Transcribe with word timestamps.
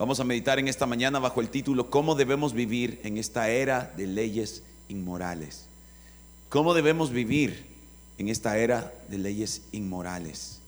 Vamos 0.00 0.18
a 0.18 0.24
meditar 0.24 0.58
en 0.58 0.66
esta 0.66 0.86
mañana 0.86 1.18
bajo 1.18 1.42
el 1.42 1.50
título 1.50 1.90
¿Cómo 1.90 2.14
debemos 2.14 2.54
vivir 2.54 3.02
en 3.04 3.18
esta 3.18 3.50
era 3.50 3.92
de 3.98 4.06
leyes 4.06 4.62
inmorales? 4.88 5.66
¿Cómo 6.48 6.72
debemos 6.72 7.10
vivir 7.10 7.66
en 8.16 8.30
esta 8.30 8.56
era 8.56 8.94
de 9.10 9.18
leyes 9.18 9.60
inmorales? 9.72 10.62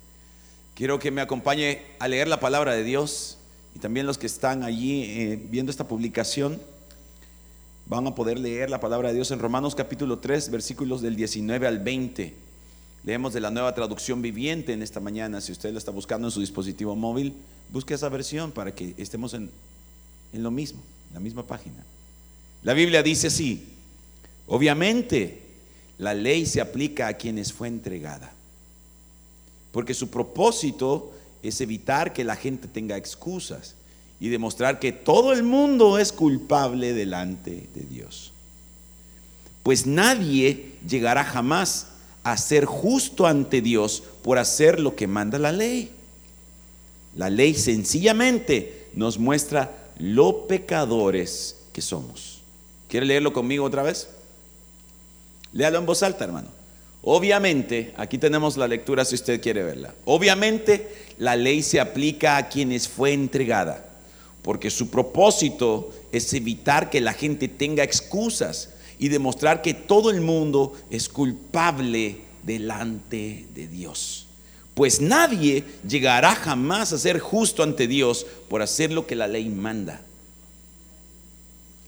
Quiero 0.74 0.98
que 0.98 1.10
me 1.10 1.22
acompañe 1.22 1.80
a 1.98 2.08
leer 2.08 2.28
la 2.28 2.40
palabra 2.40 2.74
de 2.74 2.84
Dios 2.84 3.38
y 3.74 3.78
también 3.78 4.04
los 4.04 4.18
que 4.18 4.26
están 4.26 4.64
allí 4.64 5.04
eh, 5.04 5.42
viendo 5.48 5.70
esta 5.70 5.88
publicación 5.88 6.60
van 7.86 8.06
a 8.06 8.14
poder 8.14 8.38
leer 8.38 8.68
la 8.68 8.80
palabra 8.80 9.08
de 9.08 9.14
Dios 9.14 9.30
en 9.30 9.38
Romanos 9.38 9.74
capítulo 9.74 10.18
3, 10.18 10.50
versículos 10.50 11.00
del 11.00 11.16
19 11.16 11.66
al 11.66 11.78
20. 11.78 12.34
Leemos 13.04 13.32
de 13.32 13.40
la 13.40 13.50
nueva 13.50 13.74
traducción 13.74 14.22
viviente 14.22 14.72
en 14.72 14.82
esta 14.82 15.00
mañana. 15.00 15.40
Si 15.40 15.50
usted 15.52 15.72
la 15.72 15.78
está 15.78 15.90
buscando 15.90 16.28
en 16.28 16.32
su 16.32 16.40
dispositivo 16.40 16.94
móvil, 16.94 17.34
busque 17.72 17.94
esa 17.94 18.08
versión 18.08 18.52
para 18.52 18.74
que 18.74 18.94
estemos 18.96 19.34
en, 19.34 19.50
en 20.32 20.42
lo 20.42 20.50
mismo, 20.50 20.80
en 21.08 21.14
la 21.14 21.20
misma 21.20 21.44
página. 21.44 21.84
La 22.62 22.74
Biblia 22.74 23.02
dice 23.02 23.26
así, 23.26 23.66
obviamente 24.46 25.42
la 25.98 26.14
ley 26.14 26.46
se 26.46 26.60
aplica 26.60 27.08
a 27.08 27.14
quienes 27.14 27.52
fue 27.52 27.68
entregada, 27.68 28.32
porque 29.72 29.94
su 29.94 30.10
propósito 30.10 31.12
es 31.42 31.60
evitar 31.60 32.12
que 32.12 32.24
la 32.24 32.36
gente 32.36 32.68
tenga 32.68 32.96
excusas 32.96 33.74
y 34.20 34.28
demostrar 34.28 34.78
que 34.78 34.92
todo 34.92 35.32
el 35.32 35.42
mundo 35.42 35.98
es 35.98 36.12
culpable 36.12 36.92
delante 36.92 37.68
de 37.74 37.82
Dios. 37.82 38.32
Pues 39.64 39.86
nadie 39.86 40.74
llegará 40.88 41.24
jamás 41.24 41.88
a 42.24 42.36
ser 42.36 42.64
justo 42.64 43.26
ante 43.26 43.60
Dios 43.60 44.02
por 44.22 44.38
hacer 44.38 44.78
lo 44.80 44.94
que 44.94 45.06
manda 45.06 45.38
la 45.38 45.52
ley. 45.52 45.90
La 47.14 47.30
ley 47.30 47.54
sencillamente 47.54 48.88
nos 48.94 49.18
muestra 49.18 49.90
lo 49.98 50.46
pecadores 50.46 51.56
que 51.72 51.82
somos. 51.82 52.40
¿Quiere 52.88 53.06
leerlo 53.06 53.32
conmigo 53.32 53.64
otra 53.64 53.82
vez? 53.82 54.08
Léalo 55.52 55.78
en 55.78 55.86
voz 55.86 56.02
alta, 56.02 56.24
hermano. 56.24 56.48
Obviamente, 57.02 57.92
aquí 57.96 58.16
tenemos 58.16 58.56
la 58.56 58.68
lectura 58.68 59.04
si 59.04 59.16
usted 59.16 59.40
quiere 59.40 59.62
verla. 59.62 59.94
Obviamente, 60.04 60.92
la 61.18 61.36
ley 61.36 61.62
se 61.62 61.80
aplica 61.80 62.36
a 62.36 62.48
quienes 62.48 62.88
fue 62.88 63.12
entregada, 63.12 63.84
porque 64.42 64.70
su 64.70 64.88
propósito 64.88 65.90
es 66.12 66.32
evitar 66.32 66.90
que 66.90 67.00
la 67.00 67.12
gente 67.12 67.48
tenga 67.48 67.82
excusas 67.82 68.70
y 69.02 69.08
demostrar 69.08 69.62
que 69.62 69.74
todo 69.74 70.10
el 70.10 70.20
mundo 70.20 70.74
es 70.88 71.08
culpable 71.08 72.18
delante 72.44 73.48
de 73.52 73.66
Dios. 73.66 74.28
Pues 74.74 75.00
nadie 75.00 75.64
llegará 75.84 76.36
jamás 76.36 76.92
a 76.92 76.98
ser 76.98 77.18
justo 77.18 77.64
ante 77.64 77.88
Dios 77.88 78.24
por 78.48 78.62
hacer 78.62 78.92
lo 78.92 79.04
que 79.04 79.16
la 79.16 79.26
ley 79.26 79.48
manda. 79.48 80.02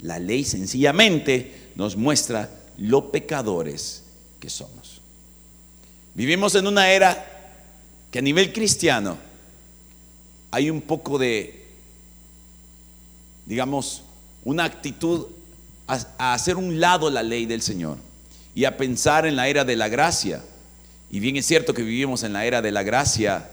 La 0.00 0.18
ley 0.18 0.44
sencillamente 0.44 1.70
nos 1.76 1.94
muestra 1.96 2.50
lo 2.78 3.12
pecadores 3.12 4.02
que 4.40 4.50
somos. 4.50 5.00
Vivimos 6.16 6.56
en 6.56 6.66
una 6.66 6.90
era 6.90 7.24
que 8.10 8.18
a 8.18 8.22
nivel 8.22 8.52
cristiano 8.52 9.18
hay 10.50 10.68
un 10.68 10.80
poco 10.80 11.16
de, 11.16 11.64
digamos, 13.46 14.02
una 14.44 14.64
actitud 14.64 15.28
a, 15.86 16.34
hacer 16.34 16.56
un 16.56 16.80
lado 16.80 17.10
la 17.10 17.22
ley 17.22 17.46
del 17.46 17.62
Señor 17.62 17.98
y 18.54 18.64
a 18.64 18.76
pensar 18.76 19.26
en 19.26 19.36
la 19.36 19.48
era 19.48 19.64
de 19.64 19.76
la 19.76 19.88
gracia. 19.88 20.42
Y 21.10 21.20
bien 21.20 21.36
es 21.36 21.46
cierto 21.46 21.74
que 21.74 21.82
vivimos 21.82 22.22
en 22.22 22.32
la 22.32 22.44
era 22.44 22.62
de 22.62 22.72
la 22.72 22.82
gracia, 22.82 23.50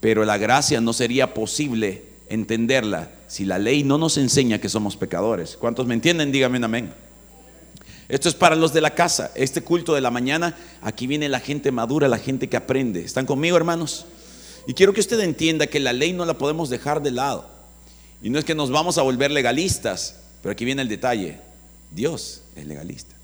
pero 0.00 0.24
la 0.24 0.38
gracia 0.38 0.80
no 0.80 0.92
sería 0.92 1.34
posible 1.34 2.04
entenderla 2.28 3.10
si 3.26 3.44
la 3.44 3.58
ley 3.58 3.82
no 3.82 3.98
nos 3.98 4.16
enseña 4.16 4.58
que 4.58 4.68
somos 4.68 4.96
pecadores. 4.96 5.56
¿Cuántos 5.56 5.86
me 5.86 5.94
entienden? 5.94 6.32
Díganme 6.32 6.58
amén. 6.64 6.92
Esto 8.08 8.30
es 8.30 8.34
para 8.34 8.56
los 8.56 8.72
de 8.72 8.80
la 8.80 8.94
casa. 8.94 9.30
Este 9.34 9.60
culto 9.60 9.94
de 9.94 10.00
la 10.00 10.10
mañana, 10.10 10.56
aquí 10.80 11.06
viene 11.06 11.28
la 11.28 11.40
gente 11.40 11.70
madura, 11.70 12.08
la 12.08 12.18
gente 12.18 12.48
que 12.48 12.56
aprende. 12.56 13.04
¿Están 13.04 13.26
conmigo, 13.26 13.56
hermanos? 13.56 14.06
Y 14.66 14.72
quiero 14.72 14.94
que 14.94 15.00
usted 15.00 15.20
entienda 15.20 15.66
que 15.66 15.80
la 15.80 15.92
ley 15.92 16.14
no 16.14 16.24
la 16.24 16.38
podemos 16.38 16.70
dejar 16.70 17.02
de 17.02 17.10
lado. 17.10 17.48
Y 18.22 18.30
no 18.30 18.38
es 18.38 18.44
que 18.44 18.54
nos 18.54 18.70
vamos 18.70 18.96
a 18.96 19.02
volver 19.02 19.30
legalistas, 19.30 20.16
pero 20.42 20.52
aquí 20.52 20.64
viene 20.64 20.82
el 20.82 20.88
detalle. 20.88 21.38
Dios 21.90 22.42
es 22.56 22.66
legalista. 22.66 23.14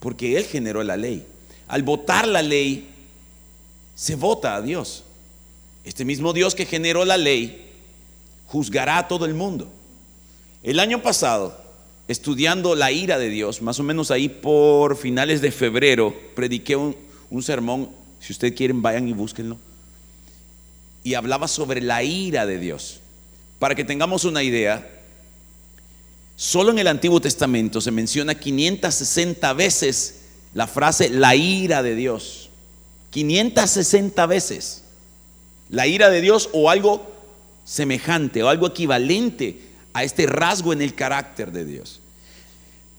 Porque 0.00 0.36
Él 0.36 0.44
generó 0.44 0.82
la 0.82 0.96
ley. 0.96 1.26
Al 1.68 1.82
votar 1.82 2.28
la 2.28 2.42
ley, 2.42 2.88
se 3.94 4.16
vota 4.16 4.56
a 4.56 4.62
Dios. 4.62 5.04
Este 5.84 6.04
mismo 6.04 6.32
Dios 6.32 6.54
que 6.54 6.66
generó 6.66 7.04
la 7.04 7.16
ley, 7.16 7.70
juzgará 8.46 8.98
a 8.98 9.08
todo 9.08 9.26
el 9.26 9.34
mundo. 9.34 9.68
El 10.62 10.80
año 10.80 11.02
pasado, 11.02 11.58
estudiando 12.08 12.74
la 12.74 12.90
ira 12.90 13.18
de 13.18 13.28
Dios, 13.28 13.62
más 13.62 13.78
o 13.80 13.82
menos 13.82 14.10
ahí 14.10 14.28
por 14.28 14.96
finales 14.96 15.40
de 15.40 15.52
febrero, 15.52 16.14
prediqué 16.34 16.76
un, 16.76 16.96
un 17.30 17.42
sermón, 17.42 17.90
si 18.20 18.32
ustedes 18.32 18.54
quieren 18.54 18.82
vayan 18.82 19.08
y 19.08 19.12
búsquenlo, 19.12 19.58
y 21.02 21.14
hablaba 21.14 21.48
sobre 21.48 21.82
la 21.82 22.02
ira 22.02 22.46
de 22.46 22.58
Dios. 22.58 23.00
Para 23.58 23.74
que 23.74 23.84
tengamos 23.84 24.24
una 24.24 24.42
idea, 24.42 24.93
Solo 26.36 26.72
en 26.72 26.78
el 26.78 26.88
Antiguo 26.88 27.20
Testamento 27.20 27.80
se 27.80 27.90
menciona 27.90 28.34
560 28.34 29.52
veces 29.52 30.22
la 30.54 30.66
frase 30.66 31.10
la 31.10 31.34
ira 31.36 31.82
de 31.82 31.94
Dios. 31.94 32.50
560 33.10 34.26
veces. 34.26 34.82
La 35.68 35.86
ira 35.86 36.10
de 36.10 36.20
Dios 36.20 36.50
o 36.52 36.70
algo 36.70 37.12
semejante 37.64 38.42
o 38.42 38.48
algo 38.48 38.66
equivalente 38.66 39.60
a 39.92 40.04
este 40.04 40.26
rasgo 40.26 40.72
en 40.72 40.82
el 40.82 40.94
carácter 40.94 41.52
de 41.52 41.64
Dios. 41.64 42.00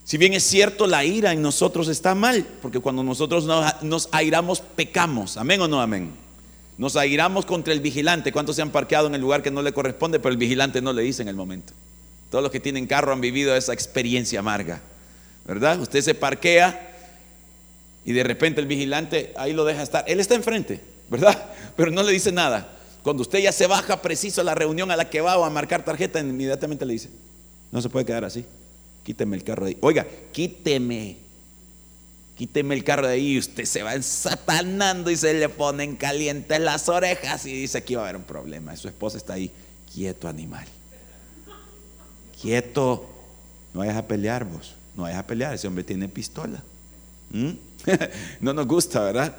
Si 0.04 0.18
bien 0.18 0.34
es 0.34 0.44
cierto, 0.44 0.88
la 0.88 1.04
ira 1.04 1.34
en 1.34 1.42
nosotros 1.42 1.88
está 1.88 2.14
mal, 2.14 2.46
porque 2.62 2.80
cuando 2.80 3.04
nosotros 3.04 3.46
nos 3.82 4.10
airamos, 4.12 4.62
pecamos. 4.62 5.36
Amén 5.36 5.62
o 5.62 5.68
no 5.68 5.82
amén. 5.82 6.12
Nos 6.78 6.96
airamos 6.96 7.46
contra 7.46 7.74
el 7.74 7.80
vigilante. 7.80 8.32
¿Cuántos 8.32 8.56
se 8.56 8.62
han 8.62 8.70
parqueado 8.70 9.08
en 9.08 9.16
el 9.16 9.22
lugar 9.22 9.42
que 9.42 9.52
no 9.52 9.62
le 9.62 9.74
corresponde, 9.74 10.20
pero 10.20 10.32
el 10.32 10.38
vigilante 10.38 10.82
no 10.82 10.94
le 10.94 11.02
dice 11.02 11.22
en 11.22 11.28
el 11.28 11.36
momento? 11.36 11.74
Todos 12.30 12.44
los 12.44 12.52
que 12.52 12.60
tienen 12.60 12.88
carro 12.88 13.14
han 13.14 13.22
vivido 13.22 13.56
esa 13.56 13.74
experiencia 13.74 14.40
amarga, 14.40 14.82
¿verdad? 15.46 15.80
Usted 15.80 16.02
se 16.02 16.16
parquea 16.16 16.92
y 18.04 18.14
de 18.14 18.24
repente 18.24 18.62
el 18.62 18.68
vigilante 18.68 19.34
ahí 19.38 19.54
lo 19.54 19.66
deja 19.66 19.84
estar. 19.84 20.04
Él 20.08 20.20
está 20.20 20.36
enfrente, 20.36 20.82
¿verdad? 21.10 21.52
Pero 21.76 21.92
no 21.92 22.04
le 22.04 22.12
dice 22.12 22.32
nada. 22.32 22.72
Cuando 23.04 23.22
usted 23.22 23.40
ya 23.40 23.52
se 23.52 23.68
baja 23.68 24.02
preciso 24.02 24.42
a 24.42 24.44
la 24.44 24.56
reunión 24.56 24.90
a 24.90 24.96
la 24.96 25.10
que 25.10 25.22
va 25.22 25.38
o 25.38 25.46
a 25.46 25.50
marcar 25.50 25.86
tarjeta, 25.86 26.20
inmediatamente 26.20 26.86
le 26.86 26.94
dice, 26.94 27.10
no 27.72 27.82
se 27.82 27.90
puede 27.90 28.06
quedar 28.06 28.26
así. 28.26 28.46
Quíteme 29.04 29.36
el 29.38 29.44
carro 29.44 29.66
de 29.66 29.72
ahí. 29.72 29.78
Oiga, 29.82 30.08
quíteme. 30.32 31.18
Quíteme 32.36 32.74
el 32.74 32.84
carro 32.84 33.08
de 33.08 33.14
ahí 33.14 33.34
y 33.34 33.38
usted 33.38 33.66
se 33.66 33.84
va 33.84 33.94
ensatanando 33.94 35.12
y 35.12 35.16
se 35.16 35.34
le 35.36 35.48
ponen 35.48 35.96
calientes 35.96 36.60
las 36.60 36.90
orejas 36.90 37.46
y 37.46 37.54
dice, 37.54 37.78
aquí 37.78 37.96
va 37.96 38.02
a 38.02 38.06
haber 38.06 38.18
un 38.18 38.24
problema. 38.24 38.76
Su 38.76 38.88
esposa 38.88 39.18
está 39.18 39.34
ahí, 39.34 39.52
quieto 39.94 40.28
animal 40.28 40.68
quieto, 42.46 43.04
no 43.74 43.80
vayas 43.80 43.98
a 43.98 44.08
pelear 44.08 44.46
vos, 44.46 44.76
no 44.96 45.02
vayas 45.02 45.18
a 45.18 45.26
pelear, 45.26 45.56
ese 45.56 45.68
hombre 45.68 45.84
tiene 45.84 46.08
pistola. 46.08 46.64
No 48.40 48.52
nos 48.54 48.66
gusta, 48.66 49.00
¿verdad? 49.02 49.36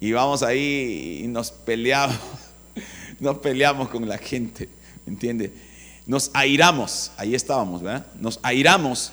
Y 0.00 0.12
vamos 0.12 0.42
ahí 0.42 1.20
y 1.24 1.26
nos 1.28 1.50
peleamos, 1.50 2.16
nos 3.20 3.38
peleamos 3.38 3.88
con 3.88 4.08
la 4.08 4.16
gente, 4.16 4.68
¿entiende? 5.06 5.52
Nos 6.06 6.30
airamos, 6.32 7.10
ahí 7.18 7.34
estábamos, 7.34 7.82
¿verdad? 7.82 8.06
Nos 8.18 8.38
airamos. 8.42 9.12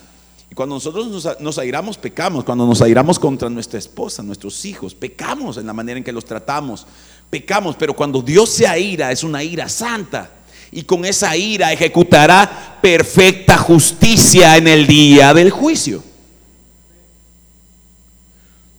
Y 0.50 0.54
cuando 0.54 0.76
nosotros 0.76 1.08
nos, 1.08 1.40
nos, 1.40 1.58
airamos, 1.58 1.98
pecamos. 1.98 2.44
Cuando 2.44 2.66
nos 2.66 2.80
airamos 2.80 3.18
contra 3.18 3.50
nuestra 3.50 3.78
esposa, 3.78 4.22
nuestros 4.22 4.64
hijos, 4.64 4.94
pecamos 4.94 5.58
en 5.58 5.66
la 5.66 5.74
manera 5.74 5.98
en 5.98 6.04
que 6.04 6.12
los 6.12 6.24
tratamos. 6.24 6.86
Pecamos, 7.28 7.76
pero 7.76 7.94
cuando 7.94 8.22
Dios 8.22 8.48
se 8.48 8.66
aira, 8.66 9.12
es 9.12 9.22
una 9.22 9.42
ira 9.44 9.68
santa 9.68 10.39
y 10.72 10.82
con 10.82 11.04
esa 11.04 11.36
ira 11.36 11.72
ejecutará 11.72 12.78
perfecta 12.80 13.56
justicia 13.58 14.56
en 14.56 14.68
el 14.68 14.86
día 14.86 15.34
del 15.34 15.50
juicio. 15.50 16.02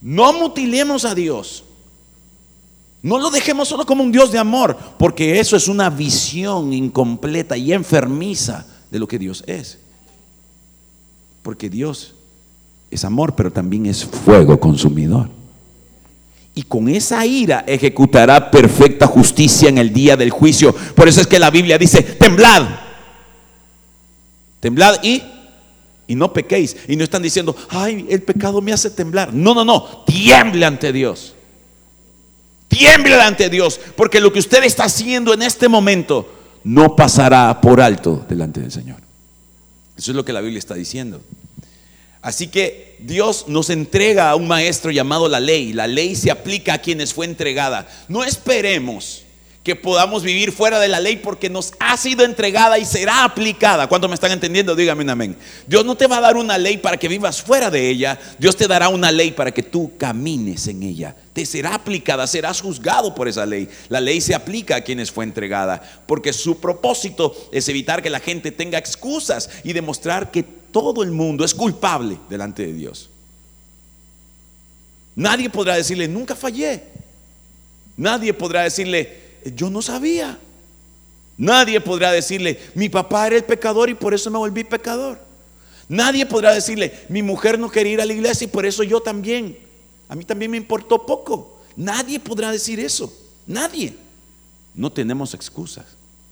No 0.01 0.33
mutilemos 0.33 1.05
a 1.05 1.13
Dios. 1.13 1.63
No 3.03 3.19
lo 3.19 3.29
dejemos 3.29 3.67
solo 3.67 3.85
como 3.85 4.03
un 4.03 4.11
Dios 4.11 4.31
de 4.31 4.39
amor, 4.39 4.77
porque 4.97 5.39
eso 5.39 5.55
es 5.55 5.67
una 5.67 5.89
visión 5.89 6.71
incompleta 6.71 7.57
y 7.57 7.73
enfermiza 7.73 8.65
de 8.89 8.99
lo 8.99 9.07
que 9.07 9.19
Dios 9.19 9.43
es. 9.47 9.79
Porque 11.41 11.69
Dios 11.69 12.13
es 12.91 13.03
amor, 13.03 13.35
pero 13.35 13.51
también 13.51 13.87
es 13.87 14.05
fuego 14.05 14.59
consumidor 14.59 15.40
y 16.53 16.63
con 16.63 16.89
esa 16.89 17.25
ira 17.25 17.63
ejecutará 17.67 18.51
perfecta 18.51 19.07
justicia 19.07 19.69
en 19.69 19.77
el 19.77 19.93
día 19.93 20.17
del 20.17 20.31
juicio. 20.31 20.73
Por 20.73 21.07
eso 21.07 21.21
es 21.21 21.27
que 21.27 21.39
la 21.39 21.49
Biblia 21.49 21.77
dice, 21.77 22.01
temblad. 22.03 22.67
Temblad 24.59 25.01
y, 25.03 25.23
y 26.07 26.15
no 26.15 26.33
pequéis. 26.33 26.75
Y 26.87 26.95
no 26.95 27.03
están 27.03 27.21
diciendo, 27.21 27.55
ay, 27.69 28.05
el 28.09 28.21
pecado 28.21 28.61
me 28.61 28.73
hace 28.73 28.89
temblar. 28.89 29.33
No, 29.33 29.53
no, 29.53 29.63
no, 29.63 30.03
tiemble 30.05 30.65
ante 30.65 30.91
Dios. 30.91 31.35
Tiemble 32.67 33.19
ante 33.21 33.49
Dios, 33.49 33.79
porque 33.95 34.21
lo 34.21 34.31
que 34.31 34.39
usted 34.39 34.63
está 34.63 34.85
haciendo 34.85 35.33
en 35.33 35.41
este 35.41 35.67
momento 35.67 36.29
no 36.63 36.95
pasará 36.95 37.59
por 37.59 37.81
alto 37.81 38.25
delante 38.29 38.61
del 38.61 38.71
Señor. 38.71 39.01
Eso 39.97 40.11
es 40.11 40.15
lo 40.15 40.23
que 40.23 40.33
la 40.33 40.41
Biblia 40.41 40.59
está 40.59 40.75
diciendo. 40.75 41.21
Así 42.21 42.47
que 42.47 42.97
Dios 42.99 43.45
nos 43.47 43.69
entrega 43.69 44.29
a 44.29 44.35
un 44.35 44.47
maestro 44.47 44.91
llamado 44.91 45.27
la 45.27 45.39
ley. 45.39 45.73
La 45.73 45.87
ley 45.87 46.15
se 46.15 46.29
aplica 46.29 46.75
a 46.75 46.77
quienes 46.81 47.13
fue 47.13 47.25
entregada. 47.25 47.87
No 48.07 48.23
esperemos 48.23 49.23
que 49.63 49.75
podamos 49.75 50.23
vivir 50.23 50.51
fuera 50.51 50.79
de 50.79 50.87
la 50.87 50.99
ley 50.99 51.17
porque 51.17 51.49
nos 51.49 51.73
ha 51.79 51.95
sido 51.95 52.25
entregada 52.25 52.79
y 52.79 52.85
será 52.85 53.23
aplicada. 53.23 53.87
¿Cuánto 53.87 54.07
me 54.07 54.15
están 54.15 54.31
entendiendo? 54.31 54.75
Dígame 54.75 55.03
un 55.03 55.09
amén. 55.11 55.37
Dios 55.67 55.85
no 55.85 55.95
te 55.95 56.07
va 56.07 56.17
a 56.17 56.21
dar 56.21 56.35
una 56.35 56.57
ley 56.57 56.77
para 56.77 56.97
que 56.97 57.07
vivas 57.07 57.41
fuera 57.41 57.69
de 57.69 57.87
ella. 57.87 58.19
Dios 58.39 58.55
te 58.55 58.67
dará 58.67 58.89
una 58.89 59.11
ley 59.11 59.31
para 59.31 59.51
que 59.51 59.61
tú 59.61 59.91
camines 59.97 60.65
en 60.67 60.81
ella. 60.81 61.15
Te 61.33 61.45
será 61.45 61.75
aplicada, 61.75 62.25
serás 62.25 62.59
juzgado 62.59 63.13
por 63.13 63.27
esa 63.27 63.45
ley. 63.45 63.69
La 63.89 64.01
ley 64.01 64.19
se 64.19 64.33
aplica 64.33 64.77
a 64.77 64.81
quienes 64.81 65.11
fue 65.11 65.25
entregada 65.25 65.81
porque 66.07 66.33
su 66.33 66.59
propósito 66.59 67.35
es 67.51 67.69
evitar 67.69 68.01
que 68.01 68.09
la 68.09 68.19
gente 68.19 68.51
tenga 68.51 68.79
excusas 68.79 69.47
y 69.63 69.73
demostrar 69.73 70.31
que 70.31 70.41
todo 70.41 71.03
el 71.03 71.11
mundo 71.11 71.45
es 71.45 71.53
culpable 71.53 72.17
delante 72.29 72.65
de 72.65 72.73
Dios. 72.73 73.09
Nadie 75.15 75.51
podrá 75.51 75.75
decirle, 75.75 76.07
nunca 76.07 76.35
fallé. 76.35 76.83
Nadie 77.97 78.33
podrá 78.33 78.63
decirle, 78.63 79.20
yo 79.45 79.69
no 79.69 79.81
sabía. 79.81 80.39
Nadie 81.37 81.81
podrá 81.81 82.11
decirle, 82.11 82.59
mi 82.75 82.89
papá 82.89 83.27
era 83.27 83.35
el 83.35 83.43
pecador 83.43 83.89
y 83.89 83.95
por 83.95 84.13
eso 84.13 84.29
me 84.29 84.37
volví 84.37 84.63
pecador. 84.63 85.19
Nadie 85.87 86.25
podrá 86.25 86.53
decirle, 86.53 87.05
mi 87.09 87.23
mujer 87.23 87.57
no 87.57 87.69
quería 87.69 87.93
ir 87.93 88.01
a 88.01 88.05
la 88.05 88.13
iglesia 88.13 88.45
y 88.45 88.47
por 88.47 88.65
eso 88.65 88.83
yo 88.83 89.01
también. 89.01 89.57
A 90.07 90.15
mí 90.15 90.23
también 90.23 90.51
me 90.51 90.57
importó 90.57 91.05
poco. 91.05 91.59
Nadie 91.75 92.19
podrá 92.19 92.51
decir 92.51 92.79
eso. 92.79 93.11
Nadie. 93.47 93.95
No 94.75 94.91
tenemos 94.91 95.33
excusas. 95.33 95.85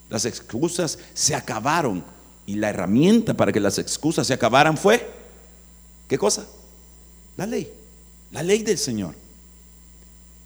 Las 0.10 0.26
excusas 0.26 1.00
se 1.14 1.36
acabaron. 1.36 2.04
Y 2.46 2.56
la 2.56 2.70
herramienta 2.70 3.34
para 3.36 3.52
que 3.52 3.60
las 3.60 3.78
excusas 3.78 4.26
se 4.26 4.34
acabaran 4.34 4.76
fue, 4.76 5.08
¿qué 6.08 6.18
cosa? 6.18 6.48
La 7.38 7.46
ley. 7.46 7.72
La 8.32 8.42
ley 8.44 8.64
del 8.64 8.78
Señor 8.78 9.16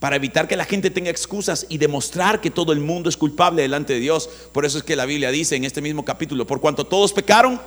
para 0.04 0.16
evitar 0.16 0.46
que 0.46 0.54
la 0.54 0.66
gente 0.66 0.90
tenga 0.90 1.08
excusas 1.08 1.64
y 1.70 1.78
demostrar 1.78 2.42
que 2.42 2.50
todo 2.50 2.74
el 2.74 2.80
mundo 2.80 3.08
es 3.08 3.16
culpable 3.16 3.62
delante 3.62 3.94
de 3.94 4.00
Dios. 4.00 4.28
Por 4.52 4.66
eso 4.66 4.76
es 4.76 4.84
que 4.84 4.96
la 4.96 5.06
Biblia 5.06 5.30
dice 5.30 5.56
en 5.56 5.64
este 5.64 5.80
mismo 5.80 6.04
capítulo, 6.04 6.46
por 6.46 6.60
cuanto 6.60 6.84
todos 6.84 7.14
pecaron, 7.14 7.58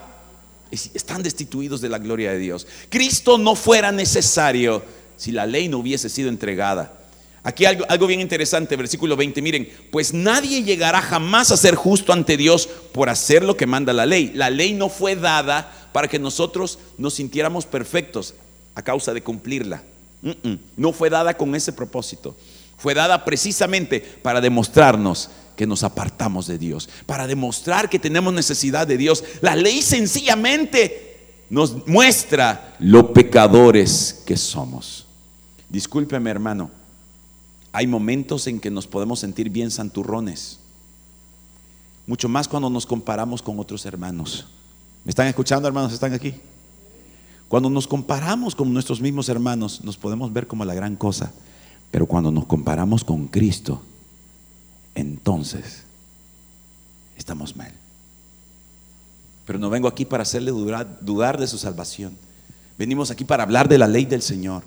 están 0.70 1.24
destituidos 1.24 1.82
de 1.82 1.90
la 1.90 1.98
gloria 1.98 2.32
de 2.32 2.38
Dios. 2.38 2.68
Cristo 2.90 3.40
no 3.40 3.56
fuera 3.56 3.92
necesario 3.92 4.84
si 5.16 5.32
la 5.32 5.48
ley 5.48 5.68
no 5.68 5.80
hubiese 5.80 6.10
sido 6.10 6.30
entregada. 6.30 7.00
Aquí 7.42 7.66
algo, 7.66 7.86
algo 7.90 8.06
bien 8.06 8.22
interesante, 8.22 8.76
versículo 8.76 9.16
20, 9.16 9.42
miren, 9.42 9.68
pues 9.92 10.14
nadie 10.14 10.62
llegará 10.62 11.02
jamás 11.02 11.52
a 11.52 11.58
ser 11.58 11.74
justo 11.74 12.14
ante 12.14 12.38
Dios 12.38 12.70
por 12.92 13.10
hacer 13.10 13.44
lo 13.44 13.58
que 13.58 13.66
manda 13.66 13.94
la 13.94 14.06
ley. 14.06 14.32
La 14.36 14.52
ley 14.52 14.74
no 14.74 14.90
fue 14.90 15.16
dada 15.16 15.90
para 15.92 16.08
que 16.08 16.20
nosotros 16.20 16.78
nos 17.00 17.16
sintiéramos 17.16 17.66
perfectos 17.66 18.36
a 18.76 18.84
causa 18.84 19.12
de 19.16 19.24
cumplirla. 19.24 19.82
No 20.76 20.94
fue 20.94 21.10
dada 21.10 21.36
con 21.36 21.56
ese 21.56 21.74
propósito. 21.74 22.36
Fue 22.78 22.94
dada 22.94 23.26
precisamente 23.26 24.00
para 24.00 24.42
demostrarnos 24.42 25.30
que 25.56 25.66
nos 25.66 25.84
apartamos 25.84 26.46
de 26.48 26.58
Dios, 26.58 26.88
para 27.06 27.26
demostrar 27.26 27.90
que 27.90 28.00
tenemos 28.00 28.34
necesidad 28.34 28.86
de 28.86 28.98
Dios. 28.98 29.24
La 29.42 29.56
ley 29.56 29.82
sencillamente 29.82 31.44
nos 31.50 31.88
muestra 31.88 32.76
lo 32.80 33.14
pecadores 33.14 34.22
que 34.26 34.38
somos. 34.38 35.08
Discúlpeme 35.70 36.30
hermano, 36.30 36.70
hay 37.72 37.88
momentos 37.88 38.48
en 38.48 38.60
que 38.60 38.70
nos 38.70 38.88
podemos 38.88 39.20
sentir 39.20 39.50
bien 39.50 39.72
santurrones, 39.72 40.60
mucho 42.06 42.30
más 42.30 42.48
cuando 42.48 42.70
nos 42.70 42.86
comparamos 42.86 43.42
con 43.42 43.60
otros 43.60 43.86
hermanos. 43.86 44.46
¿Me 45.04 45.10
están 45.10 45.28
escuchando 45.28 45.68
hermanos? 45.68 45.92
¿Están 45.92 46.14
aquí? 46.14 46.36
Cuando 47.48 47.70
nos 47.70 47.88
comparamos 47.88 48.56
con 48.56 48.74
nuestros 48.74 49.00
mismos 49.00 49.30
hermanos, 49.30 49.84
nos 49.84 49.98
podemos 49.98 50.34
ver 50.34 50.48
como 50.48 50.66
la 50.66 50.74
gran 50.74 50.96
cosa. 50.96 51.32
Pero 51.92 52.06
cuando 52.06 52.32
nos 52.32 52.46
comparamos 52.46 53.04
con 53.04 53.28
Cristo, 53.28 53.82
entonces 54.96 55.84
estamos 57.16 57.56
mal. 57.56 57.72
Pero 59.46 59.60
no 59.60 59.70
vengo 59.70 59.88
aquí 59.88 60.04
para 60.04 60.24
hacerle 60.24 60.52
dudar, 60.52 61.40
de 61.40 61.48
su 61.48 61.58
salvación. 61.58 62.18
Venimos 62.78 63.12
aquí 63.12 63.24
para 63.24 63.44
hablar 63.44 63.70
de 63.70 63.78
la 63.78 63.88
ley 63.88 64.06
del 64.06 64.22
Señor. 64.22 64.64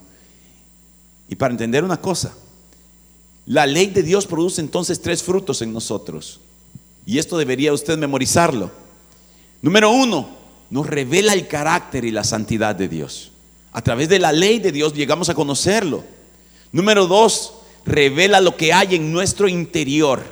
Y 1.28 1.36
para 1.36 1.52
entender 1.52 1.84
una 1.84 2.00
cosa, 2.00 2.34
la 3.44 3.66
ley 3.66 3.88
de 3.88 4.02
Dios 4.02 4.26
produce 4.26 4.62
entonces 4.62 5.02
tres 5.02 5.22
frutos 5.22 5.60
en 5.60 5.72
nosotros. 5.72 6.40
Y 7.04 7.18
esto 7.18 7.36
debería 7.36 7.74
usted 7.74 7.98
memorizarlo. 7.98 8.70
Número 9.60 9.90
uno, 9.90 10.39
nos 10.70 10.86
revela 10.86 11.32
el 11.32 11.48
carácter 11.48 12.04
y 12.04 12.10
la 12.10 12.24
santidad 12.24 12.74
de 12.74 12.88
Dios. 12.88 13.32
A 13.72 13.82
través 13.82 14.08
de 14.08 14.18
la 14.18 14.32
ley 14.32 14.58
de 14.58 14.72
Dios 14.72 14.94
llegamos 14.94 15.28
a 15.28 15.34
conocerlo. 15.34 16.04
Número 16.72 17.06
dos, 17.06 17.54
revela 17.84 18.40
lo 18.40 18.56
que 18.56 18.72
hay 18.72 18.94
en 18.94 19.12
nuestro 19.12 19.48
interior. 19.48 20.22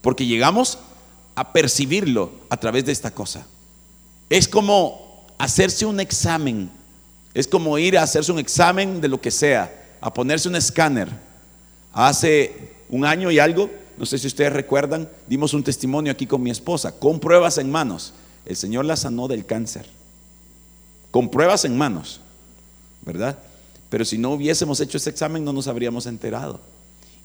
Porque 0.00 0.26
llegamos 0.26 0.78
a 1.34 1.52
percibirlo 1.52 2.32
a 2.48 2.56
través 2.56 2.84
de 2.84 2.92
esta 2.92 3.10
cosa. 3.10 3.46
Es 4.30 4.48
como 4.48 5.26
hacerse 5.38 5.86
un 5.86 6.00
examen. 6.00 6.70
Es 7.34 7.46
como 7.46 7.78
ir 7.78 7.96
a 7.98 8.02
hacerse 8.02 8.32
un 8.32 8.38
examen 8.38 9.00
de 9.00 9.08
lo 9.08 9.20
que 9.20 9.30
sea, 9.30 9.96
a 10.00 10.12
ponerse 10.12 10.48
un 10.48 10.56
escáner. 10.56 11.08
Hace 11.92 12.72
un 12.88 13.04
año 13.04 13.30
y 13.30 13.38
algo, 13.38 13.70
no 13.96 14.06
sé 14.06 14.18
si 14.18 14.26
ustedes 14.26 14.52
recuerdan, 14.52 15.08
dimos 15.26 15.54
un 15.54 15.62
testimonio 15.62 16.12
aquí 16.12 16.26
con 16.26 16.42
mi 16.42 16.50
esposa, 16.50 16.98
con 16.98 17.20
pruebas 17.20 17.58
en 17.58 17.70
manos. 17.70 18.14
El 18.48 18.56
Señor 18.56 18.86
la 18.86 18.96
sanó 18.96 19.28
del 19.28 19.44
cáncer, 19.44 19.86
con 21.10 21.30
pruebas 21.30 21.66
en 21.66 21.76
manos, 21.76 22.20
¿verdad? 23.04 23.38
Pero 23.90 24.06
si 24.06 24.16
no 24.16 24.30
hubiésemos 24.30 24.80
hecho 24.80 24.96
ese 24.96 25.10
examen 25.10 25.44
no 25.44 25.52
nos 25.52 25.68
habríamos 25.68 26.06
enterado. 26.06 26.58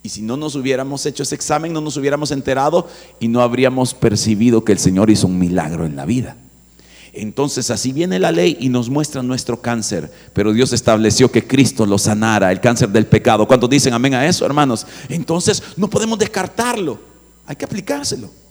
Y 0.03 0.09
si 0.09 0.21
no 0.21 0.35
nos 0.35 0.55
hubiéramos 0.55 1.05
hecho 1.05 1.23
ese 1.23 1.35
examen 1.35 1.71
no 1.71 1.79
nos 1.79 1.95
hubiéramos 1.95 2.31
enterado 2.31 2.89
y 3.21 3.29
no 3.29 3.41
habríamos 3.41 3.93
percibido 3.93 4.65
que 4.65 4.73
el 4.73 4.79
Señor 4.79 5.09
hizo 5.09 5.27
un 5.27 5.39
milagro 5.39 5.85
en 5.85 5.95
la 5.95 6.05
vida. 6.05 6.35
Entonces 7.13 7.69
así 7.69 7.93
viene 7.93 8.19
la 8.19 8.33
ley 8.33 8.57
y 8.59 8.67
nos 8.67 8.89
muestra 8.89 9.23
nuestro 9.23 9.61
cáncer, 9.61 10.11
pero 10.33 10.51
Dios 10.51 10.73
estableció 10.73 11.31
que 11.31 11.47
Cristo 11.47 11.85
lo 11.85 11.97
sanara, 11.97 12.51
el 12.51 12.59
cáncer 12.59 12.89
del 12.89 13.05
pecado. 13.05 13.47
¿Cuántos 13.47 13.69
dicen 13.69 13.93
amén 13.93 14.13
a 14.13 14.27
eso, 14.27 14.45
hermanos? 14.45 14.85
Entonces 15.07 15.63
no 15.77 15.89
podemos 15.89 16.19
descartarlo, 16.19 16.99
hay 17.45 17.55
que 17.55 17.63
aplicárselo. 17.63 18.42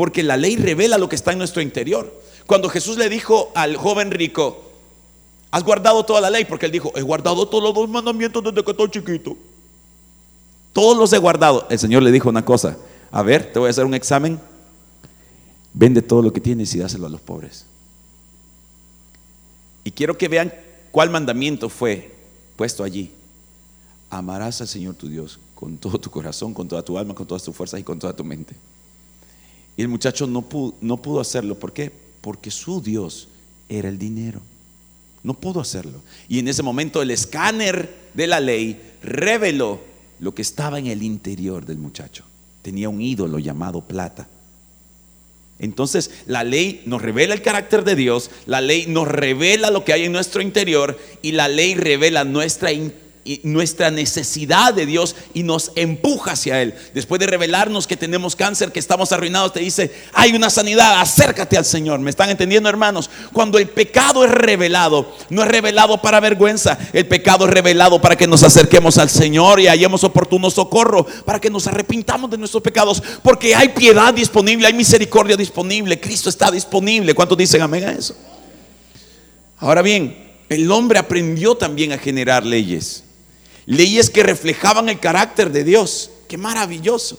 Porque 0.00 0.22
la 0.22 0.38
ley 0.38 0.56
revela 0.56 0.96
lo 0.96 1.10
que 1.10 1.14
está 1.14 1.32
en 1.32 1.36
nuestro 1.36 1.60
interior. 1.60 2.22
Cuando 2.46 2.70
Jesús 2.70 2.96
le 2.96 3.10
dijo 3.10 3.52
al 3.54 3.76
joven 3.76 4.10
rico, 4.10 4.62
has 5.50 5.62
guardado 5.62 6.06
toda 6.06 6.22
la 6.22 6.30
ley, 6.30 6.46
porque 6.46 6.64
él 6.64 6.72
dijo, 6.72 6.90
he 6.96 7.02
guardado 7.02 7.46
todos 7.46 7.76
los 7.76 7.86
mandamientos 7.86 8.42
desde 8.42 8.64
que 8.64 8.70
estoy 8.70 8.88
chiquito. 8.88 9.36
Todos 10.72 10.96
los 10.96 11.12
he 11.12 11.18
guardado. 11.18 11.66
El 11.68 11.78
Señor 11.78 12.02
le 12.02 12.10
dijo 12.12 12.30
una 12.30 12.42
cosa, 12.46 12.78
a 13.10 13.22
ver, 13.22 13.52
te 13.52 13.58
voy 13.58 13.66
a 13.66 13.72
hacer 13.72 13.84
un 13.84 13.92
examen. 13.92 14.40
Vende 15.74 16.00
todo 16.00 16.22
lo 16.22 16.32
que 16.32 16.40
tienes 16.40 16.74
y 16.74 16.78
dáselo 16.78 17.06
a 17.06 17.10
los 17.10 17.20
pobres. 17.20 17.66
Y 19.84 19.90
quiero 19.90 20.16
que 20.16 20.28
vean 20.28 20.50
cuál 20.92 21.10
mandamiento 21.10 21.68
fue 21.68 22.10
puesto 22.56 22.84
allí. 22.84 23.12
Amarás 24.08 24.62
al 24.62 24.68
Señor 24.68 24.94
tu 24.94 25.10
Dios 25.10 25.38
con 25.54 25.76
todo 25.76 26.00
tu 26.00 26.08
corazón, 26.08 26.54
con 26.54 26.66
toda 26.68 26.82
tu 26.82 26.96
alma, 26.96 27.14
con 27.14 27.26
todas 27.26 27.42
tus 27.42 27.54
fuerzas 27.54 27.80
y 27.80 27.82
con 27.82 27.98
toda 27.98 28.16
tu 28.16 28.24
mente. 28.24 28.56
Y 29.76 29.82
el 29.82 29.88
muchacho 29.88 30.26
no 30.26 30.42
pudo, 30.42 30.74
no 30.80 30.96
pudo 30.98 31.20
hacerlo. 31.20 31.54
¿Por 31.54 31.72
qué? 31.72 31.92
Porque 32.20 32.50
su 32.50 32.80
Dios 32.82 33.28
era 33.68 33.88
el 33.88 33.98
dinero. 33.98 34.40
No 35.22 35.34
pudo 35.34 35.60
hacerlo. 35.60 36.02
Y 36.28 36.38
en 36.38 36.48
ese 36.48 36.62
momento 36.62 37.02
el 37.02 37.10
escáner 37.10 37.94
de 38.14 38.26
la 38.26 38.40
ley 38.40 38.80
reveló 39.02 39.80
lo 40.18 40.34
que 40.34 40.42
estaba 40.42 40.78
en 40.78 40.86
el 40.86 41.02
interior 41.02 41.66
del 41.66 41.78
muchacho. 41.78 42.24
Tenía 42.62 42.88
un 42.88 43.00
ídolo 43.00 43.38
llamado 43.38 43.82
plata. 43.82 44.28
Entonces 45.58 46.10
la 46.26 46.42
ley 46.42 46.82
nos 46.86 47.02
revela 47.02 47.34
el 47.34 47.42
carácter 47.42 47.84
de 47.84 47.94
Dios, 47.94 48.30
la 48.46 48.62
ley 48.62 48.86
nos 48.86 49.06
revela 49.06 49.70
lo 49.70 49.84
que 49.84 49.92
hay 49.92 50.04
en 50.04 50.12
nuestro 50.12 50.40
interior 50.40 50.98
y 51.20 51.32
la 51.32 51.48
ley 51.48 51.74
revela 51.74 52.24
nuestra 52.24 52.72
nuestra 53.42 53.90
necesidad 53.90 54.72
de 54.72 54.86
Dios 54.86 55.14
y 55.34 55.42
nos 55.42 55.72
empuja 55.74 56.32
hacia 56.32 56.62
Él. 56.62 56.74
Después 56.94 57.18
de 57.20 57.26
revelarnos 57.26 57.86
que 57.86 57.96
tenemos 57.96 58.34
cáncer, 58.34 58.72
que 58.72 58.80
estamos 58.80 59.12
arruinados, 59.12 59.52
te 59.52 59.60
dice, 59.60 59.92
hay 60.12 60.32
una 60.32 60.48
sanidad, 60.50 61.00
acércate 61.00 61.56
al 61.56 61.64
Señor. 61.64 62.00
¿Me 62.00 62.10
están 62.10 62.30
entendiendo, 62.30 62.68
hermanos? 62.68 63.10
Cuando 63.32 63.58
el 63.58 63.68
pecado 63.68 64.24
es 64.24 64.30
revelado, 64.30 65.14
no 65.28 65.42
es 65.42 65.48
revelado 65.48 66.00
para 66.00 66.20
vergüenza, 66.20 66.78
el 66.92 67.06
pecado 67.06 67.46
es 67.46 67.52
revelado 67.52 68.00
para 68.00 68.16
que 68.16 68.26
nos 68.26 68.42
acerquemos 68.42 68.96
al 68.98 69.10
Señor 69.10 69.60
y 69.60 69.68
hallemos 69.68 70.02
oportuno 70.02 70.50
socorro, 70.50 71.06
para 71.24 71.40
que 71.40 71.50
nos 71.50 71.66
arrepintamos 71.66 72.30
de 72.30 72.38
nuestros 72.38 72.62
pecados, 72.62 73.02
porque 73.22 73.54
hay 73.54 73.68
piedad 73.68 74.14
disponible, 74.14 74.66
hay 74.66 74.74
misericordia 74.74 75.36
disponible, 75.36 76.00
Cristo 76.00 76.30
está 76.30 76.50
disponible. 76.50 77.14
¿Cuántos 77.14 77.36
dicen 77.36 77.60
amén 77.60 77.84
a 77.84 77.92
eso? 77.92 78.16
Ahora 79.58 79.82
bien, 79.82 80.30
el 80.48 80.70
hombre 80.72 80.98
aprendió 80.98 81.54
también 81.54 81.92
a 81.92 81.98
generar 81.98 82.46
leyes 82.46 83.04
leyes 83.70 84.10
que 84.10 84.24
reflejaban 84.24 84.88
el 84.88 84.98
carácter 84.98 85.52
de 85.52 85.62
Dios. 85.62 86.10
Qué 86.28 86.36
maravilloso. 86.36 87.18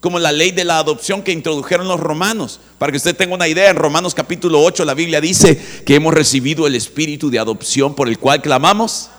como 0.00 0.18
la 0.18 0.32
ley 0.32 0.50
de 0.50 0.64
la 0.64 0.78
adopción 0.78 1.22
que 1.22 1.30
introdujeron 1.30 1.86
los 1.86 2.00
romanos. 2.00 2.58
Para 2.78 2.90
que 2.90 2.96
usted 2.96 3.14
tenga 3.14 3.34
una 3.34 3.48
idea, 3.48 3.68
en 3.68 3.76
Romanos 3.76 4.14
capítulo 4.14 4.62
8 4.62 4.86
la 4.86 4.94
Biblia 4.94 5.20
dice 5.20 5.60
que 5.84 5.94
hemos 5.94 6.14
recibido 6.14 6.66
el 6.66 6.74
espíritu 6.74 7.28
de 7.30 7.38
adopción 7.38 7.94
por 7.94 8.08
el 8.08 8.18
cual 8.18 8.40
clamamos. 8.40 9.10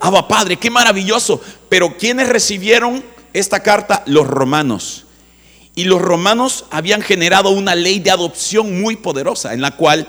Abba 0.00 0.26
Padre, 0.28 0.56
qué 0.56 0.70
maravilloso. 0.70 1.42
Pero 1.68 1.98
¿quiénes 1.98 2.30
recibieron 2.30 3.04
esta 3.34 3.60
carta? 3.62 4.02
Los 4.06 4.26
romanos. 4.26 5.04
Y 5.74 5.84
los 5.84 6.00
romanos 6.00 6.64
habían 6.70 7.02
generado 7.02 7.50
una 7.50 7.74
ley 7.74 7.98
de 7.98 8.12
adopción 8.12 8.80
muy 8.80 8.96
poderosa 8.96 9.52
en 9.52 9.60
la 9.60 9.76
cual 9.76 10.08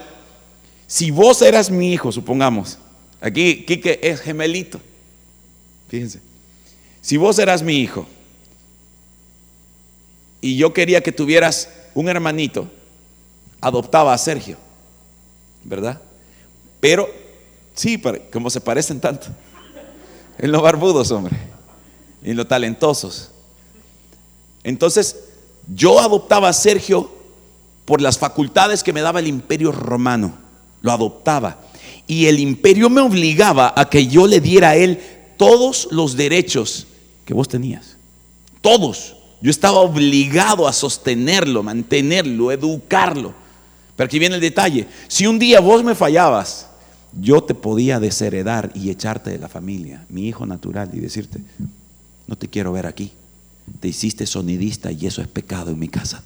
si 0.87 1.11
vos 1.11 1.41
eras 1.41 1.69
mi 1.69 1.91
hijo, 1.91 2.09
supongamos, 2.13 2.77
aquí 3.19 3.65
Quique 3.65 3.99
es 4.01 4.21
gemelito. 4.21 4.79
Fíjense. 5.91 6.21
Si 7.01 7.17
vos 7.17 7.37
eras 7.37 7.61
mi 7.61 7.75
hijo, 7.75 8.07
y 10.39 10.55
yo 10.55 10.73
quería 10.73 11.03
que 11.03 11.11
tuvieras 11.11 11.67
un 11.93 12.07
hermanito, 12.07 12.71
adoptaba 13.59 14.13
a 14.13 14.17
Sergio, 14.17 14.55
¿verdad? 15.65 16.01
Pero, 16.79 17.09
sí, 17.73 18.01
como 18.31 18.49
se 18.49 18.61
parecen 18.61 19.01
tanto, 19.01 19.27
en 20.37 20.53
los 20.53 20.61
barbudos, 20.61 21.11
hombre, 21.11 21.35
en 22.23 22.37
los 22.37 22.47
talentosos. 22.47 23.31
Entonces, 24.63 25.17
yo 25.75 25.99
adoptaba 25.99 26.47
a 26.47 26.53
Sergio 26.53 27.11
por 27.83 27.99
las 27.99 28.17
facultades 28.17 28.81
que 28.81 28.93
me 28.93 29.01
daba 29.01 29.19
el 29.19 29.27
imperio 29.27 29.73
romano, 29.73 30.35
lo 30.83 30.93
adoptaba. 30.93 31.59
Y 32.07 32.27
el 32.27 32.39
imperio 32.39 32.89
me 32.89 33.01
obligaba 33.01 33.73
a 33.75 33.89
que 33.89 34.07
yo 34.07 34.25
le 34.25 34.39
diera 34.39 34.69
a 34.69 34.75
él 34.77 35.19
todos 35.41 35.87
los 35.89 36.15
derechos 36.15 36.85
que 37.25 37.33
vos 37.33 37.47
tenías. 37.47 37.97
Todos. 38.61 39.15
Yo 39.41 39.49
estaba 39.49 39.79
obligado 39.79 40.67
a 40.67 40.71
sostenerlo, 40.71 41.63
mantenerlo, 41.63 42.51
educarlo. 42.51 43.33
Pero 43.95 44.05
aquí 44.05 44.19
viene 44.19 44.35
el 44.35 44.41
detalle. 44.41 44.85
Si 45.07 45.25
un 45.25 45.39
día 45.39 45.59
vos 45.59 45.83
me 45.83 45.95
fallabas, 45.95 46.67
yo 47.19 47.41
te 47.41 47.55
podía 47.55 47.99
desheredar 47.99 48.71
y 48.75 48.91
echarte 48.91 49.31
de 49.31 49.39
la 49.39 49.47
familia, 49.47 50.05
mi 50.09 50.27
hijo 50.27 50.45
natural, 50.45 50.91
y 50.93 50.99
decirte, 50.99 51.39
no 52.27 52.35
te 52.35 52.47
quiero 52.47 52.71
ver 52.71 52.85
aquí. 52.85 53.11
Te 53.79 53.87
hiciste 53.87 54.27
sonidista 54.27 54.91
y 54.91 55.07
eso 55.07 55.23
es 55.23 55.27
pecado 55.27 55.71
en 55.71 55.79
mi 55.79 55.87
casa. 55.87 56.23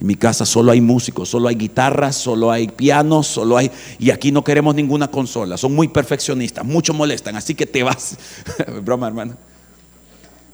En 0.00 0.06
mi 0.06 0.14
casa 0.14 0.46
solo 0.46 0.72
hay 0.72 0.80
músicos, 0.80 1.28
solo 1.28 1.48
hay 1.48 1.56
guitarras, 1.56 2.16
solo 2.16 2.50
hay 2.50 2.68
pianos, 2.68 3.26
solo 3.26 3.58
hay... 3.58 3.70
Y 3.98 4.10
aquí 4.10 4.32
no 4.32 4.42
queremos 4.42 4.74
ninguna 4.74 5.10
consola. 5.10 5.58
Son 5.58 5.74
muy 5.74 5.88
perfeccionistas, 5.88 6.64
mucho 6.64 6.94
molestan, 6.94 7.36
así 7.36 7.54
que 7.54 7.66
te 7.66 7.82
vas. 7.82 8.16
Broma, 8.82 9.08
hermano. 9.08 9.36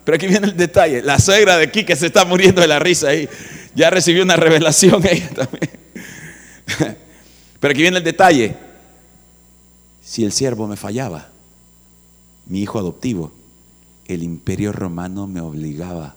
Pero 0.03 0.17
aquí 0.17 0.27
viene 0.27 0.49
el 0.49 0.57
detalle. 0.57 1.01
La 1.01 1.21
suegra 1.21 1.59
de 1.59 1.67
aquí 1.67 1.85
se 1.95 2.07
está 2.07 2.25
muriendo 2.25 2.61
de 2.61 2.67
la 2.67 2.81
risa 2.81 3.11
ahí, 3.11 3.29
ya 3.73 3.89
recibió 3.89 4.25
una 4.25 4.35
revelación 4.35 5.07
ella 5.07 5.31
también. 5.37 5.71
Pero 7.61 7.71
aquí 7.71 7.83
viene 7.83 7.99
el 7.99 8.05
detalle. 8.05 8.57
Si 10.03 10.25
el 10.25 10.33
siervo 10.33 10.67
me 10.67 10.77
fallaba, 10.77 11.29
mi 12.47 12.63
hijo 12.63 12.81
adoptivo, 12.81 13.33
el 14.07 14.25
imperio 14.25 14.73
romano 14.73 15.29
me 15.29 15.41
obligaba 15.41 16.17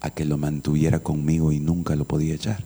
a 0.00 0.10
que 0.10 0.24
lo 0.24 0.38
mantuviera 0.38 1.00
conmigo 1.00 1.52
y 1.52 1.60
nunca 1.60 1.96
lo 1.96 2.04
podía 2.04 2.34
echar. 2.34 2.64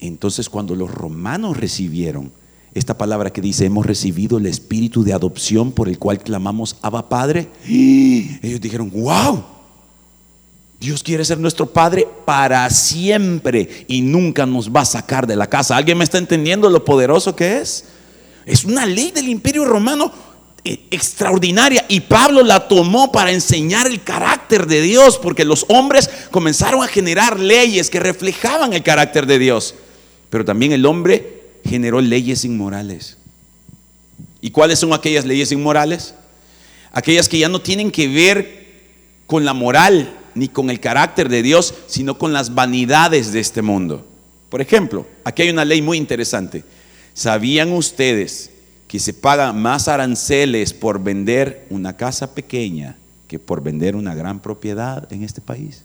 Entonces 0.00 0.48
cuando 0.48 0.74
los 0.74 0.90
romanos 0.90 1.56
recibieron 1.56 2.32
esta 2.74 2.98
palabra 2.98 3.32
que 3.32 3.40
dice, 3.40 3.66
hemos 3.66 3.86
recibido 3.86 4.38
el 4.38 4.46
espíritu 4.46 5.04
de 5.04 5.12
adopción 5.12 5.70
por 5.70 5.88
el 5.88 5.98
cual 5.98 6.18
clamamos 6.18 6.76
Abba 6.82 7.08
Padre. 7.08 7.48
Ellos 7.68 8.60
dijeron, 8.60 8.90
wow, 8.90 9.44
Dios 10.80 11.02
quiere 11.02 11.24
ser 11.24 11.38
nuestro 11.38 11.66
Padre 11.66 12.06
para 12.24 12.68
siempre 12.70 13.86
y 13.86 14.02
nunca 14.02 14.44
nos 14.44 14.70
va 14.70 14.80
a 14.80 14.86
sacar 14.86 15.26
de 15.26 15.36
la 15.36 15.46
casa. 15.46 15.76
¿Alguien 15.76 15.96
me 15.96 16.04
está 16.04 16.18
entendiendo 16.18 16.68
lo 16.68 16.84
poderoso 16.84 17.36
que 17.36 17.58
es? 17.58 17.84
Es 18.44 18.64
una 18.64 18.84
ley 18.84 19.12
del 19.12 19.28
imperio 19.28 19.64
romano 19.64 20.12
extraordinaria 20.64 21.84
y 21.88 22.00
Pablo 22.00 22.42
la 22.42 22.68
tomó 22.68 23.12
para 23.12 23.30
enseñar 23.30 23.86
el 23.86 24.02
carácter 24.02 24.66
de 24.66 24.80
Dios 24.80 25.18
porque 25.18 25.44
los 25.44 25.66
hombres 25.68 26.08
comenzaron 26.30 26.82
a 26.82 26.88
generar 26.88 27.38
leyes 27.38 27.90
que 27.90 28.00
reflejaban 28.00 28.72
el 28.72 28.82
carácter 28.82 29.26
de 29.26 29.38
Dios. 29.38 29.74
Pero 30.30 30.44
también 30.44 30.72
el 30.72 30.86
hombre 30.86 31.42
generó 31.64 32.00
leyes 32.00 32.44
inmorales. 32.46 33.18
¿Y 34.40 34.50
cuáles 34.50 34.78
son 34.78 34.94
aquellas 34.94 35.26
leyes 35.26 35.52
inmorales? 35.52 36.14
Aquellas 36.92 37.28
que 37.28 37.38
ya 37.38 37.48
no 37.48 37.60
tienen 37.60 37.90
que 37.90 38.08
ver 38.08 38.64
con 39.26 39.44
la 39.44 39.52
moral 39.52 40.18
ni 40.34 40.48
con 40.48 40.70
el 40.70 40.80
carácter 40.80 41.28
de 41.28 41.42
Dios, 41.42 41.74
sino 41.86 42.18
con 42.18 42.32
las 42.32 42.54
vanidades 42.54 43.32
de 43.32 43.40
este 43.40 43.62
mundo. 43.62 44.06
Por 44.48 44.60
ejemplo, 44.60 45.06
aquí 45.24 45.42
hay 45.42 45.50
una 45.50 45.64
ley 45.64 45.82
muy 45.82 45.98
interesante. 45.98 46.64
¿Sabían 47.12 47.72
ustedes 47.72 48.50
que 48.88 48.98
se 48.98 49.14
pagan 49.14 49.60
más 49.60 49.88
aranceles 49.88 50.72
por 50.72 51.02
vender 51.02 51.66
una 51.70 51.96
casa 51.96 52.34
pequeña 52.34 52.96
que 53.28 53.38
por 53.38 53.62
vender 53.62 53.96
una 53.96 54.14
gran 54.14 54.40
propiedad 54.40 55.10
en 55.12 55.22
este 55.22 55.40
país? 55.40 55.84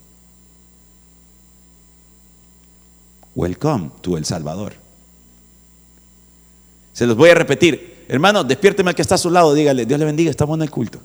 Welcome 3.36 3.92
to 4.02 4.18
El 4.18 4.26
Salvador. 4.26 4.74
Se 6.94 7.08
los 7.08 7.16
voy 7.16 7.30
a 7.30 7.36
repetir. 7.36 8.06
Hermano, 8.10 8.44
despiérteme 8.44 8.90
al 8.90 8.96
que 8.96 9.02
está 9.02 9.16
a 9.16 9.20
su 9.20 9.30
lado, 9.30 9.54
dígale, 9.54 9.86
Dios 9.86 10.00
le 10.00 10.06
bendiga, 10.06 10.30
estamos 10.30 10.58
en 10.58 10.64
el 10.64 10.70
culto. 10.70 11.00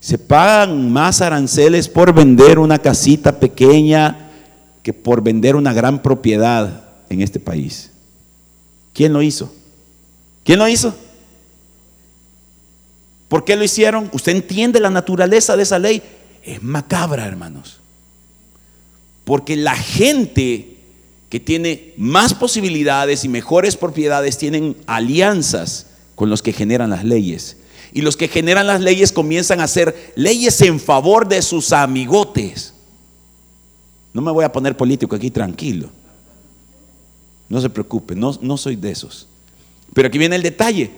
Se 0.00 0.18
pagan 0.18 0.92
más 0.92 1.20
aranceles 1.20 1.88
por 1.88 2.12
vender 2.12 2.58
una 2.58 2.78
casita 2.78 3.40
pequeña 3.40 4.30
que 4.82 4.92
por 4.92 5.22
vender 5.22 5.56
una 5.56 5.72
gran 5.72 6.02
propiedad 6.02 6.84
en 7.08 7.22
este 7.22 7.40
país. 7.40 7.90
¿Quién 8.96 9.12
lo 9.12 9.20
hizo? 9.20 9.52
¿Quién 10.42 10.58
lo 10.58 10.66
hizo? 10.66 10.96
¿Por 13.28 13.44
qué 13.44 13.54
lo 13.54 13.62
hicieron? 13.62 14.08
¿Usted 14.14 14.32
entiende 14.32 14.80
la 14.80 14.88
naturaleza 14.88 15.54
de 15.54 15.64
esa 15.64 15.78
ley? 15.78 16.02
Es 16.42 16.62
macabra, 16.62 17.26
hermanos. 17.26 17.80
Porque 19.26 19.54
la 19.54 19.76
gente 19.76 20.78
que 21.28 21.38
tiene 21.38 21.92
más 21.98 22.32
posibilidades 22.32 23.22
y 23.22 23.28
mejores 23.28 23.76
propiedades 23.76 24.38
tienen 24.38 24.78
alianzas 24.86 25.88
con 26.14 26.30
los 26.30 26.40
que 26.40 26.54
generan 26.54 26.88
las 26.88 27.04
leyes. 27.04 27.58
Y 27.92 28.00
los 28.00 28.16
que 28.16 28.28
generan 28.28 28.66
las 28.66 28.80
leyes 28.80 29.12
comienzan 29.12 29.60
a 29.60 29.64
hacer 29.64 30.14
leyes 30.16 30.58
en 30.62 30.80
favor 30.80 31.28
de 31.28 31.42
sus 31.42 31.74
amigotes. 31.74 32.72
No 34.14 34.22
me 34.22 34.32
voy 34.32 34.46
a 34.46 34.52
poner 34.52 34.74
político 34.74 35.14
aquí, 35.14 35.30
tranquilo. 35.30 35.90
No 37.48 37.60
se 37.60 37.70
preocupe, 37.70 38.14
no, 38.14 38.36
no 38.42 38.56
soy 38.56 38.76
de 38.76 38.90
esos. 38.90 39.28
Pero 39.94 40.08
aquí 40.08 40.18
viene 40.18 40.36
el 40.36 40.42
detalle. 40.42 40.90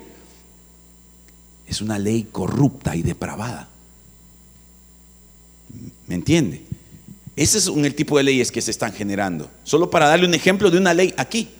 Es 1.66 1.80
una 1.80 1.98
ley 1.98 2.28
corrupta 2.32 2.96
y 2.96 3.02
depravada. 3.02 3.68
¿Me 6.06 6.14
entiende? 6.14 6.62
Ese 7.36 7.58
es 7.58 7.68
el 7.68 7.94
tipo 7.94 8.16
de 8.16 8.24
leyes 8.24 8.50
que 8.50 8.62
se 8.62 8.70
están 8.70 8.92
generando. 8.92 9.50
Solo 9.62 9.90
para 9.90 10.08
darle 10.08 10.26
un 10.26 10.34
ejemplo 10.34 10.70
de 10.70 10.78
una 10.78 10.94
ley 10.94 11.14
aquí. 11.16 11.50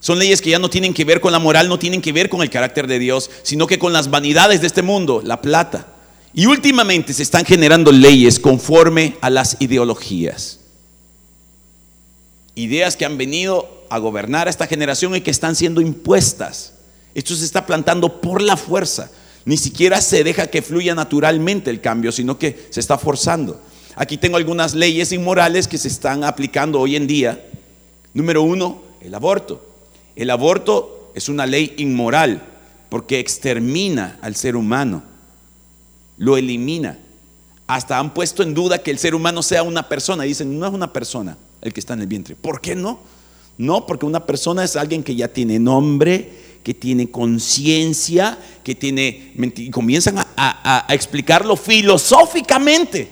Son 0.00 0.18
leyes 0.18 0.40
que 0.40 0.50
ya 0.50 0.58
no 0.58 0.70
tienen 0.70 0.94
que 0.94 1.04
ver 1.04 1.20
con 1.20 1.32
la 1.32 1.38
moral, 1.38 1.68
no 1.68 1.78
tienen 1.78 2.00
que 2.00 2.12
ver 2.12 2.28
con 2.28 2.42
el 2.42 2.50
carácter 2.50 2.86
de 2.86 2.98
Dios, 2.98 3.30
sino 3.42 3.66
que 3.66 3.78
con 3.78 3.92
las 3.92 4.10
vanidades 4.10 4.60
de 4.60 4.66
este 4.66 4.82
mundo, 4.82 5.22
la 5.24 5.40
plata. 5.40 5.88
Y 6.32 6.46
últimamente 6.46 7.12
se 7.12 7.22
están 7.22 7.44
generando 7.44 7.90
leyes 7.90 8.38
conforme 8.38 9.16
a 9.20 9.30
las 9.30 9.56
ideologías. 9.60 10.60
Ideas 12.54 12.96
que 12.96 13.04
han 13.04 13.18
venido 13.18 13.73
a 13.94 13.98
gobernar 13.98 14.46
a 14.46 14.50
esta 14.50 14.66
generación 14.66 15.14
y 15.14 15.20
que 15.20 15.30
están 15.30 15.54
siendo 15.54 15.80
impuestas. 15.80 16.74
Esto 17.14 17.34
se 17.34 17.44
está 17.44 17.64
plantando 17.64 18.20
por 18.20 18.42
la 18.42 18.56
fuerza. 18.56 19.10
Ni 19.44 19.56
siquiera 19.56 20.00
se 20.00 20.24
deja 20.24 20.48
que 20.48 20.62
fluya 20.62 20.94
naturalmente 20.94 21.70
el 21.70 21.80
cambio, 21.80 22.10
sino 22.10 22.38
que 22.38 22.66
se 22.70 22.80
está 22.80 22.98
forzando. 22.98 23.60
Aquí 23.94 24.16
tengo 24.16 24.36
algunas 24.36 24.74
leyes 24.74 25.12
inmorales 25.12 25.68
que 25.68 25.78
se 25.78 25.88
están 25.88 26.24
aplicando 26.24 26.80
hoy 26.80 26.96
en 26.96 27.06
día. 27.06 27.46
Número 28.12 28.42
uno, 28.42 28.82
el 29.00 29.14
aborto. 29.14 29.64
El 30.16 30.30
aborto 30.30 31.12
es 31.14 31.28
una 31.28 31.46
ley 31.46 31.74
inmoral 31.78 32.42
porque 32.88 33.18
extermina 33.18 34.18
al 34.22 34.34
ser 34.34 34.56
humano, 34.56 35.02
lo 36.16 36.36
elimina. 36.36 36.98
Hasta 37.66 37.98
han 37.98 38.12
puesto 38.12 38.42
en 38.42 38.54
duda 38.54 38.78
que 38.78 38.90
el 38.90 38.98
ser 38.98 39.14
humano 39.14 39.42
sea 39.42 39.62
una 39.62 39.88
persona. 39.88 40.24
Dicen, 40.24 40.58
no 40.58 40.66
es 40.66 40.72
una 40.72 40.92
persona 40.92 41.36
el 41.60 41.72
que 41.72 41.80
está 41.80 41.94
en 41.94 42.00
el 42.00 42.06
vientre. 42.06 42.36
¿Por 42.36 42.60
qué 42.60 42.74
no? 42.74 43.00
No, 43.56 43.86
porque 43.86 44.06
una 44.06 44.24
persona 44.26 44.64
es 44.64 44.76
alguien 44.76 45.02
que 45.02 45.14
ya 45.14 45.28
tiene 45.28 45.58
nombre, 45.58 46.30
que 46.62 46.74
tiene 46.74 47.10
conciencia, 47.10 48.38
que 48.62 48.74
tiene... 48.74 49.32
Y 49.56 49.70
comienzan 49.70 50.18
a, 50.18 50.26
a 50.36 50.94
explicarlo 50.94 51.56
filosóficamente. 51.56 53.08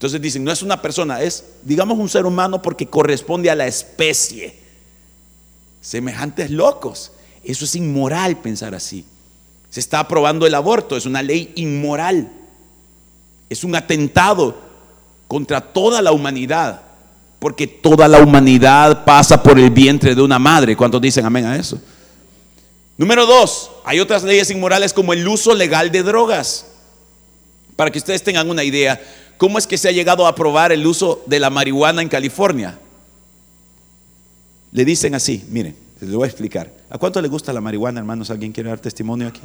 Entonces 0.00 0.22
dicen, 0.22 0.42
no 0.42 0.50
es 0.50 0.62
una 0.62 0.80
persona, 0.80 1.20
es, 1.20 1.44
digamos, 1.62 1.98
un 1.98 2.08
ser 2.08 2.24
humano 2.24 2.62
porque 2.62 2.86
corresponde 2.86 3.50
a 3.50 3.54
la 3.54 3.66
especie. 3.66 4.54
Semejantes 5.82 6.50
locos. 6.50 7.12
Eso 7.44 7.66
es 7.66 7.74
inmoral 7.74 8.38
pensar 8.38 8.74
así. 8.74 9.04
Se 9.68 9.78
está 9.78 10.00
aprobando 10.00 10.46
el 10.46 10.54
aborto, 10.54 10.96
es 10.96 11.04
una 11.04 11.22
ley 11.22 11.52
inmoral. 11.54 12.32
Es 13.50 13.62
un 13.62 13.74
atentado 13.74 14.56
contra 15.28 15.60
toda 15.60 16.00
la 16.00 16.12
humanidad, 16.12 16.80
porque 17.40 17.66
toda 17.66 18.06
la 18.06 18.20
humanidad 18.20 19.04
pasa 19.04 19.42
por 19.42 19.58
el 19.58 19.70
vientre 19.70 20.14
de 20.14 20.22
una 20.22 20.38
madre. 20.38 20.76
¿Cuántos 20.76 21.00
dicen 21.00 21.24
amén 21.24 21.46
a 21.46 21.56
eso? 21.56 21.80
Número 22.98 23.24
dos, 23.24 23.70
hay 23.84 23.98
otras 23.98 24.22
leyes 24.22 24.50
inmorales 24.50 24.92
como 24.92 25.14
el 25.14 25.26
uso 25.26 25.54
legal 25.54 25.90
de 25.90 26.02
drogas. 26.02 26.66
Para 27.74 27.90
que 27.90 27.98
ustedes 27.98 28.22
tengan 28.22 28.50
una 28.50 28.62
idea, 28.62 29.00
¿cómo 29.38 29.56
es 29.58 29.66
que 29.66 29.78
se 29.78 29.88
ha 29.88 29.90
llegado 29.90 30.26
a 30.26 30.28
aprobar 30.28 30.70
el 30.70 30.86
uso 30.86 31.22
de 31.24 31.40
la 31.40 31.48
marihuana 31.48 32.02
en 32.02 32.10
California? 32.10 32.78
Le 34.70 34.84
dicen 34.84 35.14
así, 35.14 35.42
miren, 35.48 35.74
les 35.98 36.12
voy 36.12 36.24
a 36.24 36.26
explicar. 36.26 36.70
¿A 36.90 36.98
cuánto 36.98 37.22
le 37.22 37.28
gusta 37.28 37.54
la 37.54 37.62
marihuana, 37.62 38.00
hermanos? 38.00 38.30
¿Alguien 38.30 38.52
quiere 38.52 38.68
dar 38.68 38.80
testimonio 38.80 39.28
aquí? 39.28 39.40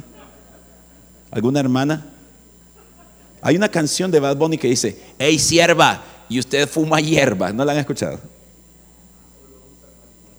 ¿Alguna 1.30 1.60
hermana? 1.60 2.06
Hay 3.40 3.56
una 3.56 3.70
canción 3.70 4.10
de 4.10 4.20
Bad 4.20 4.36
Bunny 4.36 4.58
que 4.58 4.68
dice, 4.68 5.00
hey 5.18 5.38
sierva, 5.38 6.02
y 6.28 6.38
usted 6.38 6.68
fuma 6.68 7.00
hierba. 7.00 7.52
¿No 7.52 7.64
la 7.64 7.72
han 7.72 7.78
escuchado? 7.78 8.20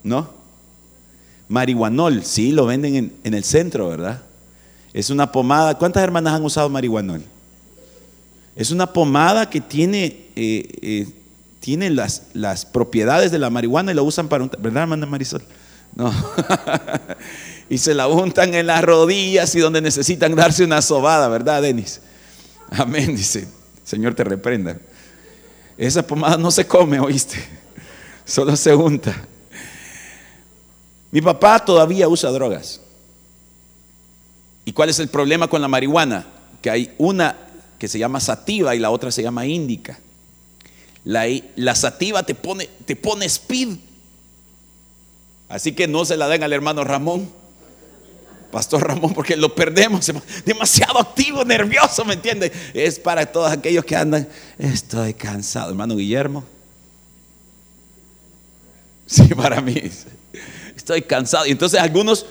¿No? 0.02 0.30
Marihuanol, 1.48 2.24
sí, 2.24 2.52
lo 2.52 2.66
venden 2.66 3.12
en, 3.24 3.34
el 3.34 3.44
centro, 3.44 3.88
¿verdad? 3.88 4.22
Es 4.92 5.10
una 5.10 5.32
pomada. 5.32 5.78
¿Cuántas 5.78 6.02
hermanas 6.02 6.34
han 6.34 6.44
usado 6.44 6.68
marihuanol? 6.68 7.22
Es 8.54 8.70
una 8.70 8.92
pomada 8.92 9.48
que 9.48 9.60
tiene, 9.60 10.26
eh, 10.36 10.68
eh, 10.82 11.08
tiene 11.60 11.90
las, 11.90 12.24
las, 12.34 12.66
propiedades 12.66 13.30
de 13.30 13.38
la 13.38 13.50
marihuana 13.50 13.92
y 13.92 13.94
la 13.94 14.02
usan 14.02 14.28
para 14.28 14.44
un... 14.44 14.50
¿Verdad, 14.58 14.82
hermana 14.82 15.06
Marisol? 15.06 15.42
No. 15.94 16.12
y 17.70 17.78
se 17.78 17.94
la 17.94 18.08
untan 18.08 18.52
en 18.54 18.66
las 18.66 18.82
rodillas 18.82 19.54
y 19.54 19.60
donde 19.60 19.80
necesitan 19.80 20.34
darse 20.34 20.64
una 20.64 20.82
sobada, 20.82 21.28
¿verdad, 21.28 21.62
Denis? 21.62 22.00
Amén, 22.70 23.16
dice. 23.16 23.48
Señor 23.84 24.14
te 24.14 24.24
reprenda. 24.24 24.78
Esa 25.78 26.04
pomada 26.04 26.36
no 26.36 26.50
se 26.50 26.66
come, 26.66 26.98
oíste. 26.98 27.36
Solo 28.24 28.56
se 28.56 28.74
unta. 28.74 29.14
Mi 31.12 31.22
papá 31.22 31.64
todavía 31.64 32.08
usa 32.08 32.30
drogas. 32.30 32.80
¿Y 34.64 34.72
cuál 34.72 34.90
es 34.90 34.98
el 34.98 35.08
problema 35.08 35.48
con 35.48 35.62
la 35.62 35.68
marihuana? 35.68 36.26
Que 36.60 36.68
hay 36.68 36.94
una 36.98 37.38
que 37.78 37.86
se 37.86 37.98
llama 37.98 38.18
sativa 38.18 38.74
y 38.74 38.80
la 38.80 38.90
otra 38.90 39.12
se 39.12 39.22
llama 39.22 39.46
índica. 39.46 40.00
La, 41.04 41.26
la 41.54 41.74
sativa 41.76 42.24
te 42.24 42.34
pone, 42.34 42.68
te 42.84 42.96
pone 42.96 43.24
speed. 43.26 43.78
Así 45.48 45.72
que 45.72 45.86
no 45.86 46.04
se 46.04 46.16
la 46.16 46.28
den 46.28 46.42
al 46.42 46.52
hermano 46.52 46.82
Ramón. 46.82 47.30
Pastor 48.50 48.86
Ramón, 48.86 49.12
porque 49.14 49.36
lo 49.36 49.54
perdemos. 49.54 50.10
Demasiado 50.44 50.98
activo, 50.98 51.44
nervioso, 51.44 52.04
¿me 52.04 52.14
entiende? 52.14 52.50
Es 52.72 52.98
para 52.98 53.26
todos 53.26 53.52
aquellos 53.52 53.84
que 53.84 53.96
andan. 53.96 54.28
Estoy 54.58 55.14
cansado. 55.14 55.70
Hermano 55.70 55.96
Guillermo. 55.96 56.44
Sí, 59.06 59.22
para 59.34 59.60
mí 59.60 59.74
estoy 60.76 61.02
cansado. 61.02 61.46
Y 61.46 61.50
entonces 61.50 61.78
a 61.78 61.82
algunos 61.82 62.26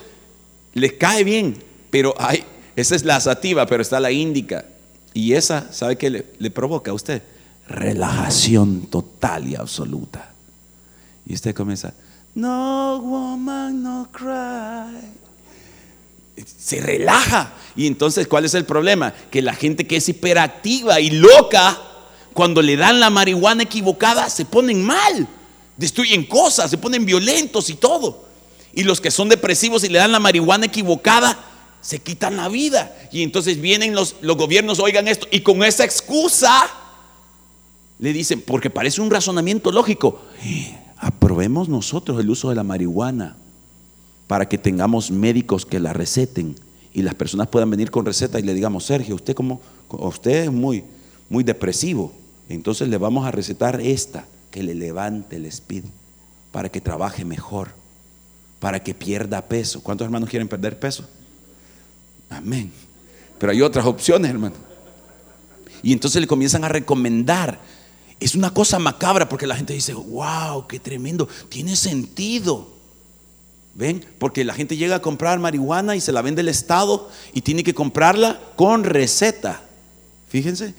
les 0.73 0.93
cae 0.93 1.23
bien, 1.23 1.57
pero 1.89 2.15
hay, 2.17 2.43
esa 2.75 2.95
es 2.95 3.03
la 3.03 3.19
sativa, 3.19 3.65
pero 3.65 3.81
está 3.81 3.99
la 3.99 4.11
índica. 4.11 4.65
Y 5.13 5.33
esa, 5.33 5.71
¿sabe 5.71 5.97
qué 5.97 6.09
le, 6.09 6.51
provoca 6.51 6.91
a 6.91 6.93
usted? 6.93 7.21
Relajación 7.67 8.87
total 8.87 9.47
y 9.47 9.55
absoluta. 9.55 10.33
Y 11.25 11.33
usted 11.33 11.55
comienza, 11.55 11.93
no 12.35 12.99
woman, 12.99 13.83
no 13.83 14.09
cry. 14.11 15.26
Se 16.45 16.81
relaja. 16.81 17.53
Y 17.75 17.87
entonces, 17.87 18.27
¿cuál 18.27 18.45
es 18.45 18.53
el 18.53 18.65
problema? 18.65 19.13
Que 19.31 19.41
la 19.41 19.53
gente 19.53 19.87
que 19.87 19.97
es 19.97 20.09
hiperactiva 20.09 20.99
y 20.99 21.11
loca, 21.11 21.79
cuando 22.33 22.61
le 22.61 22.77
dan 22.77 22.99
la 22.99 23.09
marihuana 23.09 23.63
equivocada, 23.63 24.29
se 24.29 24.45
ponen 24.45 24.83
mal, 24.83 25.27
destruyen 25.77 26.25
cosas, 26.25 26.69
se 26.69 26.77
ponen 26.77 27.05
violentos 27.05 27.69
y 27.69 27.75
todo. 27.75 28.25
Y 28.73 28.83
los 28.83 29.01
que 29.01 29.11
son 29.11 29.29
depresivos 29.29 29.83
y 29.83 29.89
le 29.89 29.99
dan 29.99 30.11
la 30.11 30.19
marihuana 30.19 30.67
equivocada, 30.67 31.39
se 31.81 31.99
quitan 31.99 32.37
la 32.37 32.49
vida. 32.49 32.95
Y 33.11 33.23
entonces 33.23 33.59
vienen 33.59 33.95
los, 33.95 34.15
los 34.21 34.37
gobiernos, 34.37 34.79
oigan 34.79 35.07
esto, 35.07 35.27
y 35.31 35.41
con 35.41 35.63
esa 35.63 35.83
excusa 35.83 36.69
le 37.99 38.13
dicen, 38.13 38.41
porque 38.41 38.69
parece 38.69 39.01
un 39.01 39.09
razonamiento 39.09 39.71
lógico, 39.71 40.21
aprobemos 40.97 41.69
nosotros 41.69 42.19
el 42.19 42.29
uso 42.29 42.49
de 42.49 42.55
la 42.55 42.63
marihuana 42.63 43.37
para 44.27 44.47
que 44.47 44.57
tengamos 44.57 45.11
médicos 45.11 45.65
que 45.65 45.79
la 45.79 45.93
receten 45.93 46.55
y 46.93 47.01
las 47.01 47.15
personas 47.15 47.47
puedan 47.47 47.69
venir 47.69 47.91
con 47.91 48.05
receta 48.05 48.39
y 48.39 48.43
le 48.43 48.53
digamos, 48.53 48.85
Sergio, 48.85 49.15
usted 49.15 49.33
como 49.33 49.61
usted 49.89 50.45
es 50.45 50.51
muy 50.51 50.83
muy 51.29 51.43
depresivo, 51.43 52.13
entonces 52.49 52.87
le 52.87 52.97
vamos 52.97 53.25
a 53.25 53.31
recetar 53.31 53.81
esta 53.81 54.25
que 54.51 54.63
le 54.63 54.75
levante 54.75 55.35
el 55.35 55.45
espíritu 55.45 55.89
para 56.51 56.69
que 56.69 56.79
trabaje 56.79 57.25
mejor 57.25 57.69
para 58.59 58.81
que 58.81 58.93
pierda 58.93 59.41
peso. 59.41 59.81
¿Cuántos 59.81 60.05
hermanos 60.05 60.29
quieren 60.29 60.47
perder 60.47 60.79
peso? 60.79 61.07
Amén. 62.29 62.71
Pero 63.39 63.51
hay 63.51 63.61
otras 63.61 63.85
opciones, 63.85 64.31
hermano. 64.31 64.55
Y 65.83 65.93
entonces 65.93 66.19
le 66.19 66.27
comienzan 66.27 66.63
a 66.63 66.69
recomendar. 66.69 67.59
Es 68.19 68.33
una 68.33 68.51
cosa 68.51 68.79
macabra 68.79 69.29
porque 69.29 69.45
la 69.45 69.55
gente 69.55 69.73
dice, 69.73 69.93
wow, 69.93 70.65
qué 70.67 70.79
tremendo, 70.79 71.27
tiene 71.49 71.75
sentido. 71.75 72.76
¿Ven? 73.77 74.03
Porque 74.19 74.43
la 74.43 74.53
gente 74.53 74.75
llega 74.75 74.97
a 74.97 75.01
comprar 75.01 75.39
marihuana 75.39 75.95
y 75.95 76.01
se 76.01 76.11
la 76.11 76.21
vende 76.21 76.41
el 76.41 76.49
Estado 76.49 77.09
y 77.33 77.41
tiene 77.41 77.63
que 77.63 77.73
comprarla 77.73 78.41
con 78.57 78.83
receta. 78.83 79.61
Fíjense. 80.27 80.73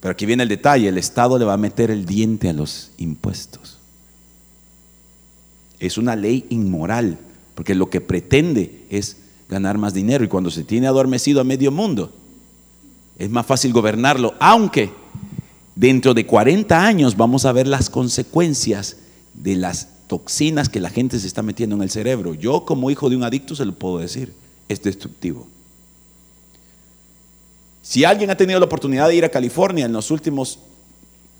Pero 0.00 0.10
aquí 0.10 0.26
viene 0.26 0.42
el 0.42 0.48
detalle, 0.48 0.88
el 0.88 0.98
Estado 0.98 1.38
le 1.38 1.44
va 1.44 1.52
a 1.52 1.58
meter 1.58 1.92
el 1.92 2.04
diente 2.04 2.48
a 2.48 2.52
los 2.52 2.90
impuestos 2.96 3.78
es 5.86 5.98
una 5.98 6.16
ley 6.16 6.46
inmoral, 6.50 7.18
porque 7.54 7.74
lo 7.74 7.90
que 7.90 8.00
pretende 8.00 8.84
es 8.90 9.18
ganar 9.48 9.78
más 9.78 9.94
dinero 9.94 10.24
y 10.24 10.28
cuando 10.28 10.50
se 10.50 10.64
tiene 10.64 10.86
adormecido 10.86 11.40
a 11.40 11.44
medio 11.44 11.70
mundo, 11.70 12.12
es 13.18 13.30
más 13.30 13.46
fácil 13.46 13.72
gobernarlo, 13.72 14.34
aunque 14.40 14.90
dentro 15.74 16.14
de 16.14 16.26
40 16.26 16.84
años 16.84 17.16
vamos 17.16 17.44
a 17.44 17.52
ver 17.52 17.66
las 17.66 17.90
consecuencias 17.90 18.96
de 19.34 19.56
las 19.56 19.88
toxinas 20.14 20.68
que 20.68 20.78
la 20.78 20.90
gente 20.90 21.18
se 21.18 21.26
está 21.26 21.42
metiendo 21.42 21.74
en 21.74 21.82
el 21.82 21.90
cerebro. 21.90 22.34
Yo 22.34 22.64
como 22.64 22.88
hijo 22.88 23.10
de 23.10 23.16
un 23.16 23.24
adicto 23.24 23.56
se 23.56 23.64
lo 23.64 23.72
puedo 23.72 23.98
decir, 23.98 24.32
es 24.68 24.80
destructivo. 24.80 25.48
Si 27.82 28.04
alguien 28.04 28.30
ha 28.30 28.36
tenido 28.36 28.60
la 28.60 28.66
oportunidad 28.66 29.08
de 29.08 29.16
ir 29.16 29.24
a 29.24 29.28
California 29.28 29.86
en 29.86 29.92
los 29.92 30.12
últimos 30.12 30.60